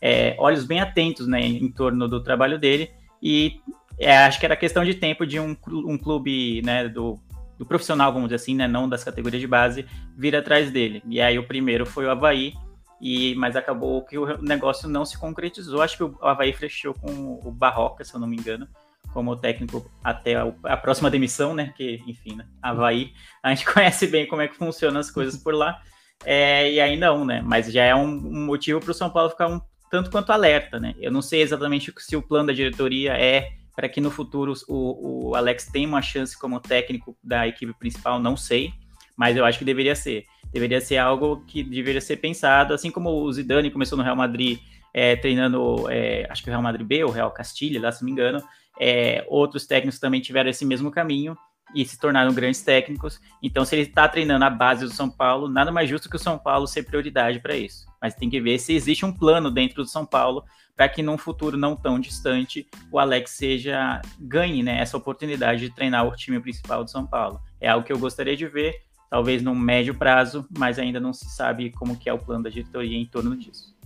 é, 0.00 0.34
olhos 0.38 0.64
bem 0.64 0.80
atentos 0.80 1.26
né, 1.26 1.40
em 1.40 1.70
torno 1.70 2.08
do 2.08 2.22
trabalho 2.22 2.58
dele 2.58 2.90
e 3.22 3.60
é, 3.98 4.16
acho 4.16 4.40
que 4.40 4.46
era 4.46 4.56
questão 4.56 4.84
de 4.84 4.94
tempo 4.94 5.26
de 5.26 5.38
um, 5.38 5.54
um 5.68 5.98
clube 5.98 6.62
né, 6.62 6.88
do, 6.88 7.20
do 7.58 7.66
profissional, 7.66 8.12
vamos 8.12 8.28
dizer 8.28 8.36
assim, 8.36 8.54
né, 8.54 8.66
não 8.66 8.88
das 8.88 9.04
categorias 9.04 9.40
de 9.40 9.46
base, 9.46 9.86
vir 10.16 10.34
atrás 10.34 10.70
dele. 10.70 11.02
E 11.06 11.20
aí 11.20 11.38
o 11.38 11.46
primeiro 11.46 11.84
foi 11.84 12.06
o 12.06 12.10
Havaí, 12.10 12.54
e, 13.00 13.34
mas 13.34 13.56
acabou 13.56 14.02
que 14.04 14.18
o 14.18 14.42
negócio 14.42 14.88
não 14.88 15.04
se 15.04 15.18
concretizou. 15.18 15.82
Acho 15.82 15.96
que 15.96 16.04
o 16.04 16.16
Havaí 16.22 16.52
fechou 16.52 16.94
com 16.94 17.40
o 17.44 17.50
Barroca, 17.50 18.04
se 18.04 18.14
eu 18.14 18.20
não 18.20 18.26
me 18.26 18.36
engano, 18.36 18.66
como 19.12 19.36
técnico 19.36 19.90
até 20.04 20.36
a, 20.36 20.52
a 20.64 20.76
próxima 20.76 21.10
demissão, 21.10 21.54
né? 21.54 21.72
Que, 21.76 22.02
enfim, 22.06 22.36
né? 22.36 22.46
Havaí, 22.62 23.12
a 23.42 23.50
gente 23.50 23.64
conhece 23.72 24.06
bem 24.06 24.26
como 24.26 24.42
é 24.42 24.48
que 24.48 24.56
funcionam 24.56 25.00
as 25.00 25.10
coisas 25.10 25.36
por 25.36 25.54
lá. 25.54 25.80
É, 26.24 26.70
e 26.70 26.80
aí 26.80 26.96
não, 26.96 27.24
né? 27.24 27.42
Mas 27.42 27.72
já 27.72 27.84
é 27.84 27.94
um, 27.94 28.08
um 28.08 28.46
motivo 28.46 28.80
para 28.80 28.90
o 28.90 28.94
São 28.94 29.10
Paulo 29.10 29.30
ficar 29.30 29.48
um 29.48 29.60
tanto 29.90 30.10
quanto 30.10 30.30
alerta, 30.30 30.78
né? 30.78 30.94
Eu 30.98 31.10
não 31.10 31.20
sei 31.20 31.42
exatamente 31.42 31.92
se 31.98 32.16
o 32.16 32.22
plano 32.22 32.46
da 32.46 32.52
diretoria 32.52 33.14
é 33.14 33.52
para 33.74 33.88
que 33.88 34.00
no 34.00 34.10
futuro 34.10 34.52
o, 34.68 35.30
o 35.30 35.34
Alex 35.34 35.66
tenha 35.66 35.88
uma 35.88 36.02
chance 36.02 36.38
como 36.38 36.60
técnico 36.60 37.16
da 37.22 37.48
equipe 37.48 37.72
principal, 37.72 38.20
não 38.20 38.36
sei, 38.36 38.72
mas 39.16 39.36
eu 39.36 39.44
acho 39.44 39.58
que 39.58 39.64
deveria 39.64 39.94
ser. 39.94 40.24
Deveria 40.52 40.80
ser 40.80 40.98
algo 40.98 41.44
que 41.46 41.62
deveria 41.62 42.00
ser 42.00 42.16
pensado, 42.16 42.72
assim 42.72 42.90
como 42.90 43.10
o 43.10 43.32
Zidane 43.32 43.70
começou 43.70 43.96
no 43.98 44.04
Real 44.04 44.16
Madrid 44.16 44.58
é, 44.92 45.16
treinando, 45.16 45.88
é, 45.90 46.26
acho 46.28 46.42
que 46.42 46.48
o 46.48 46.52
Real 46.52 46.62
Madrid 46.62 46.86
B, 46.86 47.04
o 47.04 47.10
Real 47.10 47.30
Castilha, 47.30 47.80
lá 47.80 47.92
se 47.92 48.02
não 48.02 48.06
me 48.06 48.12
engano, 48.12 48.42
é, 48.78 49.24
outros 49.28 49.66
técnicos 49.66 50.00
também 50.00 50.20
tiveram 50.20 50.50
esse 50.50 50.64
mesmo 50.64 50.90
caminho 50.90 51.36
e 51.74 51.84
se 51.84 51.98
tornaram 51.98 52.32
grandes 52.32 52.62
técnicos. 52.62 53.20
Então, 53.42 53.64
se 53.64 53.74
ele 53.74 53.82
está 53.82 54.08
treinando 54.08 54.44
a 54.44 54.50
base 54.50 54.84
do 54.84 54.92
São 54.92 55.08
Paulo, 55.08 55.48
nada 55.48 55.70
mais 55.70 55.88
justo 55.88 56.08
que 56.08 56.16
o 56.16 56.18
São 56.18 56.38
Paulo 56.38 56.66
ser 56.66 56.84
prioridade 56.84 57.40
para 57.40 57.56
isso. 57.56 57.86
Mas 58.00 58.14
tem 58.14 58.28
que 58.28 58.40
ver 58.40 58.58
se 58.58 58.72
existe 58.72 59.04
um 59.04 59.12
plano 59.12 59.50
dentro 59.50 59.82
do 59.82 59.88
São 59.88 60.04
Paulo 60.04 60.44
para 60.76 60.88
que 60.88 61.02
num 61.02 61.18
futuro 61.18 61.58
não 61.58 61.76
tão 61.76 62.00
distante 62.00 62.66
o 62.90 62.98
Alex 62.98 63.32
seja 63.32 64.00
ganhe 64.18 64.62
né, 64.62 64.80
essa 64.80 64.96
oportunidade 64.96 65.60
de 65.60 65.74
treinar 65.74 66.06
o 66.06 66.16
time 66.16 66.40
principal 66.40 66.82
do 66.82 66.90
São 66.90 67.06
Paulo. 67.06 67.40
É 67.60 67.68
algo 67.68 67.84
que 67.84 67.92
eu 67.92 67.98
gostaria 67.98 68.34
de 68.34 68.46
ver, 68.46 68.74
talvez 69.10 69.42
num 69.42 69.54
médio 69.54 69.94
prazo, 69.94 70.46
mas 70.56 70.78
ainda 70.78 70.98
não 70.98 71.12
se 71.12 71.28
sabe 71.28 71.70
como 71.70 71.98
que 71.98 72.08
é 72.08 72.12
o 72.12 72.18
plano 72.18 72.44
da 72.44 72.50
diretoria 72.50 72.96
em 72.96 73.04
torno 73.04 73.36
disso. 73.36 73.76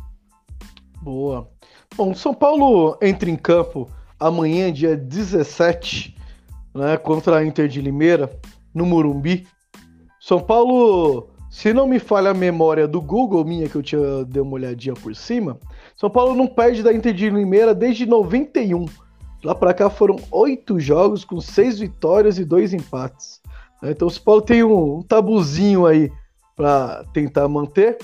Boa. 1.03 1.51
Bom, 1.97 2.15
São 2.15 2.33
Paulo 2.33 2.97
entra 3.03 3.29
em 3.29 3.37
campo 3.37 3.91
amanhã, 4.19 4.73
dia 4.73 4.97
17, 4.97 6.17
né, 6.75 6.97
contra 6.97 7.39
a 7.39 7.45
Inter 7.45 7.69
de 7.69 7.81
Limeira, 7.81 8.31
no 8.75 8.85
Murumbi. 8.85 9.47
São 10.21 10.41
Paulo, 10.41 11.29
se 11.51 11.73
não 11.73 11.87
me 11.87 11.99
falha 11.99 12.31
a 12.31 12.35
memória 12.35 12.89
do 12.89 13.01
Google 13.01 13.45
minha, 13.45 13.69
que 13.69 13.77
eu 13.77 13.83
tinha 13.83 14.25
dei 14.25 14.43
uma 14.43 14.55
olhadinha 14.55 14.95
por 14.95 15.15
cima, 15.15 15.59
são 15.97 16.11
Paulo 16.11 16.35
não 16.35 16.47
perde 16.47 16.83
da 16.83 16.93
Inter 16.93 17.15
de 17.15 17.31
Limeira 17.31 17.75
desde 17.75 18.07
91. 18.07 18.87
Lá 19.45 19.55
para 19.55 19.75
cá 19.75 19.89
foram 19.89 20.17
oito 20.33 20.81
jogos 20.81 21.25
com 21.25 21.41
seis 21.41 21.79
vitórias 21.79 22.39
e 22.39 22.45
dois 22.45 22.73
empates. 22.73 23.41
Então 23.83 24.09
o 24.09 24.11
São 24.11 24.25
Paulo 24.25 24.43
tem 24.43 24.65
um, 24.65 24.99
um 24.99 25.03
tabuzinho 25.03 25.87
aí 25.87 26.11
para 26.57 27.05
tentar 27.13 27.47
manter. 27.49 27.99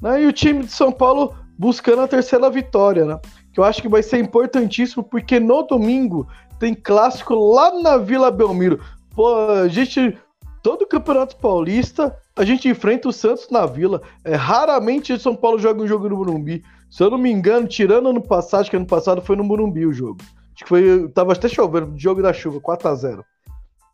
Né? 0.00 0.22
E 0.22 0.26
o 0.26 0.32
time 0.32 0.64
de 0.64 0.70
São 0.70 0.92
Paulo 0.92 1.34
buscando 1.58 2.02
a 2.02 2.08
terceira 2.08 2.50
vitória, 2.50 3.04
né? 3.04 3.18
Que 3.52 3.60
eu 3.60 3.64
acho 3.64 3.80
que 3.80 3.88
vai 3.88 4.02
ser 4.02 4.18
importantíssimo, 4.18 5.02
porque 5.02 5.40
no 5.40 5.62
domingo 5.62 6.28
tem 6.58 6.74
clássico 6.74 7.34
lá 7.34 7.80
na 7.80 7.96
Vila 7.96 8.30
Belmiro. 8.30 8.80
Pô, 9.14 9.34
a 9.50 9.68
gente. 9.68 10.18
Todo 10.62 10.84
Campeonato 10.84 11.36
Paulista, 11.36 12.16
a 12.34 12.44
gente 12.44 12.68
enfrenta 12.68 13.08
o 13.08 13.12
Santos 13.12 13.48
na 13.50 13.66
Vila. 13.66 14.02
É, 14.24 14.34
raramente 14.34 15.12
o 15.12 15.20
São 15.20 15.36
Paulo 15.36 15.60
joga 15.60 15.80
um 15.80 15.86
jogo 15.86 16.08
no 16.08 16.16
Morumbi. 16.16 16.64
Se 16.90 17.04
eu 17.04 17.10
não 17.10 17.18
me 17.18 17.30
engano, 17.30 17.68
tirando 17.68 18.08
ano 18.08 18.20
passado, 18.20 18.62
acho 18.62 18.70
que 18.70 18.76
ano 18.76 18.86
passado 18.86 19.22
foi 19.22 19.36
no 19.36 19.44
Morumbi 19.44 19.86
o 19.86 19.92
jogo. 19.92 20.18
Acho 20.54 20.64
que 20.64 20.68
foi. 20.68 21.08
Tava 21.10 21.34
até 21.34 21.48
chovendo, 21.48 21.96
jogo 21.96 22.20
da 22.20 22.32
chuva, 22.32 22.60
4 22.60 22.88
a 22.88 22.94
0 22.96 23.24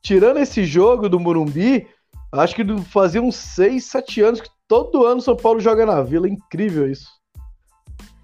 Tirando 0.03 0.39
esse 0.39 0.65
jogo 0.65 1.11
do 1.11 1.21
Morumbi, 1.21 1.87
acho 2.33 2.55
que 2.55 2.65
fazia 2.85 3.21
uns 3.21 3.37
6, 3.37 3.85
7 3.85 4.23
anos 4.23 4.41
que 4.41 4.49
todo 4.67 5.07
ano 5.07 5.21
São 5.21 5.37
Paulo 5.37 5.61
joga 5.61 5.85
na 5.85 6.03
Vila. 6.03 6.27
incrível 6.27 6.91
isso. 6.91 7.09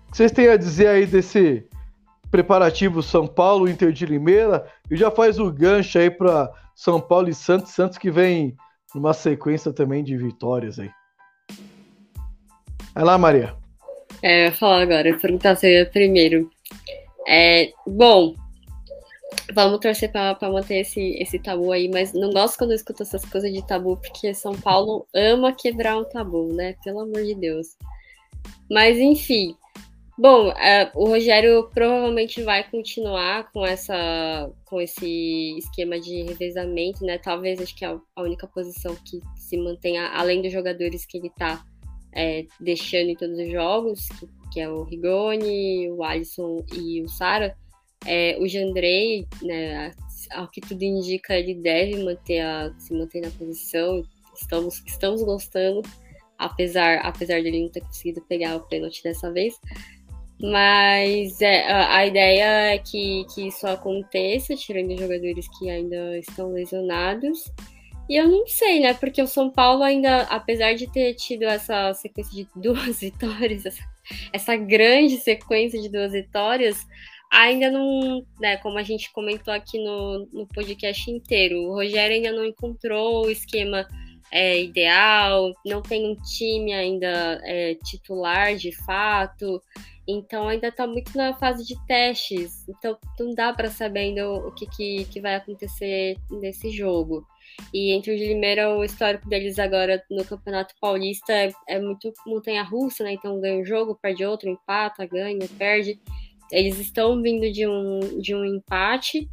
O 0.09 0.11
que 0.11 0.17
vocês 0.17 0.33
têm 0.33 0.49
a 0.49 0.57
dizer 0.57 0.87
aí 0.87 1.05
desse 1.05 1.68
preparativo 2.31 3.03
São 3.03 3.27
Paulo, 3.27 3.69
Inter 3.69 3.93
de 3.93 4.07
Limeira? 4.07 4.67
E 4.91 4.97
já 4.97 5.11
faz 5.11 5.39
o 5.39 5.51
gancho 5.51 5.99
aí 5.99 6.11
para 6.11 6.51
São 6.75 7.01
Paulo 7.01 7.29
e 7.29 7.35
Santos. 7.35 7.73
Santos 7.73 7.99
que 7.99 8.11
vem 8.11 8.57
numa 8.95 9.13
sequência 9.13 9.73
também 9.73 10.03
de 10.03 10.17
vitórias 10.17 10.79
aí. 10.79 10.91
Vai 12.95 13.05
lá, 13.05 13.19
Maria. 13.19 13.55
É, 14.23 14.49
eu 14.49 14.53
falar 14.53 14.83
agora, 14.83 15.17
perguntar 15.19 15.57
se 15.57 15.85
primeiro. 15.87 16.51
É, 17.27 17.71
bom, 17.87 18.35
vamos 19.55 19.79
torcer 19.81 20.11
para 20.11 20.37
manter 20.51 20.81
esse, 20.81 21.17
esse 21.21 21.39
tabu 21.39 21.71
aí, 21.73 21.89
mas 21.89 22.13
não 22.13 22.31
gosto 22.31 22.59
quando 22.59 22.71
eu 22.71 22.77
escuto 22.77 23.03
essas 23.03 23.25
coisas 23.25 23.53
de 23.53 23.65
tabu, 23.67 23.97
porque 23.97 24.35
São 24.35 24.55
Paulo 24.55 25.07
ama 25.15 25.53
quebrar 25.53 25.99
um 25.99 26.05
tabu, 26.05 26.53
né? 26.53 26.75
Pelo 26.83 27.01
amor 27.01 27.23
de 27.23 27.35
Deus. 27.35 27.77
Mas 28.71 28.99
enfim. 28.99 29.55
Bom, 30.19 30.51
é, 30.51 30.91
o 30.97 31.07
Rogério 31.07 31.71
provavelmente 31.73 32.43
vai 32.43 32.69
continuar 32.69 33.53
com 33.53 33.65
essa 33.65 34.51
com 34.65 34.81
esse 34.81 35.57
esquema 35.57 36.01
de 36.01 36.23
revezamento, 36.23 37.05
né? 37.05 37.19
Talvez 37.19 37.61
acho 37.61 37.73
que 37.77 37.85
é 37.85 37.97
a 38.17 38.23
única 38.23 38.45
posição 38.49 38.97
que 38.97 39.21
se 39.37 39.57
mantenha, 39.57 40.09
além 40.09 40.43
dos 40.43 40.53
jogadores 40.53 41.07
que 41.07 41.19
ele 41.19 41.29
está 41.29 41.65
é, 42.13 42.45
deixando 42.59 43.11
em 43.11 43.15
todos 43.15 43.39
os 43.39 43.49
jogos, 43.49 44.09
que, 44.19 44.29
que, 44.55 44.61
é 44.61 44.69
o 44.69 44.83
Rigoni, 44.83 45.89
o 45.89 46.03
Alisson 46.03 46.65
e 46.75 47.01
o 47.01 47.09
Sara, 47.09 47.57
é, 48.05 48.37
o 48.41 48.49
Jandrei, 48.49 49.25
né, 49.41 49.93
ao 50.33 50.49
que 50.49 50.61
tudo 50.61 50.83
indica, 50.83 51.39
ele 51.39 51.55
deve 51.55 52.03
manter 52.03 52.41
a, 52.41 52.75
se 52.77 52.93
manter 52.93 53.21
na 53.21 53.31
posição. 53.31 54.03
Estamos, 54.35 54.83
estamos 54.85 55.23
gostando, 55.23 55.83
apesar, 56.37 56.99
apesar 57.05 57.41
dele 57.41 57.63
não 57.63 57.71
ter 57.71 57.83
conseguido 57.83 58.21
pegar 58.23 58.57
o 58.57 58.67
pênalti 58.67 59.01
dessa 59.05 59.33
vez. 59.33 59.55
Mas 60.41 61.41
é, 61.43 61.71
a, 61.71 62.07
ideia 62.07 62.75
é 62.75 62.79
que, 62.79 63.27
que 63.35 63.49
isso 63.49 63.67
aconteça, 63.67 64.55
tirando 64.55 64.97
jogadores 64.97 65.49
que 65.59 65.69
ainda 65.69 66.17
estão 66.19 66.53
lesionados. 66.53 67.53
E 68.09 68.17
eu 68.17 68.29
não 68.29 68.47
sei, 68.47 68.81
né? 68.81 68.95
Porque 68.95 69.21
o 69.21 69.27
São 69.27 69.51
Paulo 69.51 69.83
ainda, 69.83 70.23
apesar 70.23 70.75
de 70.75 70.91
ter 70.91 71.15
tido 71.15 71.43
essa 71.43 71.93
sequência 71.95 72.33
de 72.35 72.49
duas 72.55 73.01
vitórias, 73.01 73.67
essa, 73.67 73.83
essa 74.33 74.57
grande 74.57 75.17
sequência 75.17 75.81
de 75.83 75.89
duas 75.89 76.13
vitórias, 76.13 76.87
ainda 77.31 77.71
não, 77.71 78.25
né, 78.41 78.57
como 78.59 78.79
a 78.79 78.83
gente 78.83 79.13
comentou 79.13 79.53
aqui 79.53 79.79
no, 79.79 80.27
no 80.33 80.47
podcast 80.47 81.11
inteiro, 81.11 81.63
o 81.65 81.75
Rogério 81.75 82.17
ainda 82.17 82.33
não 82.33 82.45
encontrou 82.45 83.27
o 83.27 83.31
esquema 83.31 83.87
é, 84.31 84.61
ideal, 84.63 85.53
não 85.65 85.83
tem 85.83 86.07
um 86.11 86.15
time 86.15 86.73
ainda 86.73 87.41
é, 87.45 87.75
titular 87.85 88.55
de 88.57 88.73
fato, 88.85 89.61
então 90.09 90.49
ainda 90.49 90.69
está 90.69 90.87
muito 90.87 91.15
na 91.15 91.35
fase 91.35 91.67
de 91.67 91.77
testes, 91.87 92.67
então 92.67 92.99
não 93.21 93.35
dá 93.35 93.53
para 93.53 93.71
saber 93.71 94.01
ainda 94.01 94.31
o 94.31 94.51
que, 94.53 94.67
que, 94.67 95.05
que 95.05 95.21
vai 95.21 95.35
acontecer 95.35 96.17
nesse 96.31 96.71
jogo. 96.71 97.27
E 97.75 97.93
entre 97.93 98.15
o 98.15 98.17
de 98.17 98.27
Limeira, 98.27 98.75
o 98.75 98.85
histórico 98.85 99.29
deles 99.29 99.59
agora 99.59 100.03
no 100.11 100.25
Campeonato 100.25 100.75
Paulista 100.81 101.33
é, 101.33 101.53
é 101.69 101.81
muito 101.81 102.13
montanha-russa, 102.27 103.05
né? 103.05 103.13
Então 103.13 103.41
ganha 103.41 103.61
um 103.61 103.65
jogo, 103.65 103.99
perde 104.01 104.25
outro, 104.25 104.49
empata, 104.49 105.05
ganha, 105.05 105.47
perde. 105.59 106.01
Eles 106.51 106.79
estão 106.79 107.21
vindo 107.21 107.53
de 107.53 107.67
um, 107.67 108.21
de 108.21 108.35
um 108.35 108.45
empate. 108.45 109.29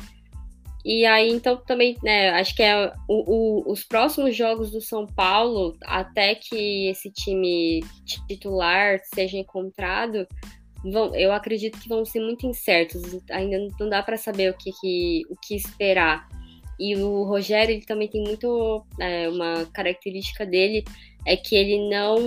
E 0.83 1.03
aí, 1.03 1.31
então, 1.31 1.57
também, 1.57 1.97
né, 2.03 2.29
acho 2.29 2.55
que 2.55 2.61
é 2.61 2.93
o, 3.07 3.63
o, 3.63 3.71
os 3.71 3.83
próximos 3.83 4.35
jogos 4.35 4.69
do 4.69 4.79
São 4.79 5.07
Paulo, 5.07 5.75
até 5.83 6.35
que 6.35 6.89
esse 6.89 7.11
time 7.11 7.83
titular 8.27 8.99
seja 9.11 9.35
encontrado, 9.35 10.27
vão, 10.91 11.15
eu 11.15 11.31
acredito 11.31 11.79
que 11.79 11.89
vão 11.89 12.05
ser 12.05 12.19
muito 12.19 12.45
incertos. 12.45 13.01
Ainda 13.31 13.67
não 13.79 13.89
dá 13.89 14.03
para 14.03 14.17
saber 14.17 14.51
o 14.51 14.57
que, 14.57 14.71
que, 14.79 15.23
o 15.29 15.35
que 15.35 15.55
esperar. 15.55 16.27
E 16.79 16.95
o 16.95 17.23
Rogério, 17.23 17.73
ele 17.73 17.85
também 17.85 18.07
tem 18.07 18.21
muito. 18.23 18.85
É, 18.99 19.29
uma 19.29 19.65
característica 19.73 20.45
dele 20.45 20.83
é 21.25 21.35
que 21.35 21.55
ele 21.55 21.89
não 21.89 22.17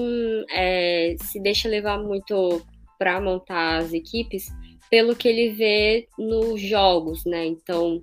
é, 0.50 1.16
se 1.20 1.40
deixa 1.40 1.68
levar 1.68 1.98
muito 1.98 2.62
para 2.98 3.20
montar 3.20 3.78
as 3.78 3.92
equipes 3.92 4.48
pelo 4.90 5.14
que 5.14 5.28
ele 5.28 5.50
vê 5.50 6.08
nos 6.18 6.60
jogos, 6.60 7.24
né? 7.24 7.46
Então, 7.46 8.02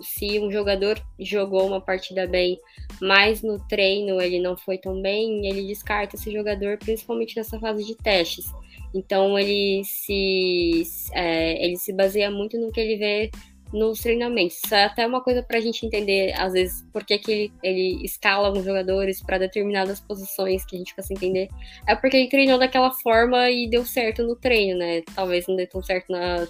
se 0.00 0.38
um 0.38 0.50
jogador 0.50 1.00
jogou 1.18 1.66
uma 1.66 1.80
partida 1.80 2.26
bem, 2.26 2.58
mas 3.00 3.42
no 3.42 3.58
treino 3.68 4.20
ele 4.20 4.40
não 4.40 4.56
foi 4.56 4.78
tão 4.78 5.00
bem, 5.02 5.46
ele 5.46 5.66
descarta 5.66 6.16
esse 6.16 6.32
jogador, 6.32 6.78
principalmente 6.78 7.36
nessa 7.36 7.58
fase 7.58 7.84
de 7.84 7.96
testes. 7.96 8.46
Então 8.94 9.36
ele 9.38 9.82
se, 9.84 10.84
é, 11.12 11.64
ele 11.64 11.76
se 11.76 11.92
baseia 11.92 12.30
muito 12.30 12.58
no 12.58 12.70
que 12.70 12.80
ele 12.80 12.96
vê 12.96 13.30
nos 13.72 13.98
treinamentos. 13.98 14.56
Isso 14.64 14.74
é 14.74 14.84
até 14.84 15.04
uma 15.04 15.20
coisa 15.20 15.42
para 15.42 15.58
a 15.58 15.60
gente 15.60 15.84
entender, 15.84 16.32
às 16.38 16.52
vezes, 16.52 16.86
por 16.92 17.04
que, 17.04 17.18
que 17.18 17.32
ele, 17.32 17.52
ele 17.62 18.04
escala 18.04 18.46
alguns 18.46 18.64
jogadores 18.64 19.20
para 19.20 19.36
determinadas 19.36 20.00
posições 20.00 20.64
que 20.64 20.76
a 20.76 20.78
gente 20.78 20.90
fica 20.90 21.02
sem 21.02 21.16
entender. 21.16 21.48
É 21.86 21.96
porque 21.96 22.16
ele 22.16 22.28
treinou 22.28 22.58
daquela 22.58 22.92
forma 22.92 23.50
e 23.50 23.68
deu 23.68 23.84
certo 23.84 24.22
no 24.22 24.36
treino, 24.36 24.78
né? 24.78 25.02
Talvez 25.14 25.46
não 25.48 25.56
dê 25.56 25.66
tão 25.66 25.82
certo 25.82 26.10
na, 26.12 26.46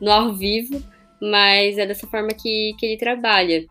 no 0.00 0.10
ao 0.10 0.34
vivo, 0.34 0.80
mas 1.20 1.78
é 1.78 1.84
dessa 1.86 2.06
forma 2.06 2.28
que, 2.28 2.74
que 2.78 2.86
ele 2.86 2.96
trabalha. 2.96 3.66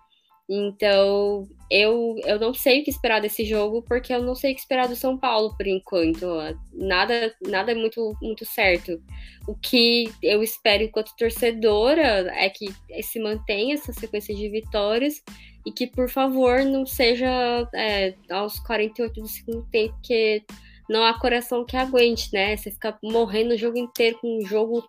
Então, 0.49 1.47
eu, 1.69 2.15
eu 2.25 2.39
não 2.39 2.53
sei 2.53 2.79
o 2.79 2.83
que 2.83 2.89
esperar 2.89 3.19
desse 3.19 3.43
jogo, 3.43 3.81
porque 3.81 4.13
eu 4.13 4.23
não 4.23 4.33
sei 4.33 4.51
o 4.51 4.55
que 4.55 4.61
esperar 4.61 4.87
do 4.87 4.95
São 4.95 5.17
Paulo 5.17 5.55
por 5.57 5.67
enquanto. 5.67 6.25
Nada, 6.73 7.35
nada 7.45 7.73
é 7.73 7.75
muito, 7.75 8.15
muito 8.21 8.45
certo. 8.45 9.01
O 9.45 9.55
que 9.55 10.09
eu 10.23 10.41
espero 10.41 10.83
enquanto 10.83 11.15
torcedora 11.17 12.31
é 12.33 12.49
que 12.49 12.67
se 13.03 13.19
mantenha 13.19 13.75
essa 13.75 13.91
sequência 13.91 14.33
de 14.33 14.47
vitórias 14.47 15.21
e 15.65 15.71
que, 15.71 15.85
por 15.85 16.09
favor, 16.09 16.63
não 16.63 16.85
seja 16.85 17.27
é, 17.75 18.15
aos 18.29 18.57
48 18.61 19.21
do 19.21 19.27
segundo 19.27 19.67
tempo, 19.69 19.93
porque 19.95 20.45
não 20.89 21.03
há 21.03 21.19
coração 21.19 21.65
que 21.65 21.75
aguente, 21.75 22.29
né? 22.31 22.55
Você 22.55 22.71
fica 22.71 22.97
morrendo 23.03 23.53
o 23.53 23.57
jogo 23.57 23.77
inteiro 23.77 24.17
com 24.21 24.37
um 24.37 24.47
jogo 24.47 24.87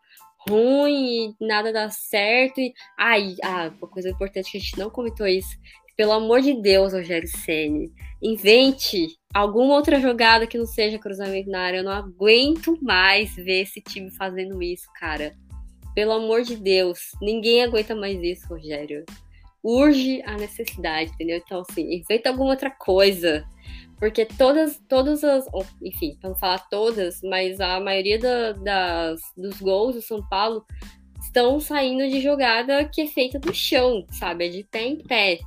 ruim 0.48 1.34
e 1.40 1.46
nada 1.46 1.72
dá 1.72 1.90
certo. 1.90 2.60
E, 2.60 2.72
ai, 2.98 3.34
ah, 3.42 3.72
uma 3.78 3.88
coisa 3.88 4.10
importante 4.10 4.50
que 4.50 4.56
a 4.56 4.60
gente 4.60 4.78
não 4.78 4.90
comentou 4.90 5.26
isso. 5.26 5.56
Pelo 5.96 6.12
amor 6.12 6.40
de 6.40 6.54
Deus, 6.54 6.92
Rogério 6.92 7.28
Ceni, 7.28 7.92
invente 8.22 9.08
alguma 9.34 9.74
outra 9.74 10.00
jogada 10.00 10.46
que 10.46 10.56
não 10.56 10.66
seja 10.66 10.98
cruzamento 10.98 11.50
na 11.50 11.60
área. 11.60 11.78
Eu 11.78 11.84
não 11.84 11.92
aguento 11.92 12.78
mais 12.80 13.34
ver 13.34 13.62
esse 13.62 13.80
time 13.80 14.10
fazendo 14.12 14.62
isso, 14.62 14.86
cara. 14.94 15.34
Pelo 15.94 16.12
amor 16.12 16.42
de 16.42 16.56
Deus, 16.56 17.10
ninguém 17.20 17.64
aguenta 17.64 17.94
mais 17.94 18.22
isso, 18.22 18.46
Rogério. 18.48 19.04
Urge 19.62 20.22
a 20.24 20.36
necessidade, 20.36 21.10
entendeu? 21.10 21.42
Então, 21.44 21.64
assim, 21.68 21.92
inventa 21.92 22.28
alguma 22.28 22.50
outra 22.50 22.70
coisa. 22.70 23.44
Porque 23.98 24.24
todas, 24.24 24.80
todas 24.88 25.24
as. 25.24 25.46
Enfim, 25.82 26.16
para 26.20 26.30
não 26.30 26.36
falar 26.36 26.68
todas, 26.68 27.20
mas 27.22 27.60
a 27.60 27.80
maioria 27.80 28.18
da, 28.18 28.52
das, 28.52 29.20
dos 29.36 29.60
gols 29.60 29.96
do 29.96 30.02
São 30.02 30.26
Paulo 30.28 30.64
estão 31.20 31.58
saindo 31.58 32.08
de 32.08 32.20
jogada 32.20 32.84
que 32.84 33.02
é 33.02 33.06
feita 33.06 33.38
do 33.38 33.52
chão, 33.52 34.06
sabe? 34.10 34.46
É 34.46 34.48
de 34.48 34.64
pé 34.64 34.86
em 34.86 34.96
pé. 34.96 35.40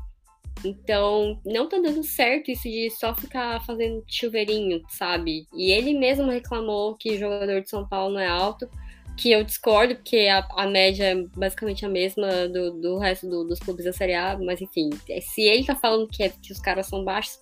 Então, 0.63 1.39
não 1.45 1.67
tá 1.67 1.79
dando 1.79 2.03
certo 2.03 2.51
isso 2.51 2.63
de 2.63 2.89
só 2.91 3.15
ficar 3.15 3.63
fazendo 3.65 4.03
chuveirinho, 4.07 4.81
sabe? 4.89 5.47
E 5.55 5.71
ele 5.71 5.97
mesmo 5.97 6.29
reclamou 6.29 6.95
que 6.95 7.15
o 7.15 7.17
jogador 7.17 7.61
de 7.61 7.69
São 7.69 7.87
Paulo 7.87 8.13
não 8.13 8.19
é 8.19 8.27
alto, 8.27 8.69
que 9.17 9.31
eu 9.31 9.43
discordo, 9.43 9.95
porque 9.95 10.27
a, 10.27 10.47
a 10.55 10.67
média 10.67 11.05
é 11.05 11.15
basicamente 11.35 11.85
a 11.85 11.89
mesma 11.89 12.47
do, 12.47 12.71
do 12.79 12.97
resto 12.97 13.27
do, 13.27 13.43
dos 13.43 13.59
clubes 13.59 13.85
da 13.85 13.93
Série 13.93 14.13
A, 14.13 14.37
mas 14.37 14.61
enfim, 14.61 14.89
se 15.21 15.41
ele 15.41 15.65
tá 15.65 15.75
falando 15.75 16.07
que, 16.07 16.23
é, 16.23 16.29
que 16.29 16.51
os 16.51 16.59
caras 16.59 16.87
são 16.87 17.03
baixos, 17.03 17.39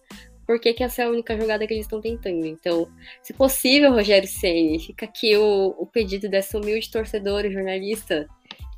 por 0.50 0.60
que, 0.60 0.74
que 0.74 0.84
essa 0.84 1.04
é 1.04 1.06
a 1.06 1.10
única 1.12 1.38
jogada 1.38 1.68
que 1.68 1.76
eles 1.76 1.86
estão 1.86 2.02
tentando. 2.02 2.44
Então, 2.44 2.92
se 3.22 3.34
possível, 3.34 3.92
Rogério 3.92 4.28
Ceni, 4.28 4.80
fica 4.80 5.06
aqui 5.06 5.38
o, 5.38 5.76
o 5.78 5.86
pedido 5.86 6.28
dessa 6.28 6.58
humilde 6.58 6.90
torcedora, 6.90 7.52
jornalista 7.52 8.28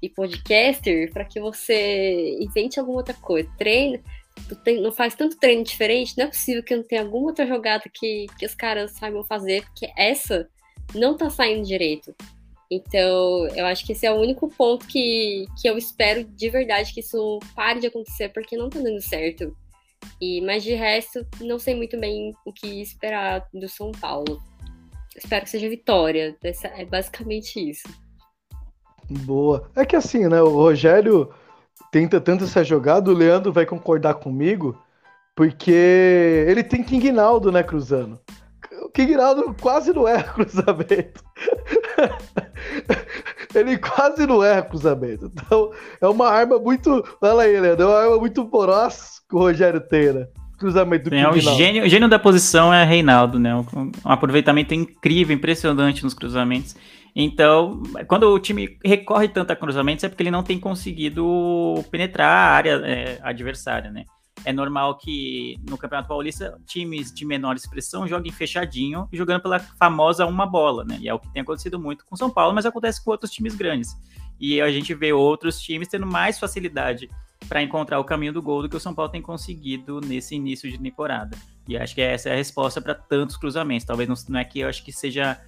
e 0.02 0.10
podcaster, 0.10 1.10
para 1.14 1.24
que 1.24 1.40
você 1.40 2.38
invente 2.42 2.78
alguma 2.78 2.98
outra 2.98 3.14
coisa. 3.14 3.50
Treine, 3.58 4.04
não 4.82 4.92
faz 4.92 5.16
tanto 5.16 5.40
treino 5.40 5.64
diferente, 5.64 6.18
não 6.18 6.26
é 6.26 6.28
possível 6.28 6.62
que 6.62 6.76
não 6.76 6.84
tenha 6.84 7.04
alguma 7.04 7.28
outra 7.28 7.48
jogada 7.48 7.86
que, 7.90 8.26
que 8.38 8.46
os 8.46 8.54
caras 8.54 8.92
saibam 8.92 9.24
fazer, 9.24 9.64
porque 9.64 9.90
essa 9.96 10.50
não 10.94 11.16
tá 11.16 11.30
saindo 11.30 11.66
direito. 11.66 12.14
Então, 12.70 13.48
eu 13.56 13.66
acho 13.66 13.86
que 13.86 13.94
esse 13.94 14.06
é 14.06 14.12
o 14.12 14.20
único 14.20 14.50
ponto 14.50 14.86
que, 14.86 15.46
que 15.62 15.70
eu 15.70 15.78
espero 15.78 16.26
de 16.26 16.50
verdade 16.50 16.94
que 16.94 17.00
isso 17.00 17.40
pare 17.56 17.80
de 17.80 17.88
acontecer, 17.88 18.28
porque 18.28 18.58
não 18.58 18.70
tá 18.70 18.80
dando 18.80 19.02
certo. 19.02 19.56
E, 20.20 20.42
mas 20.42 20.64
de 20.64 20.74
resto, 20.74 21.26
não 21.42 21.58
sei 21.58 21.76
muito 21.76 22.00
bem 22.00 22.34
o 22.46 22.54
que 22.54 22.82
esperar 22.82 23.48
do 23.54 23.68
São 23.68 23.92
Paulo. 23.92 24.42
Espero 25.16 25.44
que 25.44 25.50
seja 25.50 25.70
vitória. 25.70 26.38
Essa, 26.44 26.68
é 26.68 26.86
basicamente 26.86 27.60
isso. 27.60 27.88
Boa. 29.10 29.70
É 29.76 29.86
que 29.86 29.96
assim, 29.96 30.28
né? 30.28 30.42
O 30.42 30.50
Rogério 30.50 31.34
tenta 31.92 32.22
tanto 32.22 32.46
essa 32.46 32.64
jogada, 32.64 33.12
o 33.12 33.14
Leandro 33.14 33.52
vai 33.52 33.66
concordar 33.66 34.16
comigo, 34.16 34.82
porque 35.36 36.46
ele 36.48 36.64
tem 36.64 36.84
King 36.84 37.12
Naldo, 37.12 37.52
né, 37.52 37.62
cruzando. 37.62 38.20
O 38.84 38.90
King 38.90 39.16
Naldo 39.16 39.54
quase 39.60 39.92
não 39.92 40.08
erra 40.08 40.24
cruzamento. 40.34 41.24
Ele 43.56 43.78
quase 43.78 44.26
não 44.26 44.44
erra 44.44 44.62
cruzamento. 44.64 45.32
Então, 45.34 45.72
é 46.00 46.08
uma 46.08 46.30
arma 46.30 46.60
muito. 46.60 47.04
Fala 47.20 47.44
aí, 47.44 47.60
Leandro, 47.60 47.84
é 47.84 47.88
uma 47.88 48.00
arma 48.00 48.18
muito 48.18 48.46
voraz 48.46 49.22
que 49.30 49.36
o 49.36 49.40
Rogério 49.40 49.80
tem, 49.82 50.14
né? 50.14 50.28
Cruzamento 50.58 51.10
do 51.10 51.16
Sim, 51.16 51.22
é 51.22 51.30
o 51.30 51.40
gênio, 51.40 51.84
o 51.86 51.90
gênio 51.90 52.08
da 52.08 52.20
posição 52.20 52.72
é 52.72 52.84
Reinaldo, 52.84 53.40
né? 53.40 53.56
Um, 53.56 53.92
um 54.06 54.12
aproveitamento 54.12 54.74
incrível, 54.74 55.36
impressionante 55.36 56.04
nos 56.04 56.14
cruzamentos. 56.14 56.76
Então, 57.16 57.82
quando 58.08 58.24
o 58.30 58.40
time 58.40 58.78
recorre 58.86 59.28
tanto 59.28 59.52
a 59.52 59.56
cruzamentos, 59.56 60.04
é 60.04 60.10
porque 60.10 60.24
ele 60.24 60.32
não 60.32 60.44
tem 60.44 60.60
conseguido 60.60 61.84
penetrar 61.90 62.30
a 62.30 62.52
área 62.52 62.82
é, 62.86 63.20
adversária, 63.22 63.92
né? 63.92 64.06
É 64.44 64.52
normal 64.52 64.98
que 64.98 65.60
no 65.70 65.78
Campeonato 65.78 66.08
Paulista 66.08 66.60
times 66.66 67.14
de 67.14 67.26
menor 67.26 67.56
expressão 67.56 68.08
joguem 68.08 68.32
fechadinho, 68.32 69.08
jogando 69.12 69.42
pela 69.42 69.60
famosa 69.60 70.26
uma 70.26 70.46
bola, 70.46 70.84
né? 70.84 70.98
E 71.00 71.08
é 71.08 71.14
o 71.14 71.20
que 71.20 71.32
tem 71.32 71.42
acontecido 71.42 71.80
muito 71.80 72.06
com 72.06 72.16
São 72.16 72.30
Paulo, 72.30 72.54
mas 72.54 72.66
acontece 72.66 73.04
com 73.04 73.12
outros 73.12 73.32
times 73.32 73.56
grandes. 73.56 73.96
E 74.40 74.60
a 74.60 74.72
gente 74.72 74.94
vê 74.94 75.14
outros 75.14 75.62
times 75.62 75.88
tendo 75.88 76.08
mais 76.08 76.40
facilidade 76.40 77.10
para 77.48 77.62
encontrar 77.62 78.00
o 78.00 78.04
caminho 78.04 78.34
do 78.34 78.42
gol 78.42 78.62
do 78.62 78.70
que 78.70 78.76
o 78.76 78.80
São 78.80 78.94
Paulo 78.94 79.12
tem 79.12 79.22
conseguido 79.22 80.00
nesse 80.02 80.36
início 80.36 80.70
de 80.70 80.78
temporada. 80.78 81.38
E 81.68 81.78
acho 81.78 81.94
que 81.94 82.02
essa 82.02 82.30
é 82.30 82.34
a 82.34 82.36
resposta 82.36 82.82
para 82.82 82.96
tantos 82.96 83.38
cruzamentos. 83.38 83.86
Talvez 83.86 84.10
não, 84.10 84.16
não, 84.30 84.40
é 84.40 84.44
que 84.44 84.60
eu 84.60 84.68
acho 84.68 84.84
que 84.84 84.92
seja 84.92 85.40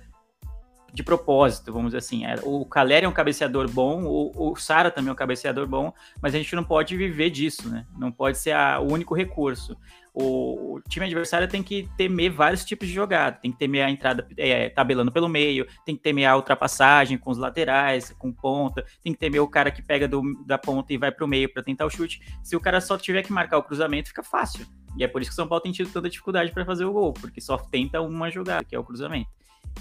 de 0.93 1.01
propósito, 1.01 1.73
vamos 1.73 1.87
dizer 1.87 1.97
assim. 1.97 2.23
É, 2.23 2.35
o 2.43 2.63
Caleri 2.65 3.05
é 3.05 3.09
um 3.09 3.13
cabeceador 3.13 3.69
bom, 3.69 4.03
o, 4.03 4.51
o 4.51 4.55
Sara 4.55 4.91
também 4.91 5.09
é 5.09 5.11
um 5.11 5.15
cabeceador 5.15 5.67
bom, 5.67 5.91
mas 6.21 6.35
a 6.35 6.37
gente 6.37 6.55
não 6.55 6.63
pode 6.63 6.95
viver 6.95 7.31
disso, 7.31 7.67
né? 7.67 7.85
Não 7.97 8.11
pode 8.11 8.37
ser 8.37 8.51
a, 8.51 8.79
o 8.79 8.93
único 8.93 9.15
recurso. 9.15 9.75
O, 10.13 10.75
o, 10.75 10.81
time 10.81 11.07
adversário 11.07 11.47
tem 11.47 11.63
que 11.63 11.89
temer 11.97 12.31
vários 12.31 12.63
tipos 12.63 12.87
de 12.87 12.93
jogada, 12.93 13.39
tem 13.41 13.51
que 13.51 13.57
temer 13.57 13.83
a 13.83 13.89
entrada 13.89 14.27
é, 14.37 14.69
tabelando 14.69 15.11
pelo 15.11 15.27
meio, 15.27 15.65
tem 15.83 15.95
que 15.95 16.03
temer 16.03 16.27
a 16.27 16.35
ultrapassagem 16.35 17.17
com 17.17 17.31
os 17.31 17.39
laterais, 17.39 18.13
com 18.19 18.31
ponta, 18.31 18.85
tem 19.01 19.11
que 19.11 19.17
temer 19.17 19.41
o 19.41 19.47
cara 19.47 19.71
que 19.71 19.81
pega 19.81 20.07
do, 20.07 20.21
da 20.45 20.59
ponta 20.59 20.93
e 20.93 20.97
vai 20.99 21.11
para 21.11 21.25
o 21.25 21.27
meio 21.27 21.51
para 21.51 21.63
tentar 21.63 21.87
o 21.87 21.89
chute. 21.89 22.21
Se 22.43 22.55
o 22.55 22.59
cara 22.59 22.79
só 22.79 22.95
tiver 22.95 23.23
que 23.23 23.33
marcar 23.33 23.57
o 23.57 23.63
cruzamento, 23.63 24.09
fica 24.09 24.21
fácil. 24.21 24.67
E 24.95 25.03
é 25.03 25.07
por 25.07 25.23
isso 25.23 25.31
que 25.31 25.33
o 25.33 25.35
São 25.35 25.47
Paulo 25.47 25.63
tem 25.63 25.71
tido 25.71 25.91
tanta 25.91 26.07
dificuldade 26.07 26.51
para 26.51 26.63
fazer 26.63 26.85
o 26.85 26.93
gol, 26.93 27.13
porque 27.13 27.41
só 27.41 27.57
tenta 27.57 27.99
uma 27.99 28.29
jogada, 28.29 28.63
que 28.63 28.75
é 28.75 28.79
o 28.79 28.83
cruzamento. 28.83 29.31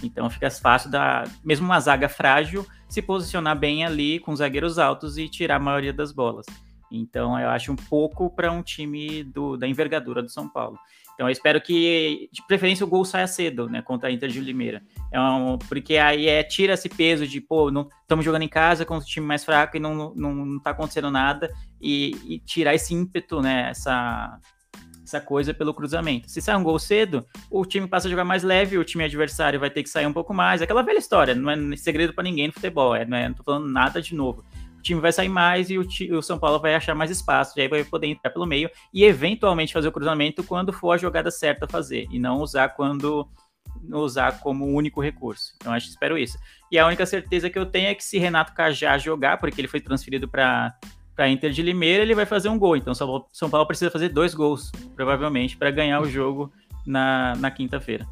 Então 0.03 0.29
fica 0.29 0.51
fácil 0.51 0.91
da 0.91 1.25
mesmo 1.45 1.67
uma 1.67 1.79
zaga 1.81 2.09
frágil 2.09 2.67
se 2.89 3.01
posicionar 3.01 3.59
bem 3.59 3.85
ali 3.85 4.19
com 4.19 4.35
zagueiros 4.35 4.79
altos 4.79 5.17
e 5.17 5.29
tirar 5.29 5.57
a 5.57 5.61
maioria 5.61 5.93
das 5.93 6.13
bolas. 6.13 6.47
Então 6.91 7.39
eu 7.39 7.49
acho 7.49 7.73
um 7.73 7.77
pouco 7.77 8.29
para 8.31 8.53
um 8.53 8.63
time 8.63 9.25
do, 9.25 9.57
da 9.57 9.67
envergadura 9.67 10.23
do 10.23 10.29
São 10.29 10.49
Paulo. 10.49 10.79
Então 11.15 11.29
eu 11.29 11.33
espero 11.33 11.61
que, 11.61 12.29
de 12.33 12.45
preferência, 12.47 12.85
o 12.85 12.89
gol 12.89 13.05
saia 13.05 13.27
cedo, 13.27 13.69
né, 13.69 13.83
contra 13.83 14.09
a 14.09 14.13
Inter 14.13 14.31
de 14.31 14.41
Limeira. 14.41 14.83
É 15.11 15.21
um, 15.21 15.59
porque 15.59 15.97
aí 15.97 16.27
é, 16.27 16.43
tira 16.43 16.75
esse 16.75 16.89
peso 16.89 17.27
de, 17.27 17.41
pô, 17.41 17.69
estamos 18.01 18.25
jogando 18.25 18.43
em 18.43 18.49
casa 18.49 18.85
com 18.85 18.97
o 18.97 19.01
time 19.01 19.27
mais 19.27 19.45
fraco 19.45 19.77
e 19.77 19.81
não, 19.81 20.15
não, 20.15 20.35
não 20.35 20.59
tá 20.59 20.71
acontecendo 20.71 21.11
nada, 21.11 21.53
e, 21.81 22.17
e 22.27 22.39
tirar 22.41 22.75
esse 22.75 22.95
ímpeto, 22.95 23.41
né, 23.41 23.69
essa, 23.71 24.39
essa 25.17 25.21
coisa 25.25 25.53
pelo 25.53 25.75
cruzamento. 25.75 26.31
Se 26.31 26.41
sai 26.41 26.57
um 26.57 26.63
gol 26.63 26.79
cedo, 26.79 27.27
o 27.51 27.65
time 27.65 27.87
passa 27.87 28.09
a 28.09 28.11
jogar 28.11 28.25
mais 28.25 28.43
leve, 28.43 28.79
o 28.79 28.85
time 28.85 29.05
adversário 29.05 29.61
vai 29.61 29.71
ter 29.71 29.83
que 29.83 29.91
sair 29.91 30.07
um 30.07 30.13
pouco 30.13 30.33
mais. 30.33 30.63
Aquela 30.63 30.83
velha 30.83 30.99
história, 30.99 31.35
não 31.35 31.51
é 31.51 31.77
segredo 31.77 32.15
para 32.15 32.25
ninguém 32.25 32.47
no 32.47 32.53
futebol, 32.53 32.95
é, 32.95 33.05
não, 33.05 33.17
é, 33.17 33.29
não 33.29 33.35
tô 33.35 33.43
falando 33.43 33.69
nada 33.69 34.01
de 34.01 34.15
novo 34.15 34.45
o 34.77 34.83
time 34.83 35.01
vai 35.01 35.13
sair 35.13 35.29
mais 35.29 35.71
e 35.71 35.79
o, 35.79 35.87
o, 36.19 36.21
São 36.21 36.41
Paulo 36.41 36.59
vai 36.59 36.75
achar 36.75 36.93
mais 36.93 37.09
espaço, 37.09 37.57
e 37.57 37.63
aí 37.63 37.69
vai 37.69 37.85
poder 37.85 38.09
entrar 38.09 38.31
pelo 38.31 38.45
meio 38.45 38.69
e 38.93 39.05
eventualmente 39.05 39.73
fazer 39.73 39.87
o 39.87 39.93
cruzamento 39.93 40.43
quando 40.43 40.73
for 40.73 40.91
a 40.91 40.97
jogada 40.97 41.31
certa 41.31 41.67
a 41.67 41.69
fazer, 41.69 42.09
e 42.11 42.19
não 42.19 42.41
usar 42.41 42.71
quando 42.71 43.29
usar 43.93 44.41
como 44.41 44.67
único 44.67 45.01
recurso. 45.01 45.55
Então 45.57 45.73
acho 45.73 45.89
espero 45.89 46.19
isso. 46.19 46.37
E 46.69 46.81
a 46.81 46.87
única 46.87 47.07
certeza 47.07 47.49
que 47.49 47.57
eu 47.57 47.65
tenho 47.65 47.91
é 47.91 47.95
que 47.95 48.03
se 48.03 48.19
Renato 48.19 48.55
Cajá 48.55 48.99
jogar, 48.99 49.39
porque 49.39 49.61
ele 49.61 49.69
foi 49.69 49.81
transferido 49.81 50.29
para 50.29 50.75
para 51.15 51.29
Inter 51.29 51.51
de 51.51 51.63
Limeira, 51.63 52.03
ele 52.03 52.15
vai 52.15 52.27
fazer 52.27 52.49
um 52.49 52.59
gol. 52.59 52.77
Então 52.77 52.95
São 52.95 53.51
Paulo 53.51 53.67
precisa 53.67 53.91
fazer 53.91 54.09
dois 54.09 54.35
gols, 54.35 54.71
provavelmente, 54.97 55.57
para 55.57 55.71
ganhar 55.71 56.01
o 56.01 56.09
jogo 56.09 56.53
na, 56.87 57.35
na 57.37 57.51
quinta-feira. 57.51 58.07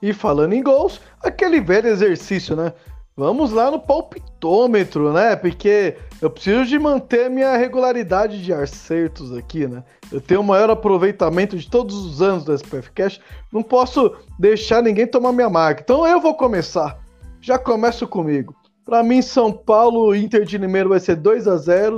E 0.00 0.12
falando 0.12 0.52
em 0.52 0.62
gols, 0.62 1.00
aquele 1.22 1.60
velho 1.60 1.88
exercício, 1.88 2.54
né? 2.54 2.72
Vamos 3.18 3.50
lá 3.50 3.70
no 3.70 3.80
palpitômetro, 3.80 5.10
né? 5.10 5.34
Porque 5.36 5.96
eu 6.20 6.28
preciso 6.28 6.66
de 6.66 6.78
manter 6.78 7.30
minha 7.30 7.56
regularidade 7.56 8.42
de 8.44 8.52
acertos 8.52 9.34
aqui, 9.34 9.66
né? 9.66 9.82
Eu 10.12 10.20
tenho 10.20 10.42
o 10.42 10.44
maior 10.44 10.68
aproveitamento 10.68 11.56
de 11.56 11.68
todos 11.68 11.96
os 11.96 12.20
anos 12.20 12.44
do 12.44 12.52
SPF 12.52 12.90
Cash. 12.92 13.18
Não 13.50 13.62
posso 13.62 14.14
deixar 14.38 14.82
ninguém 14.82 15.06
tomar 15.06 15.32
minha 15.32 15.48
marca. 15.48 15.80
Então 15.80 16.06
eu 16.06 16.20
vou 16.20 16.34
começar. 16.34 16.98
Já 17.40 17.58
começo 17.58 18.06
comigo. 18.06 18.54
Para 18.86 19.02
mim, 19.02 19.20
São 19.20 19.52
Paulo, 19.52 20.14
Inter 20.14 20.44
de 20.44 20.56
Limeira 20.56 20.88
vai 20.88 21.00
ser 21.00 21.16
2 21.16 21.48
a 21.48 21.56
0 21.56 21.96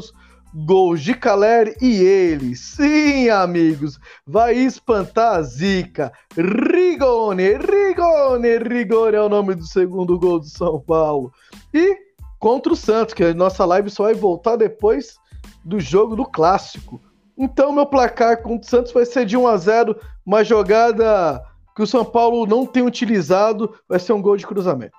Gols 0.55 1.03
de 1.03 1.13
Caleri 1.13 1.77
e 1.83 1.97
ele. 1.97 2.57
Sim, 2.57 3.29
amigos, 3.29 4.01
vai 4.27 4.55
espantar 4.55 5.35
a 5.35 5.43
zica. 5.43 6.11
Rigone, 6.35 7.59
Rigone, 7.59 8.57
Rigone 8.57 9.17
é 9.17 9.21
o 9.21 9.29
nome 9.29 9.55
do 9.55 9.67
segundo 9.67 10.19
gol 10.19 10.41
do 10.41 10.47
São 10.47 10.81
Paulo. 10.81 11.31
E 11.75 11.95
contra 12.39 12.73
o 12.73 12.77
Santos, 12.77 13.13
que 13.13 13.23
a 13.23 13.35
nossa 13.35 13.67
live 13.67 13.91
só 13.91 14.05
vai 14.05 14.15
voltar 14.15 14.57
depois 14.57 15.19
do 15.63 15.79
jogo 15.79 16.17
do 16.17 16.25
clássico. 16.25 16.99
Então, 17.37 17.71
meu 17.71 17.85
placar 17.85 18.43
contra 18.43 18.67
o 18.67 18.71
Santos 18.71 18.93
vai 18.93 19.05
ser 19.05 19.27
de 19.27 19.37
1 19.37 19.47
a 19.47 19.57
0 19.59 19.95
uma 20.25 20.43
jogada 20.43 21.45
que 21.77 21.83
o 21.83 21.87
São 21.87 22.07
Paulo 22.07 22.47
não 22.47 22.65
tem 22.65 22.83
utilizado, 22.83 23.79
vai 23.87 24.01
ser 24.01 24.15
um 24.15 24.23
gol 24.23 24.39
de 24.39 24.47
cruzamento. 24.47 24.97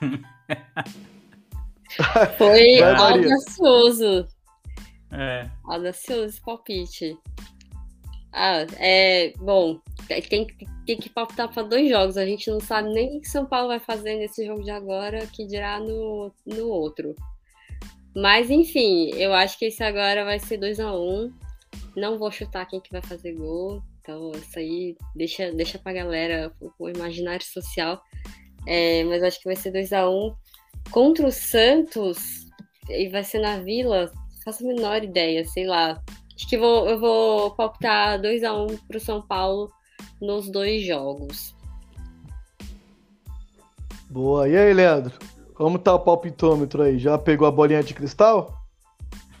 Foi 2.36 2.82
audacioso. 2.82 4.26
É. 5.12 5.48
Audacioso 5.64 6.24
esse 6.24 6.40
palpite. 6.40 7.16
Ah, 8.32 8.66
é. 8.78 9.32
Bom, 9.38 9.80
tem, 10.06 10.46
tem 10.86 10.98
que 10.98 11.08
palpitar 11.08 11.52
para 11.52 11.62
dois 11.62 11.88
jogos. 11.88 12.16
A 12.16 12.26
gente 12.26 12.50
não 12.50 12.60
sabe 12.60 12.90
nem 12.92 13.18
o 13.18 13.20
que 13.20 13.28
São 13.28 13.46
Paulo 13.46 13.68
vai 13.68 13.80
fazer 13.80 14.16
nesse 14.16 14.44
jogo 14.44 14.62
de 14.62 14.70
agora, 14.70 15.26
que 15.26 15.46
dirá 15.46 15.80
no, 15.80 16.32
no 16.44 16.68
outro. 16.68 17.14
Mas, 18.14 18.50
enfim, 18.50 19.10
eu 19.14 19.34
acho 19.34 19.58
que 19.58 19.66
esse 19.66 19.82
agora 19.82 20.24
vai 20.24 20.38
ser 20.38 20.58
2 20.58 20.80
a 20.80 20.92
1 20.92 20.96
um. 20.96 21.32
Não 21.96 22.18
vou 22.18 22.30
chutar 22.30 22.66
quem 22.66 22.80
que 22.80 22.92
vai 22.92 23.02
fazer 23.02 23.32
gol. 23.32 23.82
Então, 24.00 24.32
isso 24.32 24.58
aí 24.58 24.96
deixa, 25.14 25.52
deixa 25.52 25.78
pra 25.78 25.92
galera 25.92 26.52
o 26.78 26.88
imaginário 26.88 27.44
social. 27.44 28.02
É, 28.66 29.04
mas 29.04 29.22
acho 29.22 29.38
que 29.38 29.46
vai 29.46 29.56
ser 29.56 29.70
2 29.70 29.92
a 29.92 30.08
1 30.08 30.12
um. 30.12 30.34
Contra 30.90 31.26
o 31.26 31.32
Santos, 31.32 32.46
e 32.88 33.08
vai 33.08 33.24
ser 33.24 33.40
na 33.40 33.58
Vila, 33.58 34.10
faço 34.44 34.64
a 34.64 34.66
menor 34.66 35.02
ideia, 35.02 35.44
sei 35.44 35.66
lá. 35.66 36.00
Acho 36.34 36.48
que 36.48 36.58
vou, 36.58 36.88
eu 36.88 37.00
vou 37.00 37.50
palpitar 37.52 38.20
2 38.20 38.44
a 38.44 38.54
1 38.54 38.62
um 38.64 38.76
pro 38.76 39.00
São 39.00 39.22
Paulo 39.22 39.70
nos 40.20 40.50
dois 40.50 40.84
jogos. 40.84 41.54
Boa. 44.08 44.48
E 44.48 44.56
aí, 44.56 44.72
Leandro? 44.72 45.14
Como 45.54 45.78
tá 45.78 45.94
o 45.94 46.00
palpitômetro 46.00 46.82
aí? 46.82 46.98
Já 46.98 47.18
pegou 47.18 47.46
a 47.46 47.50
bolinha 47.50 47.82
de 47.82 47.94
cristal? 47.94 48.62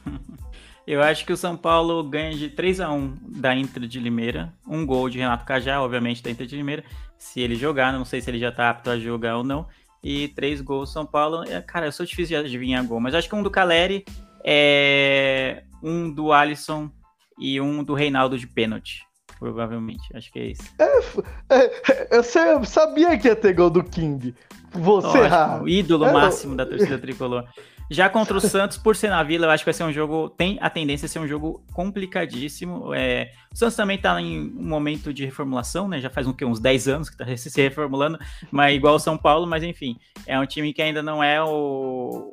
Eu 0.86 1.02
acho 1.02 1.26
que 1.26 1.32
o 1.32 1.36
São 1.36 1.56
Paulo 1.56 2.02
ganha 2.04 2.32
de 2.32 2.48
3 2.48 2.80
a 2.80 2.90
1 2.90 3.14
da 3.40 3.54
Inter 3.54 3.86
de 3.86 3.98
Limeira. 3.98 4.52
Um 4.66 4.86
gol 4.86 5.10
de 5.10 5.18
Renato 5.18 5.44
Cajá, 5.44 5.80
obviamente, 5.82 6.22
da 6.22 6.30
Inter 6.30 6.46
de 6.46 6.56
Limeira. 6.56 6.84
Se 7.18 7.40
ele 7.40 7.54
jogar, 7.54 7.92
não 7.92 8.04
sei 8.04 8.20
se 8.20 8.30
ele 8.30 8.38
já 8.38 8.52
tá 8.52 8.70
apto 8.70 8.90
a 8.90 8.98
jogar 8.98 9.36
ou 9.36 9.44
não. 9.44 9.66
E 10.02 10.28
três 10.28 10.60
gols 10.60 10.92
São 10.92 11.04
Paulo. 11.04 11.42
É, 11.44 11.60
cara, 11.60 11.86
eu 11.86 11.92
sou 11.92 12.06
difícil 12.06 12.38
de 12.38 12.46
adivinhar 12.46 12.84
gol, 12.86 13.00
mas 13.00 13.14
acho 13.14 13.28
que 13.28 13.34
um 13.34 13.42
do 13.42 13.50
Caleri, 13.50 14.04
é... 14.44 15.64
um 15.82 16.10
do 16.10 16.32
Alisson 16.32 16.90
e 17.38 17.60
um 17.60 17.82
do 17.82 17.94
Reinaldo 17.94 18.38
de 18.38 18.46
pênalti. 18.46 19.04
Provavelmente, 19.38 20.16
acho 20.16 20.32
que 20.32 20.38
é 20.38 20.46
isso. 20.46 20.62
É, 20.78 21.54
é, 21.54 22.16
eu 22.16 22.64
sabia 22.64 23.18
que 23.18 23.28
ia 23.28 23.36
ter 23.36 23.52
gol 23.52 23.68
do 23.68 23.84
King. 23.84 24.34
Você 24.72 25.18
errar. 25.18 25.62
O 25.62 25.68
ídolo 25.68 26.06
é, 26.06 26.12
máximo 26.12 26.54
da 26.54 26.64
torcida 26.64 26.98
tricolor. 26.98 27.44
Já 27.88 28.08
contra 28.08 28.36
o 28.36 28.40
Santos, 28.40 28.76
por 28.76 28.96
ser 28.96 29.10
na 29.10 29.22
Vila, 29.22 29.46
eu 29.46 29.50
acho 29.50 29.62
que 29.62 29.66
vai 29.66 29.74
ser 29.74 29.84
um 29.84 29.92
jogo. 29.92 30.28
Tem 30.30 30.58
a 30.60 30.68
tendência 30.68 31.06
a 31.06 31.08
ser 31.08 31.20
um 31.20 31.26
jogo 31.26 31.64
complicadíssimo. 31.72 32.92
É, 32.92 33.32
o 33.52 33.56
Santos 33.56 33.76
também 33.76 33.96
está 33.96 34.20
em 34.20 34.40
um 34.40 34.68
momento 34.68 35.12
de 35.12 35.24
reformulação, 35.24 35.86
né? 35.86 36.00
Já 36.00 36.10
faz 36.10 36.26
um, 36.26 36.32
que, 36.32 36.44
uns 36.44 36.58
10 36.58 36.88
anos 36.88 37.08
que 37.08 37.22
está 37.22 37.36
se 37.36 37.60
reformulando, 37.60 38.18
mas 38.50 38.74
igual 38.74 38.96
o 38.96 38.98
São 38.98 39.16
Paulo, 39.16 39.46
mas 39.46 39.62
enfim, 39.62 39.98
é 40.26 40.38
um 40.38 40.46
time 40.46 40.72
que 40.72 40.82
ainda 40.82 41.02
não 41.02 41.22
é 41.22 41.42
o. 41.42 42.32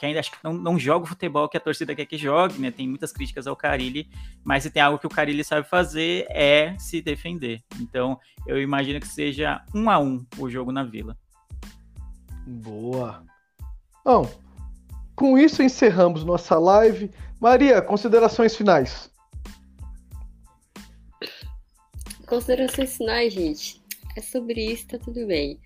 Que 0.00 0.06
ainda 0.06 0.20
acho 0.20 0.30
que 0.30 0.38
não, 0.44 0.52
não 0.52 0.78
joga 0.78 1.04
o 1.04 1.08
futebol 1.08 1.48
que 1.48 1.56
a 1.56 1.60
torcida 1.60 1.94
quer 1.94 2.06
que 2.06 2.16
jogue, 2.16 2.58
né? 2.60 2.70
Tem 2.70 2.88
muitas 2.88 3.12
críticas 3.12 3.46
ao 3.46 3.56
Carilli, 3.56 4.08
mas 4.44 4.64
se 4.64 4.70
tem 4.70 4.82
algo 4.82 4.98
que 4.98 5.06
o 5.06 5.10
Carilli 5.10 5.44
sabe 5.44 5.68
fazer 5.68 6.26
é 6.28 6.76
se 6.78 7.00
defender. 7.00 7.62
Então, 7.80 8.18
eu 8.46 8.60
imagino 8.60 9.00
que 9.00 9.08
seja 9.08 9.60
um 9.74 9.90
a 9.90 9.98
um 9.98 10.24
o 10.38 10.48
jogo 10.48 10.70
na 10.70 10.84
Vila. 10.84 11.16
Boa. 12.46 13.24
Bom, 14.04 14.26
com 15.18 15.36
isso 15.36 15.64
encerramos 15.64 16.24
nossa 16.24 16.56
live. 16.56 17.10
Maria, 17.40 17.82
considerações 17.82 18.54
finais. 18.54 19.10
Considerações 22.24 22.96
finais, 22.96 23.32
gente. 23.32 23.82
É 24.16 24.20
sobre 24.20 24.64
isso, 24.72 24.86
tá 24.86 24.98
tudo 24.98 25.26
bem. 25.26 25.58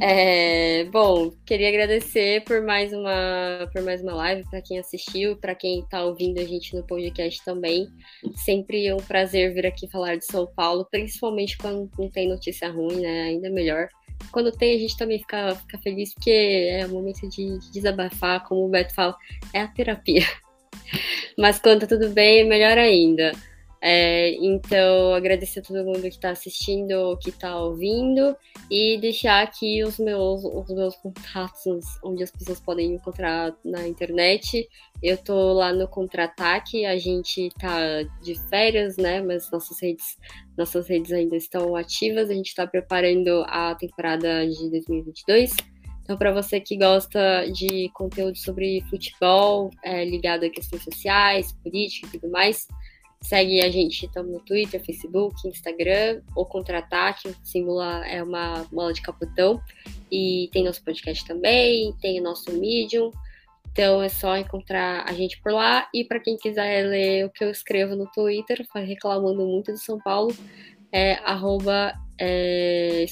É, 0.00 0.82
bom, 0.86 1.30
queria 1.46 1.68
agradecer 1.68 2.42
por 2.42 2.60
mais 2.60 2.92
uma 2.92 3.70
por 3.72 3.82
mais 3.82 4.02
uma 4.02 4.14
live 4.16 4.42
para 4.50 4.60
quem 4.60 4.80
assistiu, 4.80 5.36
para 5.36 5.54
quem 5.54 5.78
está 5.78 6.04
ouvindo 6.04 6.40
a 6.40 6.44
gente 6.44 6.74
no 6.74 6.84
podcast 6.84 7.44
também. 7.44 7.86
Sempre 8.34 8.88
é 8.88 8.94
um 8.94 8.98
prazer 8.98 9.54
vir 9.54 9.66
aqui 9.66 9.88
falar 9.88 10.16
de 10.16 10.26
São 10.26 10.48
Paulo, 10.48 10.84
principalmente 10.90 11.56
quando 11.56 11.88
não 11.96 12.10
tem 12.10 12.28
notícia 12.28 12.68
ruim, 12.68 13.00
né? 13.00 13.22
Ainda 13.22 13.48
melhor. 13.48 13.88
Quando 14.32 14.52
tem, 14.52 14.76
a 14.76 14.78
gente 14.78 14.96
também 14.96 15.18
fica, 15.18 15.54
fica 15.54 15.78
feliz, 15.78 16.12
porque 16.14 16.30
é 16.30 16.86
o 16.86 16.90
momento 16.90 17.28
de, 17.28 17.58
de 17.58 17.72
desabafar, 17.72 18.44
como 18.44 18.66
o 18.66 18.68
Beto 18.68 18.94
fala, 18.94 19.16
é 19.52 19.62
a 19.62 19.68
terapia. 19.68 20.24
Mas 21.38 21.58
quando 21.58 21.80
tá 21.80 21.86
tudo 21.86 22.10
bem, 22.10 22.46
melhor 22.46 22.78
ainda. 22.78 23.32
É, 23.80 24.32
então, 24.44 25.14
agradecer 25.14 25.60
a 25.60 25.62
todo 25.62 25.84
mundo 25.84 26.00
que 26.00 26.08
está 26.08 26.30
assistindo, 26.30 27.16
que 27.18 27.30
está 27.30 27.58
ouvindo, 27.60 28.36
e 28.70 28.98
deixar 28.98 29.42
aqui 29.42 29.84
os 29.84 29.98
meus, 29.98 30.44
os 30.44 30.68
meus 30.74 30.96
contatos, 30.96 31.84
onde 32.02 32.22
as 32.22 32.30
pessoas 32.30 32.60
podem 32.60 32.90
me 32.90 32.96
encontrar 32.96 33.54
na 33.64 33.86
internet. 33.86 34.68
Eu 35.02 35.16
tô 35.18 35.52
lá 35.52 35.72
no 35.72 35.86
Contra-Ataque, 35.86 36.86
a 36.86 36.96
gente 36.96 37.50
tá 37.60 38.02
de 38.22 38.34
férias, 38.48 38.96
né? 38.96 39.20
Mas 39.20 39.50
nossas 39.50 39.80
redes, 39.80 40.16
nossas 40.56 40.88
redes 40.88 41.12
ainda 41.12 41.36
estão 41.36 41.76
ativas, 41.76 42.30
a 42.30 42.34
gente 42.34 42.48
está 42.48 42.66
preparando 42.66 43.44
a 43.46 43.74
temporada 43.74 44.46
de 44.48 44.70
2022. 44.70 45.54
Então, 46.06 46.16
para 46.16 46.32
você 46.32 46.60
que 46.60 46.76
gosta 46.76 47.50
de 47.50 47.90
conteúdo 47.92 48.38
sobre 48.38 48.80
futebol, 48.88 49.70
é, 49.82 50.04
ligado 50.04 50.44
a 50.44 50.48
questões 50.48 50.84
sociais, 50.84 51.50
política 51.64 52.06
e 52.06 52.20
tudo 52.20 52.30
mais, 52.30 52.68
Segue 53.22 53.60
a 53.60 53.70
gente 53.70 54.06
então, 54.06 54.22
no 54.22 54.40
Twitter, 54.40 54.84
Facebook, 54.84 55.48
Instagram, 55.48 56.22
ou 56.34 56.46
Contra-Ataque, 56.46 57.34
símbolo 57.42 57.82
é 57.82 58.22
uma 58.22 58.64
bola 58.70 58.92
de 58.92 59.02
capotão. 59.02 59.60
E 60.10 60.48
tem 60.52 60.64
nosso 60.64 60.84
podcast 60.84 61.24
também, 61.26 61.92
tem 62.00 62.20
o 62.20 62.22
nosso 62.22 62.52
Medium. 62.52 63.10
Então 63.72 64.02
é 64.02 64.08
só 64.08 64.36
encontrar 64.36 65.04
a 65.08 65.12
gente 65.12 65.40
por 65.42 65.52
lá. 65.52 65.88
E 65.92 66.04
para 66.04 66.20
quem 66.20 66.36
quiser 66.36 66.86
ler 66.86 67.26
o 67.26 67.30
que 67.30 67.44
eu 67.44 67.50
escrevo 67.50 67.96
no 67.96 68.06
Twitter, 68.10 68.64
reclamando 68.74 69.44
muito 69.44 69.72
do 69.72 69.78
São 69.78 69.98
Paulo, 69.98 70.34
é 70.92 71.14
arroba 71.24 71.92
é, 72.18 73.04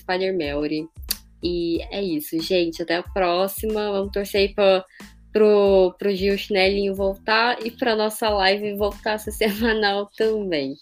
E 1.42 1.82
é 1.90 2.02
isso, 2.02 2.40
gente. 2.40 2.82
Até 2.82 2.96
a 2.96 3.02
próxima. 3.02 3.92
Vamos 3.92 4.12
torcer 4.12 4.55
pra 4.55 4.84
pro, 5.35 5.93
pro 5.99 6.14
Gil 6.14 6.39
Chinelinho 6.39 6.95
voltar 6.95 7.59
e 7.66 7.70
pra 7.70 7.97
nossa 7.97 8.30
live 8.30 8.76
voltar 8.76 9.14
a 9.14 9.18
ser 9.18 9.32
semanal 9.51 10.09
também. 10.16 10.76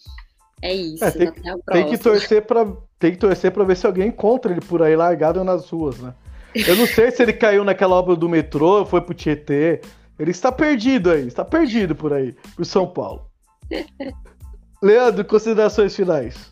É 0.60 0.72
isso, 0.72 1.04
é, 1.04 1.10
tem, 1.10 1.28
até. 1.28 1.72
Tem 1.72 1.88
que 1.88 1.98
torcer 1.98 2.42
pra, 2.42 2.70
tem 2.98 3.12
que 3.12 3.18
torcer 3.18 3.50
pra 3.50 3.64
ver 3.64 3.76
se 3.76 3.86
alguém 3.86 4.08
encontra 4.08 4.52
ele 4.52 4.60
por 4.60 4.80
aí 4.80 4.94
largado 4.94 5.42
nas 5.42 5.68
ruas, 5.68 5.98
né? 5.98 6.14
Eu 6.54 6.76
não 6.76 6.86
sei 6.86 7.10
se 7.10 7.22
ele 7.22 7.32
caiu 7.32 7.64
naquela 7.64 7.96
obra 7.96 8.14
do 8.14 8.28
metrô, 8.28 8.84
foi 8.84 9.00
pro 9.00 9.14
Tietê. 9.14 9.80
Ele 10.18 10.30
está 10.30 10.52
perdido 10.52 11.10
aí, 11.10 11.26
está 11.26 11.44
perdido 11.44 11.96
por 11.96 12.12
aí, 12.12 12.36
pro 12.54 12.64
São 12.64 12.86
Paulo. 12.86 13.26
Leandro, 14.82 15.24
considerações 15.24 15.96
finais. 15.96 16.51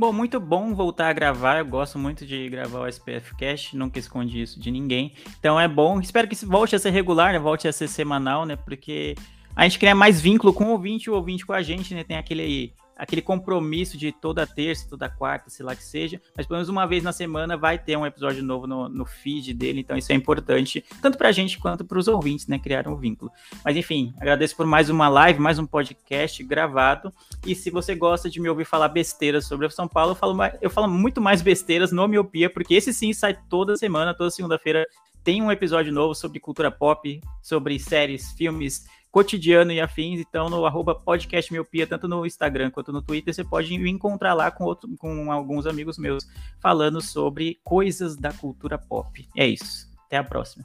Bom, 0.00 0.14
muito 0.14 0.40
bom 0.40 0.74
voltar 0.74 1.10
a 1.10 1.12
gravar. 1.12 1.58
Eu 1.58 1.66
gosto 1.66 1.98
muito 1.98 2.24
de 2.24 2.48
gravar 2.48 2.80
o 2.80 2.88
SPF 2.88 3.36
Cast, 3.36 3.76
nunca 3.76 3.98
escondi 3.98 4.40
isso 4.40 4.58
de 4.58 4.70
ninguém. 4.70 5.12
Então 5.38 5.60
é 5.60 5.68
bom. 5.68 6.00
Espero 6.00 6.26
que 6.26 6.34
volte 6.46 6.74
a 6.74 6.78
ser 6.78 6.88
regular, 6.88 7.34
né? 7.34 7.38
volte 7.38 7.68
a 7.68 7.72
ser 7.72 7.86
semanal, 7.86 8.46
né? 8.46 8.56
Porque 8.56 9.14
a 9.54 9.64
gente 9.64 9.78
cria 9.78 9.94
mais 9.94 10.18
vínculo 10.18 10.54
com 10.54 10.64
o 10.64 10.70
ouvinte, 10.70 11.10
o 11.10 11.14
ouvinte 11.14 11.44
com 11.44 11.52
a 11.52 11.60
gente, 11.60 11.94
né? 11.94 12.02
Tem 12.02 12.16
aquele 12.16 12.72
aquele 13.00 13.22
compromisso 13.22 13.96
de 13.96 14.12
toda 14.12 14.46
terça, 14.46 14.86
toda 14.86 15.08
quarta, 15.08 15.48
sei 15.48 15.64
lá 15.64 15.74
que 15.74 15.82
seja, 15.82 16.20
mas 16.36 16.46
pelo 16.46 16.58
menos 16.58 16.68
uma 16.68 16.86
vez 16.86 17.02
na 17.02 17.12
semana 17.12 17.56
vai 17.56 17.78
ter 17.78 17.96
um 17.96 18.04
episódio 18.04 18.44
novo 18.44 18.66
no, 18.66 18.90
no 18.90 19.06
feed 19.06 19.54
dele, 19.54 19.80
então 19.80 19.96
isso 19.96 20.12
é 20.12 20.14
importante, 20.14 20.84
tanto 21.00 21.16
pra 21.16 21.32
gente 21.32 21.58
quanto 21.58 21.82
pros 21.82 22.08
ouvintes, 22.08 22.46
né, 22.46 22.58
criar 22.58 22.86
um 22.86 22.96
vínculo. 22.96 23.32
Mas 23.64 23.74
enfim, 23.74 24.12
agradeço 24.20 24.54
por 24.54 24.66
mais 24.66 24.90
uma 24.90 25.08
live, 25.08 25.40
mais 25.40 25.58
um 25.58 25.64
podcast 25.64 26.44
gravado, 26.44 27.10
e 27.46 27.54
se 27.54 27.70
você 27.70 27.94
gosta 27.94 28.28
de 28.28 28.38
me 28.38 28.50
ouvir 28.50 28.66
falar 28.66 28.88
besteiras 28.88 29.46
sobre 29.46 29.70
São 29.70 29.88
Paulo, 29.88 30.12
eu 30.12 30.16
falo, 30.16 30.36
eu 30.60 30.68
falo 30.68 30.86
muito 30.86 31.22
mais 31.22 31.40
besteiras 31.40 31.90
no 31.92 32.06
Miopia, 32.06 32.50
porque 32.50 32.74
esse 32.74 32.92
sim 32.92 33.14
sai 33.14 33.34
toda 33.48 33.78
semana, 33.78 34.12
toda 34.12 34.30
segunda-feira 34.30 34.86
tem 35.24 35.42
um 35.42 35.50
episódio 35.50 35.92
novo 35.92 36.14
sobre 36.14 36.40
cultura 36.40 36.70
pop, 36.70 37.20
sobre 37.42 37.78
séries, 37.78 38.32
filmes, 38.32 38.86
cotidiano 39.10 39.72
e 39.72 39.80
afins. 39.80 40.20
Então, 40.20 40.48
no 40.48 40.64
arroba 40.64 40.94
podcast 40.94 41.52
miopia, 41.52 41.86
tanto 41.86 42.06
no 42.06 42.24
Instagram 42.24 42.70
quanto 42.70 42.92
no 42.92 43.02
Twitter, 43.02 43.34
você 43.34 43.44
pode 43.44 43.76
me 43.78 43.90
encontrar 43.90 44.34
lá 44.34 44.50
com, 44.50 44.64
outro, 44.64 44.88
com 44.98 45.30
alguns 45.32 45.66
amigos 45.66 45.98
meus 45.98 46.26
falando 46.60 47.00
sobre 47.00 47.58
coisas 47.64 48.16
da 48.16 48.32
cultura 48.32 48.78
pop. 48.78 49.26
É 49.36 49.46
isso. 49.46 49.88
Até 50.06 50.16
a 50.16 50.24
próxima. 50.24 50.64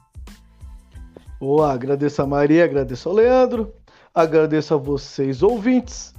Boa, 1.38 1.72
agradeço 1.72 2.22
a 2.22 2.26
Maria, 2.26 2.64
agradeço 2.64 3.08
ao 3.08 3.14
Leandro, 3.14 3.74
agradeço 4.14 4.72
a 4.74 4.76
vocês 4.76 5.42
ouvintes. 5.42 6.14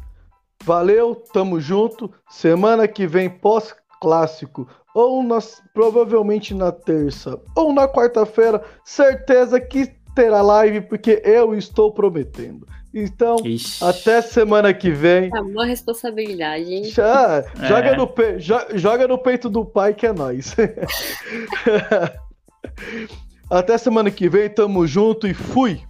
Valeu, 0.64 1.16
tamo 1.16 1.60
junto. 1.60 2.14
Semana 2.30 2.88
que 2.88 3.08
vem, 3.08 3.30
pós-clássico, 3.30 4.68
ou 4.94 5.24
nas, 5.24 5.62
provavelmente 5.74 6.54
na 6.54 6.72
terça, 6.72 7.40
ou 7.56 7.74
na 7.74 7.88
quarta-feira, 7.88 8.64
certeza 8.84 9.60
que 9.60 9.97
terá 10.18 10.42
live, 10.42 10.82
porque 10.82 11.22
eu 11.24 11.54
estou 11.54 11.92
prometendo. 11.92 12.68
Então, 12.92 13.36
Ixi. 13.46 13.84
até 13.84 14.20
semana 14.22 14.74
que 14.74 14.90
vem. 14.90 15.30
É 15.32 15.40
uma 15.40 15.64
responsabilidade, 15.64 16.74
hein? 16.74 16.86
Já, 16.86 17.44
joga, 17.68 17.90
É. 17.90 17.96
no 17.96 18.08
pe- 18.08 18.38
jo- 18.40 18.66
joga 18.74 19.08
no 19.08 19.20
peito 19.20 19.48
do 19.48 19.64
pai 19.64 19.94
que 19.94 20.08
é 20.08 20.14
nós. 20.14 20.56
Até 23.50 23.78
semana 23.78 24.12
que 24.12 24.28
vem, 24.28 24.50
tamo 24.50 24.86
junto 24.88 25.26
e 25.28 25.34
fui! 25.34 25.82